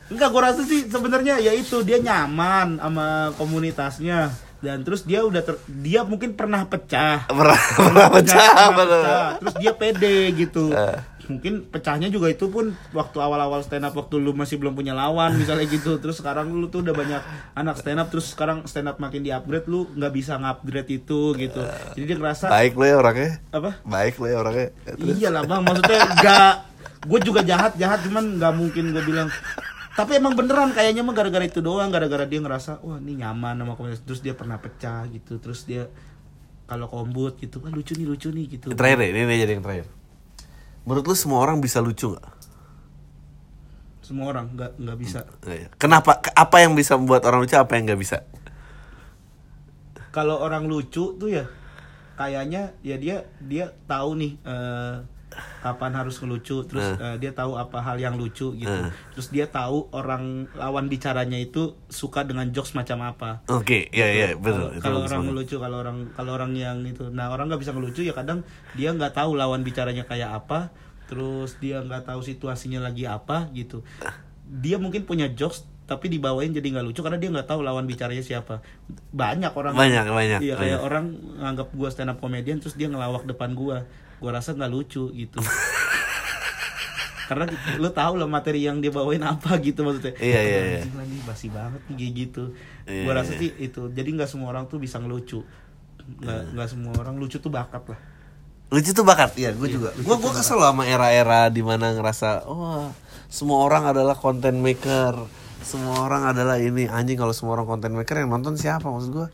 Enggak, 0.07 0.31
gua 0.31 0.55
rasa 0.55 0.63
sih 0.63 0.87
sebenarnya 0.87 1.43
ya 1.43 1.51
itu 1.51 1.83
dia 1.83 1.99
nyaman 1.99 2.79
sama 2.79 3.35
komunitasnya 3.35 4.31
dan 4.63 4.87
terus 4.87 5.03
dia 5.03 5.27
udah 5.27 5.43
ter- 5.43 5.59
dia 5.67 6.07
mungkin 6.07 6.33
pernah 6.33 6.63
pecah 6.63 7.27
pernah 7.27 7.59
pernah 7.59 8.07
pecah 8.15 8.39
pernah 8.39 8.69
betul. 8.73 9.03
pecah. 9.03 9.29
terus 9.43 9.55
dia 9.59 9.73
pede 9.75 10.17
gitu 10.39 10.65
Eh. 10.71 10.97
Mungkin 11.27 11.67
pecahnya 11.67 12.09
juga 12.09 12.31
itu 12.31 12.47
pun 12.47 12.75
waktu 12.95 13.19
awal-awal 13.19 13.61
stand 13.63 13.87
up 13.87 13.95
waktu 13.95 14.19
lu 14.19 14.33
masih 14.33 14.59
belum 14.59 14.75
punya 14.75 14.95
lawan 14.95 15.35
misalnya 15.35 15.67
gitu. 15.77 15.99
Terus 15.99 16.23
sekarang 16.23 16.51
lu 16.55 16.71
tuh 16.71 16.83
udah 16.83 16.95
banyak 16.95 17.23
anak 17.55 17.77
stand 17.79 18.01
up 18.01 18.09
terus 18.09 18.33
sekarang 18.33 18.65
stand 18.65 18.91
up 18.91 18.97
makin 19.03 19.23
di 19.27 19.31
upgrade 19.35 19.67
lu 19.67 19.91
nggak 19.95 20.13
bisa 20.15 20.39
ngupgrade 20.39 20.91
itu 20.91 21.21
gitu. 21.37 21.61
Jadi 21.99 22.05
dia 22.07 22.17
ngerasa 22.17 22.47
baik 22.51 22.75
lo 22.79 22.85
ya 22.87 22.97
orangnya. 22.99 23.31
Apa? 23.51 23.71
Baik 23.83 24.15
lo 24.23 24.27
ya 24.31 24.37
orangnya. 24.41 24.69
Terus? 24.87 25.17
iya 25.19 25.29
lah 25.31 25.43
bang 25.45 25.63
maksudnya 25.63 26.01
nggak 26.17 26.53
gue 27.11 27.21
juga 27.23 27.41
jahat 27.47 27.73
jahat 27.79 28.01
cuman 28.07 28.25
nggak 28.39 28.53
mungkin 28.57 28.85
gue 28.95 29.05
bilang. 29.05 29.29
Tapi 29.97 30.21
emang 30.21 30.37
beneran 30.37 30.77
kayaknya 30.77 31.01
mah 31.01 31.17
gara-gara 31.17 31.49
itu 31.49 31.65
doang 31.65 31.89
gara-gara 31.89 32.29
dia 32.29 32.41
ngerasa 32.45 32.85
wah 32.85 33.01
ini 33.01 33.25
nyaman 33.25 33.61
sama 33.65 33.73
komunitas. 33.75 34.05
Terus 34.05 34.21
dia 34.21 34.35
pernah 34.37 34.61
pecah 34.61 35.09
gitu 35.09 35.41
terus 35.41 35.65
dia 35.65 35.89
kalau 36.67 36.91
kombut 36.91 37.39
gitu 37.39 37.63
kan 37.63 37.71
lucu 37.71 37.95
nih 37.97 38.07
lucu 38.07 38.29
nih 38.29 38.59
gitu. 38.59 38.75
Terakhir 38.75 38.99
deh, 38.99 39.09
ini, 39.15 39.21
ini 39.23 39.35
jadi 39.39 39.55
yang 39.57 39.65
terakhir 39.65 39.87
menurut 40.87 41.05
lu 41.11 41.17
semua 41.19 41.43
orang 41.43 41.59
bisa 41.59 41.83
lucu 41.83 42.15
nggak? 42.15 42.27
Semua 44.07 44.31
orang 44.31 44.55
nggak 44.55 44.73
nggak 44.79 44.99
bisa. 45.03 45.27
Iya. 45.43 45.67
kenapa 45.83 46.23
apa 46.23 46.57
yang 46.63 46.79
bisa 46.79 46.95
membuat 46.95 47.27
orang 47.27 47.43
lucu 47.43 47.59
apa 47.59 47.75
yang 47.75 47.91
nggak 47.91 48.01
bisa? 48.01 48.23
Kalau 50.15 50.39
orang 50.41 50.71
lucu 50.71 51.19
tuh 51.19 51.29
ya 51.29 51.45
kayaknya 52.17 52.73
ya 52.81 52.97
dia 52.97 53.27
dia 53.43 53.75
tahu 53.85 54.17
nih 54.17 54.33
eh, 54.47 54.97
kapan 55.61 55.93
harus 55.95 56.17
ngelucu 56.17 56.65
terus 56.65 56.97
eh, 56.97 57.17
dia 57.17 57.31
tahu 57.31 57.55
apa 57.55 57.79
hal 57.79 57.97
yang 57.97 58.15
lucu 58.15 58.53
gitu. 58.53 58.67
Eh. 58.67 58.91
terus 59.11 59.29
dia 59.29 59.47
tahu 59.47 59.89
orang 59.91 60.47
lawan 60.53 60.87
bicaranya 60.87 61.37
itu 61.37 61.75
suka 61.87 62.23
dengan 62.23 62.49
jokes 62.51 62.73
macam 62.73 63.03
apa. 63.03 63.43
Oke 63.47 63.89
ya 63.91 64.07
ya 64.07 64.29
betul. 64.35 64.71
Kalau- 64.71 64.73
itu 64.73 64.81
kalau 64.81 64.99
bagus 64.99 65.07
orang 65.07 65.19
banget. 65.19 65.31
ngelucu 65.33 65.57
kalau 65.59 65.77
orang 65.81 65.99
kalau 66.13 66.31
orang 66.35 66.53
yang 66.53 66.79
itu. 66.83 67.05
Nah 67.09 67.29
orang 67.29 67.47
nggak 67.47 67.61
bisa 67.61 67.73
ngelucu 67.73 68.01
ya 68.01 68.13
kadang 68.13 68.41
dia 68.73 68.91
nggak 68.91 69.13
tahu 69.13 69.35
lawan 69.35 69.61
bicaranya 69.61 70.03
kayak 70.03 70.33
apa 70.35 70.71
terus 71.07 71.55
dia 71.57 71.79
nggak 71.81 72.03
tahu 72.05 72.21
situasinya 72.21 72.81
lagi 72.81 73.05
apa 73.05 73.47
gitu. 73.53 73.83
Dia 74.47 74.79
mungkin 74.79 75.03
punya 75.03 75.27
jokes 75.29 75.63
tapi 75.87 76.11
dibawain 76.11 76.51
jadi 76.51 76.67
nggak 76.67 76.83
lucu 76.85 76.99
karena 76.99 77.15
dia 77.15 77.31
nggak 77.31 77.47
tahu 77.47 77.63
lawan 77.63 77.87
bicaranya 77.87 78.19
siapa. 78.19 78.59
Banyak 79.13 79.55
orang 79.55 79.75
Banyak, 79.75 80.07
banyak, 80.07 80.41
iya 80.43 80.55
kayak 80.55 80.79
banyak. 80.79 80.81
orang 80.83 81.05
nganggap 81.39 81.69
gua 81.73 81.89
stand 81.91 82.11
up 82.11 82.19
comedian 82.19 82.59
terus 82.59 82.75
dia 82.75 82.87
ngelawak 82.87 83.23
depan 83.23 83.55
gua 83.55 83.87
gua 84.19 84.31
rasa 84.41 84.53
nggak 84.57 84.73
lucu 84.73 85.11
gitu. 85.13 85.39
Karena 87.29 87.51
lu 87.83 87.91
tahu 87.91 88.23
lah 88.23 88.31
materi 88.31 88.63
yang 88.63 88.79
dia 88.79 88.95
bawain 88.95 89.23
apa 89.27 89.59
gitu 89.59 89.83
maksudnya. 89.83 90.15
Iya, 90.23 90.41
iya, 90.47 90.61
iya. 90.63 90.81
Lagi 90.95 91.19
basi 91.27 91.47
banget 91.51 91.83
nih 91.91 91.95
kayak 91.99 92.13
gitu. 92.15 92.45
Iya, 92.87 93.03
gua 93.03 93.13
rasa 93.19 93.33
iya. 93.35 93.41
sih 93.43 93.51
itu. 93.59 93.83
Jadi 93.91 94.09
nggak 94.15 94.31
semua 94.31 94.55
orang 94.55 94.71
tuh 94.71 94.79
bisa 94.79 95.03
ngelucu. 95.03 95.43
Nggak 96.23 96.39
Iya. 96.39 96.53
nggak 96.55 96.69
semua 96.71 96.93
orang 97.03 97.19
lucu 97.19 97.43
tuh 97.43 97.51
bakat 97.51 97.83
lah. 97.91 98.01
Lucu 98.71 98.91
tuh 98.95 99.03
bakat? 99.07 99.35
Ya 99.39 99.51
gue 99.51 99.69
juga. 99.71 99.91
lucu 99.95 100.07
gue 100.07 100.17
gue 100.23 100.33
kesel 100.39 100.59
sama 100.59 100.87
era-era 100.87 101.51
di 101.51 101.63
mana 101.63 101.95
ngerasa 101.95 102.47
oh 102.47 102.91
semua 103.27 103.63
orang 103.67 103.91
adalah 103.91 104.15
content 104.15 104.59
maker. 104.59 105.15
Semua 105.67 106.07
orang 106.07 106.31
adalah 106.31 106.63
ini. 106.63 106.87
Anjing 106.87 107.19
kalau 107.19 107.35
semua 107.35 107.59
orang 107.59 107.67
content 107.67 107.95
maker 107.95 108.23
yang 108.23 108.31
nonton 108.31 108.55
siapa? 108.55 108.87
Maksud 108.87 109.11
gue 109.11 109.27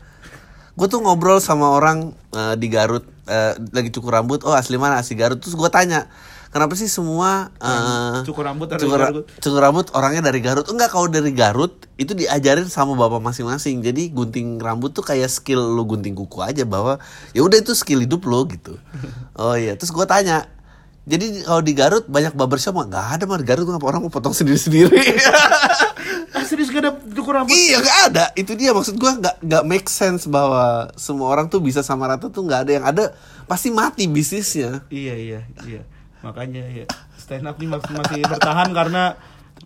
gue 0.73 0.87
tuh 0.89 0.99
ngobrol 1.05 1.37
sama 1.37 1.69
orang 1.69 2.17
eh, 2.33 2.55
di 2.57 2.67
Garut 2.69 3.05
eh, 3.29 3.53
lagi 3.73 3.93
cukur 3.93 4.17
rambut. 4.17 4.41
Oh 4.45 4.53
asli 4.53 4.77
mana? 4.81 4.97
Asli 4.97 5.13
Garut. 5.13 5.37
Terus 5.37 5.53
gue 5.53 5.69
tanya 5.69 6.09
kenapa 6.49 6.73
sih 6.73 6.89
semua 6.89 7.53
eh, 7.61 8.25
cukur 8.25 8.45
rambut 8.45 8.69
dari 8.69 8.81
cukur, 8.81 8.99
Garut. 9.01 9.25
cukur 9.37 9.61
rambut 9.61 9.85
orangnya 9.93 10.25
dari 10.25 10.41
Garut? 10.41 10.65
Enggak 10.69 10.89
kalau 10.89 11.05
dari 11.09 11.29
Garut 11.33 11.85
itu 12.01 12.17
diajarin 12.17 12.65
sama 12.69 12.97
bapak 12.97 13.21
masing-masing. 13.21 13.85
Jadi 13.85 14.09
gunting 14.09 14.57
rambut 14.57 14.97
tuh 14.97 15.05
kayak 15.05 15.29
skill 15.29 15.61
lo 15.61 15.85
gunting 15.85 16.17
kuku 16.17 16.41
aja 16.41 16.65
bahwa 16.65 16.97
ya 17.37 17.45
udah 17.45 17.61
itu 17.61 17.77
skill 17.77 18.01
hidup 18.01 18.25
lo 18.25 18.45
gitu. 18.49 18.77
Oh 19.33 19.57
iya. 19.57 19.73
Terus 19.73 19.89
gue 19.89 20.05
tanya 20.05 20.45
jadi 21.03 21.43
kalau 21.43 21.59
di 21.59 21.73
Garut 21.73 22.05
banyak 22.05 22.31
barbershop 22.31 22.73
mah 22.73 22.87
nggak 22.87 23.07
ada 23.13 23.23
mah 23.23 23.35
di 23.35 23.43
Garut 23.43 23.65
ngapa 23.65 23.83
orang 23.85 24.01
mau 24.01 24.11
potong 24.11 24.31
sendiri-sendiri? 24.31 24.97
Ah 26.33 26.41
serius 26.41 26.73
gak 26.73 26.81
ada 26.81 26.91
cukur 27.13 27.37
rambut? 27.37 27.53
Iya 27.53 27.77
nggak 27.77 27.99
ada. 28.09 28.25
Itu 28.33 28.57
dia 28.57 28.73
maksud 28.73 28.97
gue 28.97 29.11
nggak 29.13 29.45
nggak 29.45 29.63
make 29.63 29.85
sense 29.85 30.25
bahwa 30.25 30.89
semua 30.97 31.29
orang 31.29 31.45
tuh 31.45 31.61
bisa 31.61 31.85
sama 31.85 32.09
rata 32.09 32.25
tuh 32.27 32.41
nggak 32.41 32.65
ada. 32.65 32.71
Yang 32.73 32.85
ada 32.89 33.03
pasti 33.45 33.69
mati 33.69 34.09
bisnisnya. 34.09 34.81
Iya 34.89 35.13
iya 35.13 35.39
iya. 35.63 35.81
Makanya 36.25 36.65
ya 36.73 36.85
stand 37.15 37.45
up 37.45 37.61
nih 37.61 37.69
masih, 37.69 37.93
masih 37.93 38.19
bertahan 38.25 38.73
karena 38.73 39.13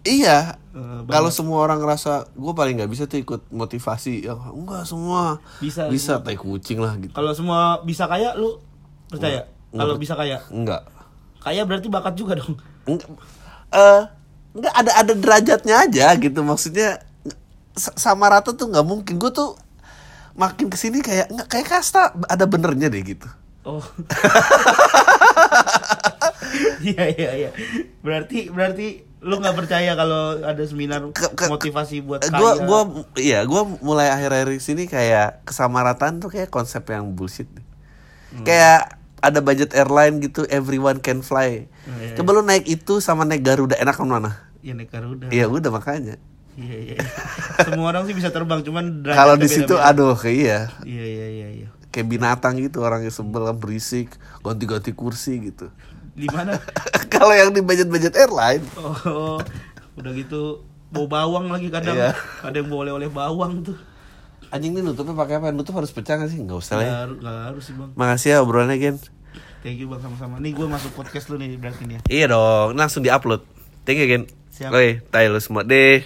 Iya. 0.04 0.60
Eh, 0.76 1.00
Kalau 1.08 1.32
semua 1.32 1.64
orang 1.64 1.80
ngerasa 1.80 2.30
gue 2.30 2.54
paling 2.54 2.78
nggak 2.78 2.92
bisa 2.92 3.04
tuh 3.08 3.18
ikut 3.18 3.48
motivasi, 3.50 4.28
ya 4.28 4.36
enggak 4.36 4.84
semua 4.86 5.40
Bisa, 5.58 5.88
bisa 5.90 6.20
tai 6.22 6.38
kucing 6.38 6.78
lah 6.78 7.00
gitu. 7.00 7.16
kalau 7.16 7.32
semua 7.34 7.82
bisa 7.82 8.06
kaya 8.06 8.36
lu 8.36 8.60
percaya? 9.08 9.48
Kalau 9.72 9.96
bisa 9.98 10.14
kaya? 10.14 10.44
Enggak. 10.52 10.86
Kaya 11.40 11.64
berarti 11.64 11.88
bakat 11.88 12.14
juga 12.14 12.38
dong 12.38 12.58
Enggak. 12.84 13.10
Eh, 13.68 14.02
enggak 14.56 14.74
ada 14.74 14.92
ada 14.96 15.14
derajatnya 15.14 15.76
aja 15.84 16.08
gitu 16.16 16.40
maksudnya 16.42 17.04
sama 17.76 18.26
rata 18.26 18.56
tuh 18.56 18.72
nggak 18.72 18.88
mungkin. 18.88 19.20
Gue 19.20 19.30
tuh 19.30 19.54
makin 20.34 20.72
ke 20.72 20.78
sini 20.80 21.04
kayak 21.04 21.30
nggak 21.30 21.46
kayak 21.46 21.68
kasta 21.68 22.10
ada 22.26 22.46
benernya 22.48 22.90
deh 22.90 23.04
gitu. 23.04 23.28
oh 23.62 23.84
Iya 26.82 27.04
iya 27.12 27.32
iya. 27.36 27.52
Berarti 28.00 28.48
berarti 28.50 29.04
lu 29.20 29.42
nggak 29.42 29.58
percaya 29.58 29.92
kalau 29.98 30.40
ada 30.40 30.64
seminar 30.64 31.04
Ke- 31.12 31.34
ke- 31.34 31.50
motivasi 31.52 32.06
buat 32.06 32.24
kaya. 32.24 32.38
Gua 32.40 32.52
gua 32.64 32.82
iya, 33.20 33.44
gua 33.44 33.66
mulai 33.84 34.08
akhir-akhir 34.14 34.58
sini 34.64 34.88
kayak 34.88 35.44
kesamarataan 35.44 36.24
tuh 36.24 36.32
kayak 36.32 36.48
konsep 36.48 36.86
yang 36.88 37.12
bullshit. 37.14 37.50
Hmm. 38.32 38.46
Kayak 38.46 38.96
ada 39.22 39.39
budget 39.41 39.74
airline 39.74 40.22
gitu, 40.22 40.45
everyone 40.47 41.01
can 41.01 41.26
fly. 41.26 41.65
Oh, 41.89 41.97
iya, 41.97 42.13
Coba 42.13 42.38
lu 42.38 42.41
naik 42.45 42.70
itu 42.70 43.01
sama 43.01 43.26
naik 43.26 43.41
Garuda 43.41 43.78
enak 43.78 43.97
mana? 44.05 44.47
ya 44.61 44.74
naik 44.76 44.91
Garuda. 44.91 45.32
Iya 45.32 45.47
udah 45.47 45.72
makanya. 45.72 46.20
Iya 46.57 46.76
iya. 46.76 46.95
iya. 46.97 47.07
Semua 47.65 47.93
orang 47.93 48.03
sih 48.09 48.15
bisa 48.18 48.34
terbang, 48.34 48.59
cuman 48.65 49.05
Kalau 49.05 49.39
di 49.39 49.47
situ 49.47 49.78
aduh 49.78 50.18
kayak 50.18 50.36
iya. 50.36 50.59
Iya 50.84 51.05
iya 51.05 51.28
iya 51.30 51.47
iya. 51.63 51.68
Kayak 51.93 52.07
binatang 52.11 52.59
gitu 52.59 52.84
orangnya 52.84 53.09
sebel 53.13 53.47
berisik, 53.55 54.11
ganti-ganti 54.43 54.91
kursi 54.91 55.53
gitu. 55.53 55.72
Di 56.18 56.28
mana? 56.34 56.57
Kalau 57.13 57.32
yang 57.32 57.53
di 57.53 57.61
budget-budget 57.61 58.18
airline 58.18 58.65
Oh, 58.76 59.38
udah 59.95 60.11
gitu 60.18 60.65
bau 60.91 61.07
bawang 61.07 61.47
lagi 61.53 61.70
kadang. 61.72 61.95
Iya. 61.95 62.11
Ada 62.43 62.59
yang 62.59 62.70
boleh 62.70 62.91
oleh 62.91 63.09
bawang 63.09 63.63
tuh. 63.63 63.78
Anjing 64.54 64.74
ini 64.76 64.82
nutupnya 64.82 65.14
pakai 65.14 65.39
apa? 65.39 65.52
Nutup 65.52 65.76
harus 65.78 65.91
pecah 65.91 66.18
gak 66.18 66.30
sih? 66.32 66.39
Nggak 66.39 66.58
usah 66.58 66.76
lah 66.80 66.86
ya. 66.86 66.93
Nggak 67.08 67.38
harus, 67.52 67.64
sih 67.68 67.74
bang. 67.76 67.91
Makasih 67.95 68.30
ya 68.34 68.38
obrolannya 68.43 68.78
Gen. 68.80 68.98
Thank 69.62 69.78
you 69.82 69.88
bang 69.91 70.02
sama-sama. 70.02 70.39
Nih 70.39 70.56
gue 70.56 70.68
masuk 70.70 70.91
podcast 70.95 71.28
lu 71.30 71.39
nih 71.39 71.60
berarti 71.60 71.84
nih. 71.86 71.95
ya. 71.98 72.02
Iya 72.08 72.26
dong, 72.32 72.78
langsung 72.80 73.02
di-upload. 73.04 73.41
Thank 73.84 74.00
you 74.04 74.08
Gen. 74.08 74.24
Siap. 74.54 74.74
Oke, 74.74 75.06
tayo 75.14 75.28
lu 75.38 75.39
semua 75.43 75.62
deh. 75.62 76.02